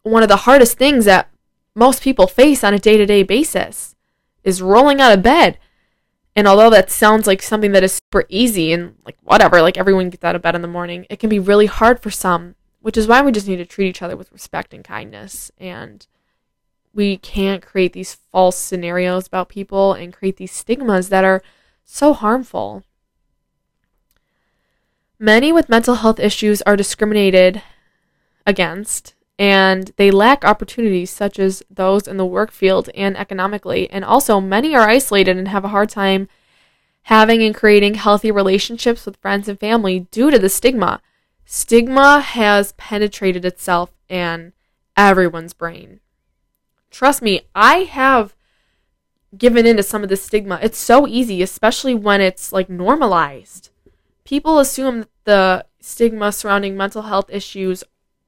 one 0.02 0.22
of 0.22 0.28
the 0.28 0.36
hardest 0.36 0.78
things 0.78 1.04
that 1.04 1.30
most 1.74 2.02
people 2.02 2.26
face 2.26 2.64
on 2.64 2.74
a 2.74 2.78
day-to-day 2.78 3.22
basis 3.22 3.94
is 4.44 4.62
rolling 4.62 5.00
out 5.00 5.12
of 5.12 5.22
bed. 5.22 5.58
And 6.34 6.46
although 6.46 6.70
that 6.70 6.90
sounds 6.90 7.26
like 7.26 7.42
something 7.42 7.72
that 7.72 7.82
is 7.82 7.98
super 7.98 8.24
easy 8.28 8.72
and 8.72 8.94
like 9.04 9.16
whatever, 9.22 9.62
like 9.62 9.76
everyone 9.76 10.10
gets 10.10 10.24
out 10.24 10.36
of 10.36 10.42
bed 10.42 10.54
in 10.54 10.62
the 10.62 10.68
morning, 10.68 11.06
it 11.10 11.18
can 11.18 11.30
be 11.30 11.38
really 11.38 11.66
hard 11.66 12.00
for 12.00 12.10
some, 12.10 12.54
which 12.80 12.96
is 12.96 13.06
why 13.06 13.22
we 13.22 13.32
just 13.32 13.48
need 13.48 13.56
to 13.56 13.64
treat 13.64 13.88
each 13.88 14.02
other 14.02 14.16
with 14.16 14.32
respect 14.32 14.72
and 14.72 14.84
kindness. 14.84 15.50
And 15.58 16.06
we 16.92 17.16
can't 17.18 17.64
create 17.64 17.92
these 17.92 18.14
false 18.14 18.56
scenarios 18.56 19.26
about 19.26 19.48
people 19.48 19.92
and 19.92 20.12
create 20.12 20.36
these 20.36 20.52
stigmas 20.52 21.08
that 21.08 21.24
are 21.24 21.42
so 21.84 22.12
harmful. 22.12 22.82
Many 25.18 25.52
with 25.52 25.68
mental 25.68 25.96
health 25.96 26.20
issues 26.20 26.62
are 26.62 26.76
discriminated 26.76 27.62
against, 28.46 29.14
and 29.38 29.92
they 29.96 30.10
lack 30.10 30.44
opportunities 30.44 31.10
such 31.10 31.38
as 31.38 31.62
those 31.68 32.08
in 32.08 32.16
the 32.16 32.24
work 32.24 32.50
field 32.50 32.88
and 32.94 33.16
economically. 33.16 33.90
And 33.90 34.04
also, 34.04 34.40
many 34.40 34.74
are 34.74 34.88
isolated 34.88 35.36
and 35.36 35.48
have 35.48 35.64
a 35.64 35.68
hard 35.68 35.90
time 35.90 36.28
having 37.02 37.42
and 37.42 37.54
creating 37.54 37.94
healthy 37.94 38.30
relationships 38.30 39.04
with 39.04 39.16
friends 39.18 39.48
and 39.48 39.60
family 39.60 40.00
due 40.10 40.30
to 40.30 40.38
the 40.38 40.48
stigma. 40.48 41.00
Stigma 41.44 42.20
has 42.20 42.72
penetrated 42.72 43.44
itself 43.44 43.92
in 44.08 44.52
everyone's 44.96 45.52
brain. 45.52 46.00
Trust 46.90 47.22
me, 47.22 47.42
I 47.54 47.80
have 47.80 48.34
given 49.36 49.66
into 49.66 49.82
some 49.82 50.02
of 50.02 50.08
the 50.08 50.16
stigma. 50.16 50.58
It's 50.62 50.78
so 50.78 51.06
easy, 51.06 51.42
especially 51.42 51.94
when 51.94 52.20
it's 52.20 52.52
like 52.52 52.70
normalized. 52.70 53.70
People 54.24 54.58
assume 54.58 55.00
that 55.00 55.08
the 55.24 55.66
stigma 55.80 56.32
surrounding 56.32 56.76
mental 56.76 57.02
health 57.02 57.28
issues 57.30 57.84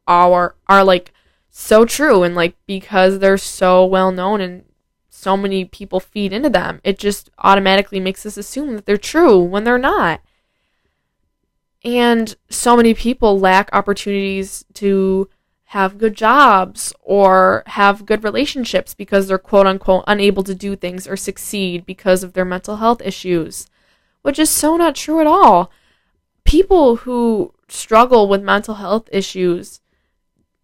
are 0.09 0.57
are 0.67 0.83
like 0.83 1.13
so 1.51 1.85
true 1.85 2.23
and 2.23 2.35
like 2.35 2.57
because 2.67 3.19
they're 3.19 3.39
so 3.39 3.85
well 3.85 4.11
known 4.11 4.41
and 4.41 4.65
so 5.09 5.37
many 5.37 5.65
people 5.65 6.01
feed 6.01 6.33
into 6.33 6.49
them, 6.49 6.81
it 6.85 6.99
just 6.99 7.31
automatically 7.39 8.01
makes 8.01 8.25
us 8.25 8.37
assume 8.37 8.75
that 8.75 8.87
they're 8.87 8.97
true 8.97 9.39
when 9.39 9.65
they're 9.65 9.79
not. 9.79 10.21
And 11.85 12.37
so 12.49 12.77
many 12.77 12.95
people 12.95 13.39
lack 13.39 13.69
opportunities 13.73 14.65
to 14.75 15.29
have 15.73 15.99
good 15.99 16.15
jobs 16.15 16.95
or 17.03 17.63
have 17.67 18.07
good 18.07 18.25
relationships 18.25 18.95
because 18.95 19.29
they're 19.29 19.39
quote 19.39 19.67
unquote 19.67 20.05
unable 20.07 20.43
to 20.45 20.55
do 20.55 20.75
things 20.75 21.07
or 21.07 21.17
succeed 21.17 21.85
because 21.85 22.23
of 22.23 22.33
their 22.33 22.45
mental 22.45 22.77
health 22.77 23.03
issues, 23.05 23.67
which 24.23 24.39
is 24.39 24.49
so 24.49 24.77
not 24.77 24.95
true 24.95 25.21
at 25.21 25.27
all. 25.27 25.71
People 26.45 26.97
who 26.97 27.53
struggle 27.69 28.29
with 28.29 28.43
mental 28.43 28.77
health 28.77 29.09
issues, 29.13 29.81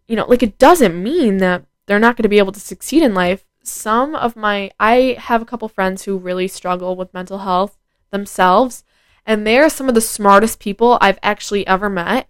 you 0.06 0.16
know, 0.16 0.26
like 0.26 0.42
it 0.42 0.58
doesn't 0.58 1.00
mean 1.00 1.38
that 1.38 1.64
they're 1.86 1.98
not 1.98 2.16
going 2.16 2.24
to 2.24 2.28
be 2.28 2.38
able 2.38 2.52
to 2.52 2.60
succeed 2.60 3.02
in 3.02 3.14
life. 3.14 3.44
Some 3.62 4.14
of 4.14 4.36
my, 4.36 4.70
I 4.78 5.16
have 5.18 5.40
a 5.42 5.46
couple 5.46 5.68
friends 5.68 6.04
who 6.04 6.18
really 6.18 6.48
struggle 6.48 6.96
with 6.96 7.14
mental 7.14 7.38
health 7.38 7.78
themselves, 8.10 8.84
and 9.26 9.46
they're 9.46 9.70
some 9.70 9.88
of 9.88 9.94
the 9.94 10.00
smartest 10.00 10.60
people 10.60 10.98
I've 11.00 11.18
actually 11.22 11.66
ever 11.66 11.88
met. 11.88 12.28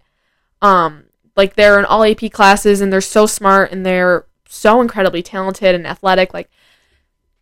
Um, 0.61 1.05
like 1.35 1.55
they're 1.55 1.79
in 1.79 1.85
all 1.85 2.03
AP 2.03 2.31
classes 2.31 2.79
and 2.81 2.91
they're 2.91 3.01
so 3.01 3.25
smart 3.25 3.71
and 3.71 3.85
they're 3.85 4.25
so 4.47 4.81
incredibly 4.81 5.21
talented 5.21 5.75
and 5.75 5.85
athletic. 5.85 6.33
Like, 6.33 6.49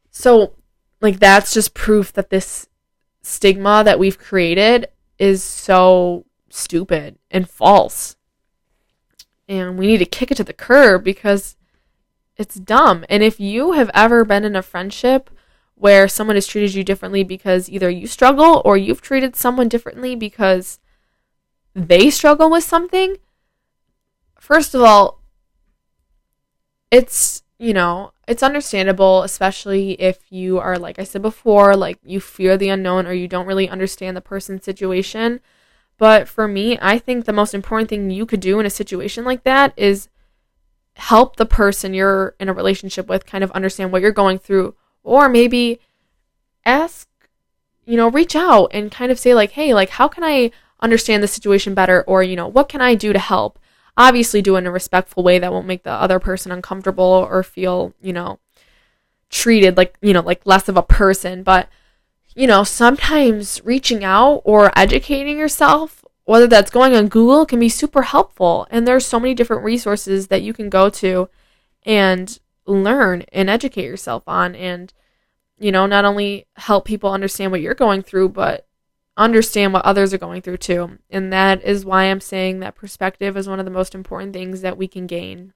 so, 0.10 0.54
like, 1.02 1.20
that's 1.20 1.54
just 1.54 1.74
proof 1.74 2.14
that 2.14 2.30
this 2.30 2.68
stigma 3.22 3.84
that 3.86 4.00
we've 4.00 4.18
created 4.18 4.88
is 5.20 5.44
so 5.44 6.26
stupid 6.50 7.18
and 7.32 7.50
false. 7.50 8.16
And 9.48 9.78
we 9.78 9.88
need 9.88 9.98
to 9.98 10.06
kick 10.06 10.32
it 10.32 10.36
to 10.36 10.44
the 10.44 10.54
curb 10.54 11.04
because 11.04 11.58
it's 12.38 12.56
dumb. 12.56 13.06
And 13.10 13.22
if 13.24 13.40
you 13.40 13.74
have 13.74 13.92
ever 13.94 14.26
been 14.26 14.44
in 14.44 14.56
a 14.56 14.62
friendship 14.62 15.30
where 15.76 16.08
someone 16.08 16.36
has 16.36 16.48
treated 16.48 16.74
you 16.74 16.84
differently 16.84 17.24
because 17.24 17.70
either 17.70 17.90
you 17.90 18.08
struggle 18.08 18.62
or 18.64 18.78
you've 18.78 19.02
treated 19.02 19.36
someone 19.36 19.68
differently 19.68 20.16
because 20.16 20.80
they 21.76 22.10
struggle 22.10 22.50
with 22.50 22.64
something, 22.64 23.18
first 24.40 24.74
of 24.74 24.82
all, 24.82 25.22
it's, 26.92 27.44
you 27.58 27.74
know, 27.74 28.12
it's 28.28 28.44
understandable, 28.44 29.24
especially 29.24 29.94
if 29.94 30.20
you 30.30 30.60
are, 30.60 30.78
like 30.78 31.00
I 31.00 31.04
said 31.04 31.22
before, 31.22 31.76
like 31.76 31.98
you 32.06 32.20
fear 32.20 32.56
the 32.56 32.70
unknown 32.70 33.08
or 33.08 33.14
you 33.14 33.28
don't 33.28 33.48
really 33.48 33.68
understand 33.68 34.16
the 34.16 34.22
person's 34.22 34.64
situation. 34.64 35.40
But 35.98 36.28
for 36.28 36.48
me, 36.48 36.78
I 36.82 36.98
think 36.98 37.26
the 37.26 37.34
most 37.34 37.54
important 37.54 37.90
thing 37.90 38.10
you 38.10 38.26
could 38.26 38.40
do 38.40 38.60
in 38.60 38.66
a 38.66 38.70
situation 38.70 39.26
like 39.26 39.44
that 39.44 39.74
is 39.78 40.10
help 40.96 41.36
the 41.36 41.46
person 41.46 41.94
you're 41.94 42.36
in 42.40 42.50
a 42.50 42.54
relationship 42.54 43.08
with 43.08 43.26
kind 43.26 43.44
of 43.44 43.52
understand 43.52 43.92
what 43.92 44.02
you're 44.02 44.12
going 44.12 44.40
through, 44.40 44.76
or 45.04 45.30
maybe 45.30 45.80
ask, 46.66 47.08
you 47.86 47.98
know, 47.98 48.10
reach 48.10 48.36
out 48.36 48.68
and 48.72 48.92
kind 48.92 49.12
of 49.12 49.20
say, 49.20 49.34
like, 49.34 49.52
hey, 49.52 49.74
like, 49.74 49.90
how 49.90 50.08
can 50.08 50.24
I 50.24 50.52
understand 50.80 51.24
the 51.24 51.28
situation 51.28 51.74
better? 51.74 52.04
Or, 52.04 52.24
you 52.24 52.36
know, 52.36 52.48
what 52.48 52.70
can 52.70 52.82
I 52.82 52.96
do 52.96 53.14
to 53.14 53.20
help? 53.20 53.60
obviously 53.98 54.42
do 54.42 54.56
it 54.56 54.60
in 54.60 54.68
a 54.68 54.72
respectful 54.72 55.24
way 55.24 55.40
that 55.40 55.52
won't 55.52 55.68
make 55.68 55.84
the 55.84 55.92
other 55.92 56.20
person 56.20 56.52
uncomfortable 56.52 57.28
or 57.30 57.44
feel, 57.44 57.94
you 58.02 58.14
know, 58.14 58.40
treated 59.30 59.78
like, 59.78 59.98
you 60.02 60.14
know, 60.14 60.22
like 60.22 60.42
less 60.46 60.68
of 60.70 60.78
a 60.78 60.84
person. 60.84 61.44
But, 61.44 61.70
you 62.36 62.48
know, 62.48 62.64
sometimes 62.64 63.62
reaching 63.64 64.04
out 64.04 64.42
or 64.44 64.72
educating 64.78 65.38
yourself, 65.38 66.04
whether 66.26 66.48
that's 66.48 66.72
going 66.72 66.96
on 66.96 67.08
Google, 67.08 67.46
can 67.46 67.60
be 67.60 67.70
super 67.70 68.04
helpful. 68.04 68.68
And 68.72 68.88
there's 68.88 69.06
so 69.06 69.20
many 69.20 69.34
different 69.34 69.64
resources 69.64 70.28
that 70.28 70.42
you 70.42 70.54
can 70.54 70.70
go 70.70 70.90
to 70.90 71.30
and 71.86 72.40
learn 72.66 73.24
and 73.32 73.50
educate 73.50 73.86
yourself 73.86 74.24
on. 74.26 74.56
And, 74.56 74.94
you 75.60 75.72
know, 75.72 75.86
not 75.86 76.06
only 76.06 76.48
help 76.56 76.86
people 76.86 77.12
understand 77.12 77.52
what 77.52 77.62
you're 77.62 77.74
going 77.74 78.02
through, 78.02 78.30
but 78.30 78.68
understand 79.16 79.74
what 79.74 79.86
others 79.86 80.14
are 80.14 80.20
going 80.20 80.42
through 80.42 80.58
too. 80.58 80.98
And 81.10 81.32
that 81.32 81.64
is 81.64 81.86
why 81.86 82.06
I'm 82.06 82.22
saying 82.22 82.60
that 82.60 82.76
perspective 82.76 83.38
is 83.38 83.48
one 83.48 83.60
of 83.60 83.66
the 83.66 83.72
most 83.72 83.94
important 83.94 84.34
things 84.34 84.62
that 84.62 84.78
we 84.78 84.88
can 84.88 85.08
gain. 85.08 85.54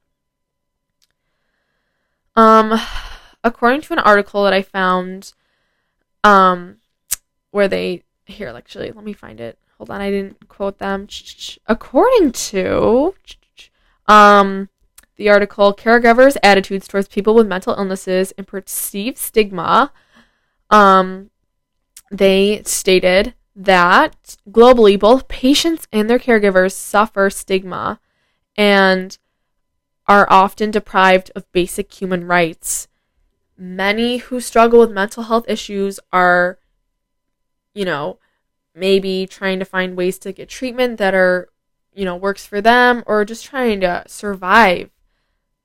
Um 2.36 2.80
according 3.43 3.82
to 3.82 3.93
an 3.93 3.99
article 3.99 4.43
that 4.43 4.53
I 4.53 4.61
found 4.61 5.34
um 6.24 6.78
where 7.51 7.68
they 7.68 8.03
here 8.26 8.49
actually 8.49 8.91
let 8.91 9.03
me 9.03 9.13
find 9.13 9.39
it. 9.39 9.57
Hold 9.78 9.89
on, 9.89 10.01
I 10.01 10.09
didn't 10.09 10.47
quote 10.47 10.80
them. 10.80 11.07
According 11.68 12.32
to 12.32 13.15
um 14.07 14.70
the 15.15 15.30
article 15.30 15.74
caregivers 15.74 16.38
attitudes 16.43 16.88
towards 16.88 17.07
people 17.07 17.34
with 17.34 17.47
mental 17.47 17.74
illnesses 17.76 18.32
and 18.38 18.47
perceived 18.47 19.18
stigma 19.18 19.91
um 20.70 21.30
they 22.11 22.61
stated 22.63 23.34
that 23.57 24.38
globally, 24.49 24.99
both 24.99 25.28
patients 25.28 25.88
and 25.91 26.09
their 26.09 26.20
caregivers 26.20 26.74
suffer 26.74 27.30
stigma 27.30 27.99
and 28.55 29.18
are 30.07 30.28
often 30.30 30.72
deprived 30.72 31.32
of 31.36 31.51
basic 31.51 31.91
human 31.91 32.26
rights. 32.26 32.88
Many 33.57 34.17
who 34.17 34.39
struggle 34.39 34.79
with 34.79 34.91
mental 34.91 35.23
health 35.23 35.45
issues 35.47 35.99
are, 36.13 36.59
you 37.73 37.85
know, 37.85 38.19
maybe 38.75 39.25
trying 39.25 39.59
to 39.59 39.65
find 39.65 39.97
ways 39.97 40.19
to 40.19 40.31
get 40.31 40.49
treatment 40.49 40.97
that 40.99 41.15
are, 41.15 41.49
you 41.93 42.05
know, 42.05 42.15
works 42.15 42.45
for 42.45 42.61
them 42.61 43.03
or 43.07 43.25
just 43.25 43.45
trying 43.45 43.81
to 43.81 44.03
survive 44.07 44.91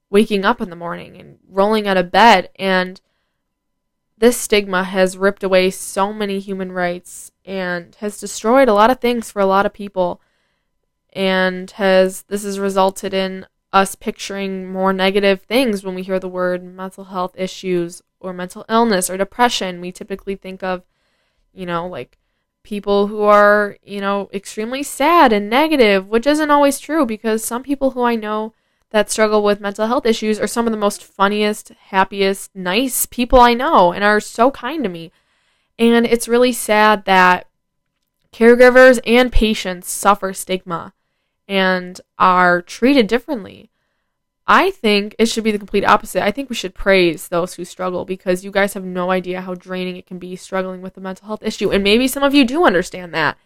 waking 0.08 0.44
up 0.44 0.60
in 0.60 0.70
the 0.70 0.76
morning 0.76 1.16
and 1.16 1.38
rolling 1.48 1.86
out 1.86 1.96
of 1.96 2.10
bed. 2.10 2.50
And 2.56 3.00
this 4.16 4.36
stigma 4.36 4.84
has 4.84 5.18
ripped 5.18 5.42
away 5.42 5.70
so 5.70 6.12
many 6.12 6.38
human 6.38 6.70
rights 6.70 7.32
and 7.44 7.94
has 7.96 8.20
destroyed 8.20 8.68
a 8.68 8.74
lot 8.74 8.90
of 8.90 9.00
things 9.00 9.30
for 9.30 9.40
a 9.40 9.46
lot 9.46 9.66
of 9.66 9.72
people. 9.72 10.20
And 11.12 11.70
has 11.72 12.22
this 12.28 12.44
has 12.44 12.58
resulted 12.58 13.12
in 13.12 13.46
us 13.72 13.94
picturing 13.94 14.70
more 14.70 14.92
negative 14.92 15.42
things 15.42 15.82
when 15.82 15.94
we 15.94 16.02
hear 16.02 16.18
the 16.18 16.28
word 16.28 16.62
mental 16.62 17.04
health 17.04 17.34
issues 17.36 18.02
or 18.20 18.32
mental 18.32 18.64
illness 18.68 19.08
or 19.08 19.16
depression 19.16 19.80
we 19.80 19.90
typically 19.90 20.36
think 20.36 20.62
of 20.62 20.82
you 21.52 21.64
know 21.64 21.86
like 21.86 22.18
people 22.62 23.08
who 23.08 23.22
are 23.22 23.76
you 23.82 24.00
know 24.00 24.28
extremely 24.32 24.82
sad 24.82 25.32
and 25.32 25.48
negative 25.48 26.06
which 26.06 26.26
isn't 26.26 26.50
always 26.50 26.78
true 26.78 27.06
because 27.06 27.42
some 27.42 27.62
people 27.62 27.92
who 27.92 28.02
i 28.02 28.14
know 28.14 28.52
that 28.92 29.10
struggle 29.10 29.42
with 29.42 29.60
mental 29.60 29.86
health 29.86 30.06
issues 30.06 30.38
are 30.38 30.46
some 30.46 30.66
of 30.66 30.70
the 30.70 30.78
most 30.78 31.02
funniest, 31.02 31.70
happiest, 31.88 32.54
nice 32.54 33.06
people 33.06 33.40
I 33.40 33.54
know 33.54 33.92
and 33.92 34.04
are 34.04 34.20
so 34.20 34.50
kind 34.50 34.84
to 34.84 34.88
me. 34.88 35.10
And 35.78 36.06
it's 36.06 36.28
really 36.28 36.52
sad 36.52 37.06
that 37.06 37.48
caregivers 38.32 39.00
and 39.06 39.32
patients 39.32 39.90
suffer 39.90 40.32
stigma 40.32 40.92
and 41.48 42.00
are 42.18 42.62
treated 42.62 43.06
differently. 43.06 43.70
I 44.46 44.70
think 44.70 45.14
it 45.18 45.26
should 45.26 45.44
be 45.44 45.52
the 45.52 45.58
complete 45.58 45.84
opposite. 45.84 46.24
I 46.24 46.30
think 46.30 46.50
we 46.50 46.56
should 46.56 46.74
praise 46.74 47.28
those 47.28 47.54
who 47.54 47.64
struggle 47.64 48.04
because 48.04 48.44
you 48.44 48.50
guys 48.50 48.74
have 48.74 48.84
no 48.84 49.10
idea 49.10 49.40
how 49.40 49.54
draining 49.54 49.96
it 49.96 50.06
can 50.06 50.18
be 50.18 50.34
struggling 50.36 50.82
with 50.82 50.96
a 50.96 51.00
mental 51.00 51.26
health 51.26 51.42
issue. 51.42 51.70
And 51.70 51.84
maybe 51.84 52.08
some 52.08 52.22
of 52.22 52.34
you 52.34 52.44
do 52.44 52.64
understand 52.64 53.14
that. 53.14 53.38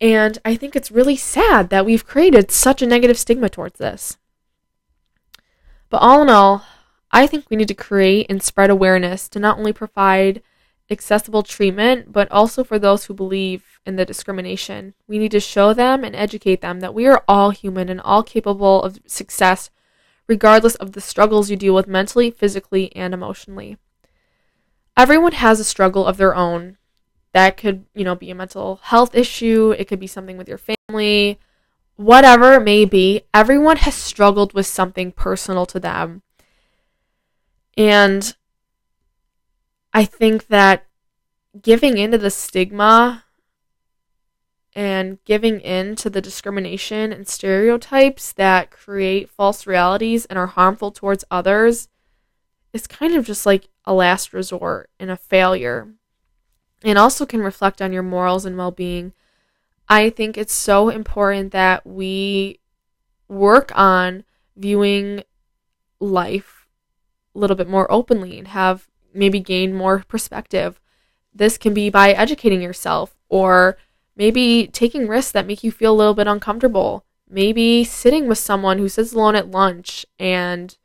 And 0.00 0.38
I 0.44 0.54
think 0.54 0.74
it's 0.74 0.90
really 0.90 1.16
sad 1.16 1.70
that 1.70 1.84
we've 1.84 2.06
created 2.06 2.50
such 2.50 2.82
a 2.82 2.86
negative 2.86 3.18
stigma 3.18 3.48
towards 3.48 3.78
this. 3.78 4.16
But 5.90 5.98
all 5.98 6.22
in 6.22 6.30
all, 6.30 6.64
I 7.10 7.26
think 7.26 7.46
we 7.48 7.56
need 7.56 7.68
to 7.68 7.74
create 7.74 8.26
and 8.28 8.42
spread 8.42 8.70
awareness 8.70 9.28
to 9.30 9.38
not 9.38 9.58
only 9.58 9.72
provide 9.72 10.42
accessible 10.90 11.42
treatment, 11.42 12.12
but 12.12 12.30
also 12.30 12.64
for 12.64 12.78
those 12.78 13.04
who 13.04 13.14
believe 13.14 13.80
in 13.84 13.96
the 13.96 14.04
discrimination. 14.04 14.94
We 15.06 15.18
need 15.18 15.32
to 15.32 15.40
show 15.40 15.72
them 15.74 16.04
and 16.04 16.16
educate 16.16 16.60
them 16.60 16.80
that 16.80 16.94
we 16.94 17.06
are 17.06 17.24
all 17.28 17.50
human 17.50 17.88
and 17.88 18.00
all 18.00 18.22
capable 18.22 18.82
of 18.82 18.98
success, 19.06 19.70
regardless 20.26 20.74
of 20.76 20.92
the 20.92 21.00
struggles 21.00 21.50
you 21.50 21.56
deal 21.56 21.74
with 21.74 21.86
mentally, 21.86 22.30
physically, 22.30 22.94
and 22.96 23.12
emotionally. 23.12 23.76
Everyone 24.96 25.32
has 25.32 25.60
a 25.60 25.64
struggle 25.64 26.06
of 26.06 26.16
their 26.16 26.34
own, 26.34 26.78
that 27.32 27.56
could, 27.56 27.84
you 27.94 28.04
know, 28.04 28.14
be 28.14 28.30
a 28.30 28.34
mental 28.34 28.80
health 28.82 29.14
issue, 29.14 29.74
it 29.78 29.86
could 29.86 30.00
be 30.00 30.06
something 30.06 30.38
with 30.38 30.48
your 30.48 30.58
family, 30.58 31.38
whatever 31.96 32.54
it 32.54 32.62
may 32.62 32.84
be. 32.84 33.22
Everyone 33.34 33.76
has 33.76 33.94
struggled 33.94 34.54
with 34.54 34.66
something 34.66 35.12
personal 35.12 35.66
to 35.66 35.78
them. 35.78 36.22
And 37.76 38.34
I 39.92 40.04
think 40.04 40.48
that 40.48 40.86
giving 41.60 41.98
into 41.98 42.18
the 42.18 42.30
stigma 42.30 43.24
and 44.74 45.18
giving 45.24 45.60
in 45.60 45.96
to 45.96 46.10
the 46.10 46.20
discrimination 46.20 47.12
and 47.12 47.26
stereotypes 47.26 48.32
that 48.32 48.70
create 48.70 49.30
false 49.30 49.66
realities 49.66 50.24
and 50.26 50.38
are 50.38 50.46
harmful 50.46 50.92
towards 50.92 51.24
others 51.30 51.88
is 52.72 52.86
kind 52.86 53.14
of 53.14 53.26
just 53.26 53.46
like 53.46 53.68
a 53.84 53.94
last 53.94 54.32
resort 54.32 54.90
and 55.00 55.10
a 55.10 55.16
failure, 55.16 55.94
and 56.84 56.98
also 56.98 57.24
can 57.24 57.40
reflect 57.40 57.80
on 57.80 57.92
your 57.92 58.02
morals 58.02 58.44
and 58.44 58.56
well 58.56 58.70
being. 58.70 59.12
I 59.88 60.10
think 60.10 60.36
it's 60.36 60.52
so 60.52 60.90
important 60.90 61.50
that 61.52 61.86
we 61.86 62.60
work 63.26 63.72
on 63.74 64.24
viewing 64.54 65.24
life 65.98 66.66
a 67.34 67.38
little 67.38 67.56
bit 67.56 67.68
more 67.68 67.90
openly 67.90 68.38
and 68.38 68.48
have 68.48 68.87
maybe 69.14 69.40
gain 69.40 69.74
more 69.74 70.04
perspective. 70.08 70.80
This 71.34 71.58
can 71.58 71.74
be 71.74 71.90
by 71.90 72.12
educating 72.12 72.62
yourself 72.62 73.16
or 73.28 73.76
maybe 74.16 74.68
taking 74.72 75.08
risks 75.08 75.32
that 75.32 75.46
make 75.46 75.62
you 75.62 75.70
feel 75.70 75.92
a 75.92 75.96
little 75.96 76.14
bit 76.14 76.26
uncomfortable. 76.26 77.04
Maybe 77.28 77.84
sitting 77.84 78.26
with 78.26 78.38
someone 78.38 78.78
who 78.78 78.88
sits 78.88 79.12
alone 79.12 79.36
at 79.36 79.50
lunch 79.50 80.06
and 80.18 80.76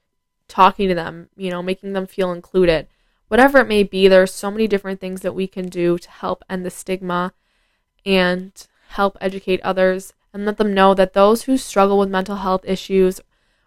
talking 0.48 0.90
to 0.90 0.96
them, 0.96 1.30
you 1.36 1.50
know, 1.50 1.64
making 1.64 1.94
them 1.94 2.06
feel 2.06 2.32
included. 2.32 2.88
Whatever 3.30 3.60
it 3.60 3.68
may 3.68 3.84
be, 3.84 4.08
there 4.08 4.22
are 4.22 4.28
so 4.28 4.52
many 4.52 4.68
different 4.68 5.00
things 5.00 5.22
that 5.22 5.34
we 5.34 5.48
can 5.48 5.68
do 5.68 5.98
to 5.98 6.10
help 6.10 6.44
end 6.50 6.66
the 6.66 6.70
stigma 6.70 7.34
and 8.06 8.68
help 8.90 9.18
educate 9.20 9.62
others 9.62 10.14
and 10.34 10.46
let 10.46 10.58
them 10.58 10.74
know 10.74 10.94
that 10.94 11.14
those 11.14 11.44
who 11.44 11.58
struggle 11.58 11.98
with 11.98 12.10
mental 12.10 12.38
health 12.38 12.62
issues 12.66 13.22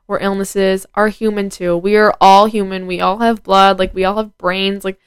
or 0.08 0.20
illnesses 0.20 0.86
are 0.94 1.08
human 1.08 1.50
too. 1.50 1.76
We 1.76 1.96
are 1.96 2.14
all 2.20 2.46
human. 2.46 2.86
We 2.86 3.00
all 3.00 3.18
have 3.18 3.42
blood, 3.42 3.78
like 3.78 3.94
we 3.94 4.04
all 4.04 4.16
have 4.16 4.38
brains, 4.38 4.84
like 4.84 5.00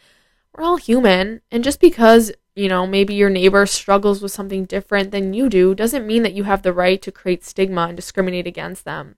we're 0.54 0.64
all 0.64 0.78
human. 0.78 1.42
And 1.52 1.64
just 1.64 1.80
because, 1.80 2.32
you 2.56 2.68
know, 2.68 2.86
maybe 2.86 3.14
your 3.14 3.30
neighbor 3.30 3.66
struggles 3.66 4.22
with 4.22 4.32
something 4.32 4.66
different 4.66 5.12
than 5.12 5.34
you 5.34 5.50
do 5.50 5.74
doesn't 5.74 6.08
mean 6.08 6.24
that 6.24 6.34
you 6.34 6.44
have 6.44 6.62
the 6.62 6.74
right 6.74 7.02
to 7.02 7.12
create 7.12 7.46
stigma 7.46 7.88
and 7.88 7.96
discriminate 7.96 8.48
against 8.48 8.86
them. 8.86 9.16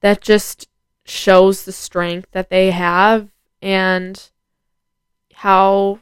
That 0.00 0.20
just 0.20 0.68
shows 1.04 1.64
the 1.64 1.72
strength 1.72 2.28
that 2.32 2.50
they 2.50 2.70
have 2.70 3.30
and 3.60 4.30
how 5.34 6.00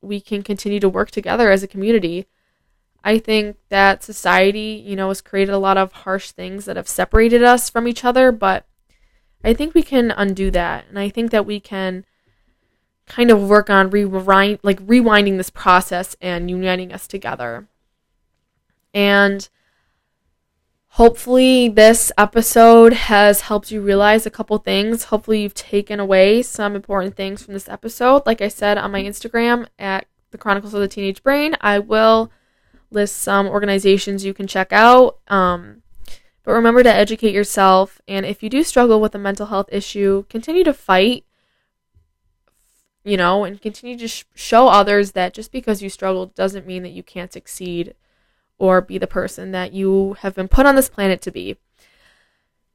we 0.00 0.20
can 0.20 0.42
continue 0.42 0.80
to 0.80 0.88
work 0.88 1.10
together 1.10 1.50
as 1.50 1.62
a 1.62 1.68
community. 1.68 2.26
I 3.04 3.18
think 3.18 3.58
that 3.68 4.02
society, 4.02 4.82
you 4.84 4.96
know, 4.96 5.08
has 5.08 5.20
created 5.20 5.52
a 5.52 5.58
lot 5.58 5.76
of 5.76 5.92
harsh 5.92 6.30
things 6.30 6.64
that 6.64 6.76
have 6.76 6.88
separated 6.88 7.42
us 7.42 7.68
from 7.68 7.86
each 7.86 8.02
other, 8.02 8.32
but 8.32 8.66
I 9.44 9.52
think 9.52 9.74
we 9.74 9.82
can 9.82 10.10
undo 10.10 10.50
that. 10.52 10.86
And 10.88 10.98
I 10.98 11.10
think 11.10 11.30
that 11.30 11.44
we 11.44 11.60
can 11.60 12.06
kind 13.06 13.30
of 13.30 13.46
work 13.46 13.68
on 13.68 13.90
rewind 13.90 14.58
like 14.62 14.80
rewinding 14.86 15.36
this 15.36 15.50
process 15.50 16.16
and 16.22 16.50
uniting 16.50 16.94
us 16.94 17.06
together. 17.06 17.68
And 18.94 19.46
hopefully 20.86 21.68
this 21.68 22.10
episode 22.16 22.94
has 22.94 23.42
helped 23.42 23.70
you 23.70 23.82
realize 23.82 24.24
a 24.24 24.30
couple 24.30 24.56
things. 24.56 25.04
Hopefully 25.04 25.42
you've 25.42 25.52
taken 25.52 26.00
away 26.00 26.40
some 26.40 26.74
important 26.74 27.16
things 27.16 27.42
from 27.42 27.52
this 27.52 27.68
episode. 27.68 28.22
Like 28.24 28.40
I 28.40 28.48
said 28.48 28.78
on 28.78 28.92
my 28.92 29.02
Instagram 29.02 29.66
at 29.78 30.06
the 30.30 30.38
Chronicles 30.38 30.72
of 30.72 30.80
the 30.80 30.88
Teenage 30.88 31.22
Brain, 31.22 31.54
I 31.60 31.78
will 31.80 32.32
list 32.94 33.16
some 33.16 33.46
organizations 33.46 34.24
you 34.24 34.32
can 34.32 34.46
check 34.46 34.72
out. 34.72 35.18
Um, 35.28 35.82
but 36.44 36.52
remember 36.52 36.82
to 36.82 36.92
educate 36.92 37.34
yourself. 37.34 38.00
And 38.06 38.24
if 38.24 38.42
you 38.42 38.50
do 38.50 38.62
struggle 38.62 39.00
with 39.00 39.14
a 39.14 39.18
mental 39.18 39.46
health 39.46 39.68
issue, 39.72 40.24
continue 40.28 40.62
to 40.64 40.74
fight, 40.74 41.24
you 43.02 43.16
know, 43.16 43.44
and 43.44 43.60
continue 43.60 43.98
to 43.98 44.08
sh- 44.08 44.24
show 44.34 44.68
others 44.68 45.12
that 45.12 45.34
just 45.34 45.50
because 45.50 45.82
you 45.82 45.88
struggle 45.88 46.26
doesn't 46.26 46.66
mean 46.66 46.82
that 46.82 46.92
you 46.92 47.02
can't 47.02 47.32
succeed 47.32 47.94
or 48.58 48.80
be 48.80 48.98
the 48.98 49.06
person 49.06 49.50
that 49.52 49.72
you 49.72 50.14
have 50.20 50.34
been 50.34 50.48
put 50.48 50.66
on 50.66 50.76
this 50.76 50.88
planet 50.88 51.20
to 51.22 51.30
be. 51.30 51.56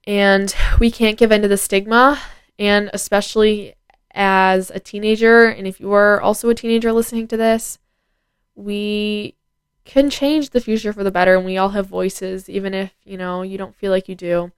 And 0.05 0.53
we 0.79 0.91
can't 0.91 1.17
give 1.17 1.31
in 1.31 1.43
to 1.43 1.47
the 1.47 1.57
stigma. 1.57 2.19
And 2.57 2.89
especially 2.93 3.75
as 4.13 4.71
a 4.71 4.79
teenager, 4.79 5.45
and 5.45 5.67
if 5.67 5.79
you 5.79 5.93
are 5.93 6.19
also 6.19 6.49
a 6.49 6.55
teenager 6.55 6.91
listening 6.91 7.27
to 7.27 7.37
this, 7.37 7.77
we 8.55 9.35
can 9.89 10.09
change 10.11 10.51
the 10.51 10.61
future 10.61 10.93
for 10.93 11.03
the 11.03 11.09
better 11.09 11.35
and 11.35 11.43
we 11.45 11.57
all 11.57 11.69
have 11.69 11.87
voices 11.87 12.47
even 12.47 12.75
if 12.75 12.93
you 13.03 13.17
know 13.17 13.41
you 13.41 13.57
don't 13.57 13.75
feel 13.75 13.91
like 13.91 14.07
you 14.07 14.13
do. 14.15 14.51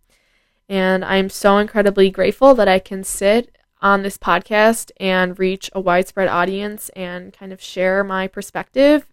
And 0.68 1.06
i'm 1.06 1.30
so 1.30 1.58
incredibly 1.58 2.10
grateful 2.10 2.54
that 2.56 2.68
i 2.68 2.80
can 2.80 3.04
sit 3.04 3.58
on 3.82 4.04
this 4.04 4.18
podcast 4.18 4.92
and 5.00 5.40
reach 5.40 5.70
a 5.74 5.80
widespread 5.80 6.28
audience 6.28 6.90
and 6.90 7.34
kind 7.34 7.54
of 7.54 7.62
share 7.62 8.04
my 8.04 8.28
perspective 8.28 9.08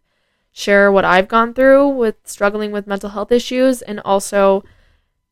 share 0.53 0.91
what 0.91 1.05
i've 1.05 1.29
gone 1.29 1.55
through 1.55 1.89
with 1.89 2.17
struggling 2.25 2.73
with 2.73 2.87
mental 2.87 3.11
health 3.11 3.31
issues 3.31 3.81
and 3.83 4.01
also 4.01 4.65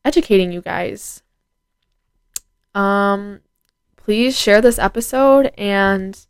educating 0.05 0.53
you 0.53 0.61
guys. 0.61 1.21
Um 2.73 3.41
please 3.97 4.39
share 4.39 4.61
this 4.61 4.79
episode 4.79 5.51
and 5.57 6.25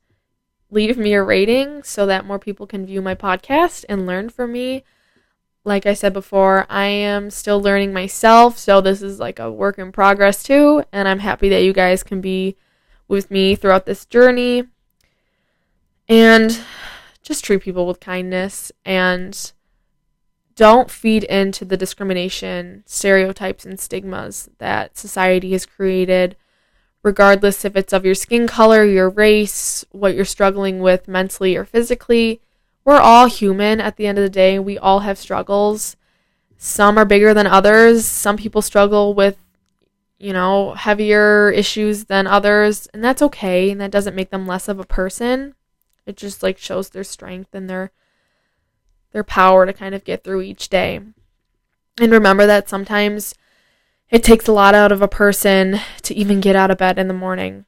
leave 0.70 0.97
me 0.97 1.13
a 1.13 1.24
rating 1.24 1.84
so 1.84 2.05
that 2.05 2.26
more 2.26 2.39
people 2.39 2.68
can 2.68 2.86
view 2.86 3.01
my 3.01 3.15
podcast 3.15 3.86
and 3.88 4.05
learn 4.05 4.30
from 4.30 4.51
me. 4.51 4.84
Like 5.63 5.86
I 5.86 5.93
said 5.93 6.13
before, 6.13 6.65
I 6.70 6.86
am 6.86 7.30
still 7.30 7.61
learning 7.61 7.93
myself, 7.93 8.57
so 8.57 8.80
this 8.80 9.01
is 9.01 9.20
like 9.20 9.39
a 9.39 9.51
work 9.51 9.78
in 9.78 9.91
progress 9.91 10.43
too, 10.43 10.84
and 10.91 11.07
I'm 11.07 11.20
happy 11.20 11.49
that 11.49 11.63
you 11.63 11.74
guys 11.74 12.03
can 12.03 12.22
be 12.22 12.55
with 13.07 13.30
me 13.32 13.55
throughout 13.55 13.86
this 13.86 14.05
journey. 14.05 14.63
And 16.07 16.57
just 17.22 17.43
treat 17.43 17.61
people 17.61 17.86
with 17.86 17.99
kindness 17.99 18.72
and 18.86 19.51
don't 20.55 20.89
feed 20.89 21.26
into 21.26 21.65
the 21.65 21.78
discrimination, 21.78 22.84
stereotypes, 22.86 23.65
and 23.65 23.80
stigmas 23.80 24.49
that 24.57 24.97
society 24.97 25.51
has 25.51 25.65
created 25.65 26.36
regardless 27.08 27.64
if 27.64 27.78
it's 27.78 27.93
of 27.93 28.03
your 28.03 28.14
skin 28.14 28.47
color, 28.47 28.84
your 28.84 29.10
race, 29.10 29.86
what 29.91 30.14
you're 30.14 30.26
struggling 30.26 30.82
with 30.82 31.08
mentally 31.08 31.55
or 31.55 31.64
physically. 31.64 32.41
We're 32.84 32.99
all 32.99 33.28
human 33.28 33.80
at 33.80 33.95
the 33.95 34.08
end 34.08 34.18
of 34.18 34.24
the 34.24 34.30
day. 34.30 34.60
We 34.60 34.78
all 34.78 34.99
have 34.99 35.18
struggles. 35.18 35.95
Some 36.58 36.97
are 36.97 37.05
bigger 37.05 37.34
than 37.34 37.47
others. 37.47 38.05
Some 38.05 38.36
people 38.36 38.62
struggle 38.62 39.14
with, 39.14 39.38
you 40.20 40.34
know, 40.34 40.74
heavier 40.74 41.49
issues 41.49 42.05
than 42.05 42.28
others, 42.28 42.88
and 42.93 43.01
that's 43.01 43.22
okay. 43.22 43.72
And 43.72 43.80
that 43.80 43.91
doesn't 43.91 44.16
make 44.16 44.30
them 44.30 44.45
less 44.45 44.68
of 44.68 44.78
a 44.78 44.86
person. 44.86 45.55
It 46.05 46.18
just 46.18 46.43
like 46.43 46.58
shows 46.58 46.89
their 46.89 47.05
strength 47.05 47.55
and 47.55 47.70
their 47.70 47.91
their 49.14 49.24
power 49.24 49.66
to 49.66 49.72
kind 49.72 49.95
of 49.95 50.03
get 50.03 50.26
through 50.26 50.41
each 50.41 50.68
day. 50.68 50.99
And 52.01 52.12
remember 52.12 52.45
that 52.45 52.68
sometimes 52.68 53.34
it 54.10 54.24
takes 54.24 54.47
a 54.47 54.53
lot 54.53 54.74
out 54.74 54.91
of 54.91 55.01
a 55.01 55.08
person 55.08 55.80
to 56.03 56.14
even 56.16 56.39
get 56.39 56.55
out 56.55 56.72
of 56.72 56.78
bed 56.78 56.97
in 56.97 57.08
the 57.08 57.14
morning. 57.14 57.66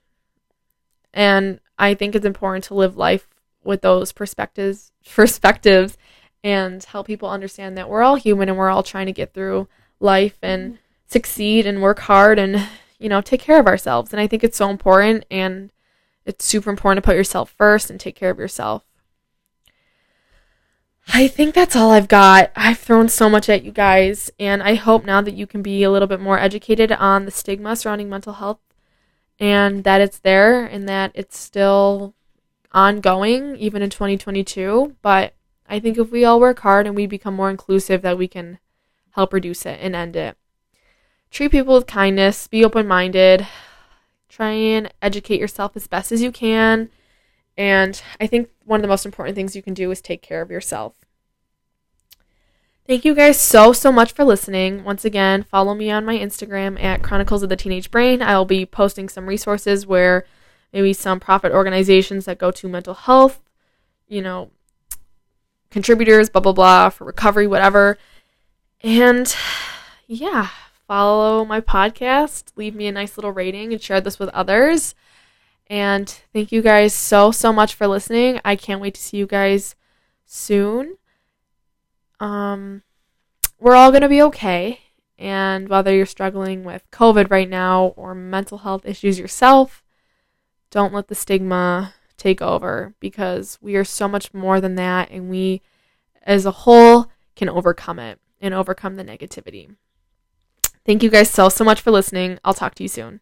And 1.14 1.60
I 1.78 1.94
think 1.94 2.16
it's 2.16 2.26
important 2.26 2.64
to 2.66 2.76
live 2.76 2.98
life 2.98 3.28
with 3.64 3.82
those 3.82 4.12
perspectives 4.12 4.92
perspectives 5.14 5.98
and 6.44 6.84
help 6.84 7.08
people 7.08 7.30
understand 7.30 7.78
that 7.78 7.90
we're 7.90 8.04
all 8.04 8.16
human 8.16 8.48
and 8.48 8.58
we're 8.58 8.70
all 8.70 8.84
trying 8.84 9.06
to 9.06 9.12
get 9.12 9.34
through 9.34 9.68
life 10.00 10.38
and 10.42 10.74
mm-hmm. 10.74 10.82
succeed 11.08 11.66
and 11.66 11.82
work 11.82 12.00
hard 12.00 12.40
and 12.40 12.68
you 12.98 13.10
know 13.10 13.22
take 13.22 13.42
care 13.42 13.60
of 13.60 13.68
ourselves. 13.68 14.14
And 14.14 14.20
i 14.22 14.28
think 14.28 14.44
it's 14.44 14.58
so 14.58 14.70
important 14.70 15.26
and 15.30 15.72
it's 16.26 16.46
super 16.46 16.70
important 16.70 17.04
to 17.04 17.08
put 17.08 17.18
yourself 17.18 17.54
first 17.58 17.90
and 17.90 18.00
take 18.00 18.16
care 18.16 18.30
of 18.30 18.40
yourself 18.40 18.84
I 21.20 21.28
think 21.28 21.54
that's 21.54 21.76
all 21.76 21.92
I've 21.92 22.08
got. 22.08 22.50
I've 22.56 22.80
thrown 22.80 23.10
so 23.10 23.30
much 23.30 23.50
at 23.50 23.66
you 23.66 23.74
guys, 23.74 24.32
and 24.40 24.64
I 24.64 24.76
hope 24.76 25.04
now 25.04 25.20
that 25.20 25.34
you 25.34 25.46
can 25.46 25.62
be 25.62 25.84
a 25.84 25.92
little 25.92 26.08
bit 26.08 26.22
more 26.22 26.40
educated 26.40 26.94
on 26.94 27.26
the 27.26 27.32
stigma 27.32 27.76
surrounding 27.76 28.08
mental 28.08 28.32
health 28.32 28.62
and 29.38 29.84
that 29.84 30.00
it's 30.00 30.20
there 30.20 30.64
and 30.64 30.88
that 30.88 31.12
it's 31.14 31.38
still 31.38 32.14
ongoing 32.72 33.58
even 33.58 33.82
in 33.82 33.90
2022. 33.90 34.96
But 35.02 35.34
I 35.68 35.82
think 35.82 35.98
if 35.98 36.10
we 36.10 36.24
all 36.24 36.40
work 36.40 36.60
hard 36.60 36.88
and 36.88 36.96
we 36.96 37.06
become 37.06 37.34
more 37.34 37.50
inclusive, 37.50 38.02
that 38.02 38.18
we 38.18 38.30
can 38.30 38.60
help 39.12 39.34
reduce 39.34 39.66
it 39.66 39.78
and 39.82 39.98
end 39.98 40.16
it. 40.16 40.38
Treat 41.32 41.52
people 41.52 41.74
with 41.74 41.86
kindness, 41.86 42.48
be 42.48 42.64
open 42.64 42.88
minded, 42.88 43.46
try 44.30 44.52
and 44.52 44.90
educate 45.02 45.42
yourself 45.42 45.74
as 45.76 45.86
best 45.86 46.14
as 46.14 46.22
you 46.22 46.32
can. 46.32 46.90
And 47.58 48.02
I 48.22 48.28
think 48.28 48.52
one 48.64 48.80
of 48.80 48.84
the 48.84 48.88
most 48.88 49.06
important 49.06 49.36
things 49.36 49.54
you 49.54 49.62
can 49.62 49.74
do 49.74 49.92
is 49.92 50.00
take 50.00 50.22
care 50.22 50.42
of 50.42 50.50
yourself. 50.50 50.94
Thank 52.90 53.06
you 53.06 53.14
guys 53.14 53.40
so, 53.40 53.72
so 53.72 53.92
much 53.92 54.14
for 54.14 54.26
listening. 54.26 54.84
Once 54.84 55.06
again, 55.06 55.44
follow 55.44 55.76
me 55.76 55.92
on 55.92 56.06
my 56.06 56.18
Instagram 56.18 56.82
at 56.84 57.04
Chronicles 57.04 57.44
of 57.44 57.50
the 57.50 57.56
Teenage 57.56 57.92
Brain. 57.92 58.20
I'll 58.20 58.46
be 58.46 58.66
posting 58.66 59.10
some 59.10 59.28
resources 59.28 59.86
where 59.86 60.26
maybe 60.74 60.94
some 60.94 61.20
profit 61.20 61.52
organizations 61.52 62.26
that 62.26 62.40
go 62.40 62.50
to 62.50 62.68
mental 62.68 62.96
health, 62.96 63.44
you 64.08 64.24
know, 64.24 64.50
contributors, 65.70 66.32
blah, 66.32 66.42
blah, 66.42 66.52
blah, 66.52 66.90
for 66.90 67.06
recovery, 67.06 67.46
whatever. 67.46 68.00
And 68.82 69.36
yeah, 70.08 70.50
follow 70.88 71.46
my 71.46 71.62
podcast, 71.62 72.46
leave 72.56 72.74
me 72.74 72.88
a 72.88 72.92
nice 72.92 73.20
little 73.20 73.32
rating, 73.32 73.72
and 73.72 73.80
share 73.80 74.02
this 74.02 74.18
with 74.18 74.30
others. 74.30 74.96
And 75.68 76.10
thank 76.34 76.52
you 76.52 76.64
guys 76.64 76.96
so, 76.96 77.30
so 77.30 77.54
much 77.54 77.76
for 77.76 77.86
listening. 77.86 78.42
I 78.44 78.56
can't 78.56 78.82
wait 78.82 78.96
to 78.96 79.02
see 79.02 79.18
you 79.18 79.28
guys 79.28 79.76
soon. 80.26 80.96
Um, 82.20 82.84
we're 83.60 83.76
all 83.76 83.92
going 83.92 84.02
to 84.02 84.10
be 84.10 84.22
okay. 84.24 84.82
And 85.18 85.68
whether 85.68 85.94
you're 85.94 86.06
struggling 86.06 86.64
with 86.64 86.90
COVID 86.92 87.30
right 87.30 87.50
now 87.50 87.88
or 87.98 88.16
mental 88.16 88.60
health 88.60 88.86
issues 88.86 89.20
yourself, 89.20 89.84
don't 90.72 90.94
let 90.94 91.08
the 91.08 91.16
stigma 91.16 91.94
take 92.18 92.42
over 92.42 92.94
because 93.00 93.58
we 93.62 93.76
are 93.76 93.84
so 93.84 94.08
much 94.08 94.34
more 94.34 94.62
than 94.62 94.76
that 94.76 95.10
and 95.10 95.30
we 95.30 95.62
as 96.24 96.46
a 96.46 96.52
whole 96.52 97.08
can 97.36 97.50
overcome 97.50 98.00
it 98.00 98.20
and 98.40 98.54
overcome 98.54 98.96
the 98.96 99.04
negativity. 99.04 99.76
Thank 100.86 101.04
you 101.04 101.10
guys 101.10 101.30
so 101.30 101.50
so 101.50 101.64
much 101.64 101.82
for 101.82 101.92
listening. 101.92 102.40
I'll 102.44 102.54
talk 102.54 102.76
to 102.76 102.84
you 102.84 102.90
soon. 102.90 103.22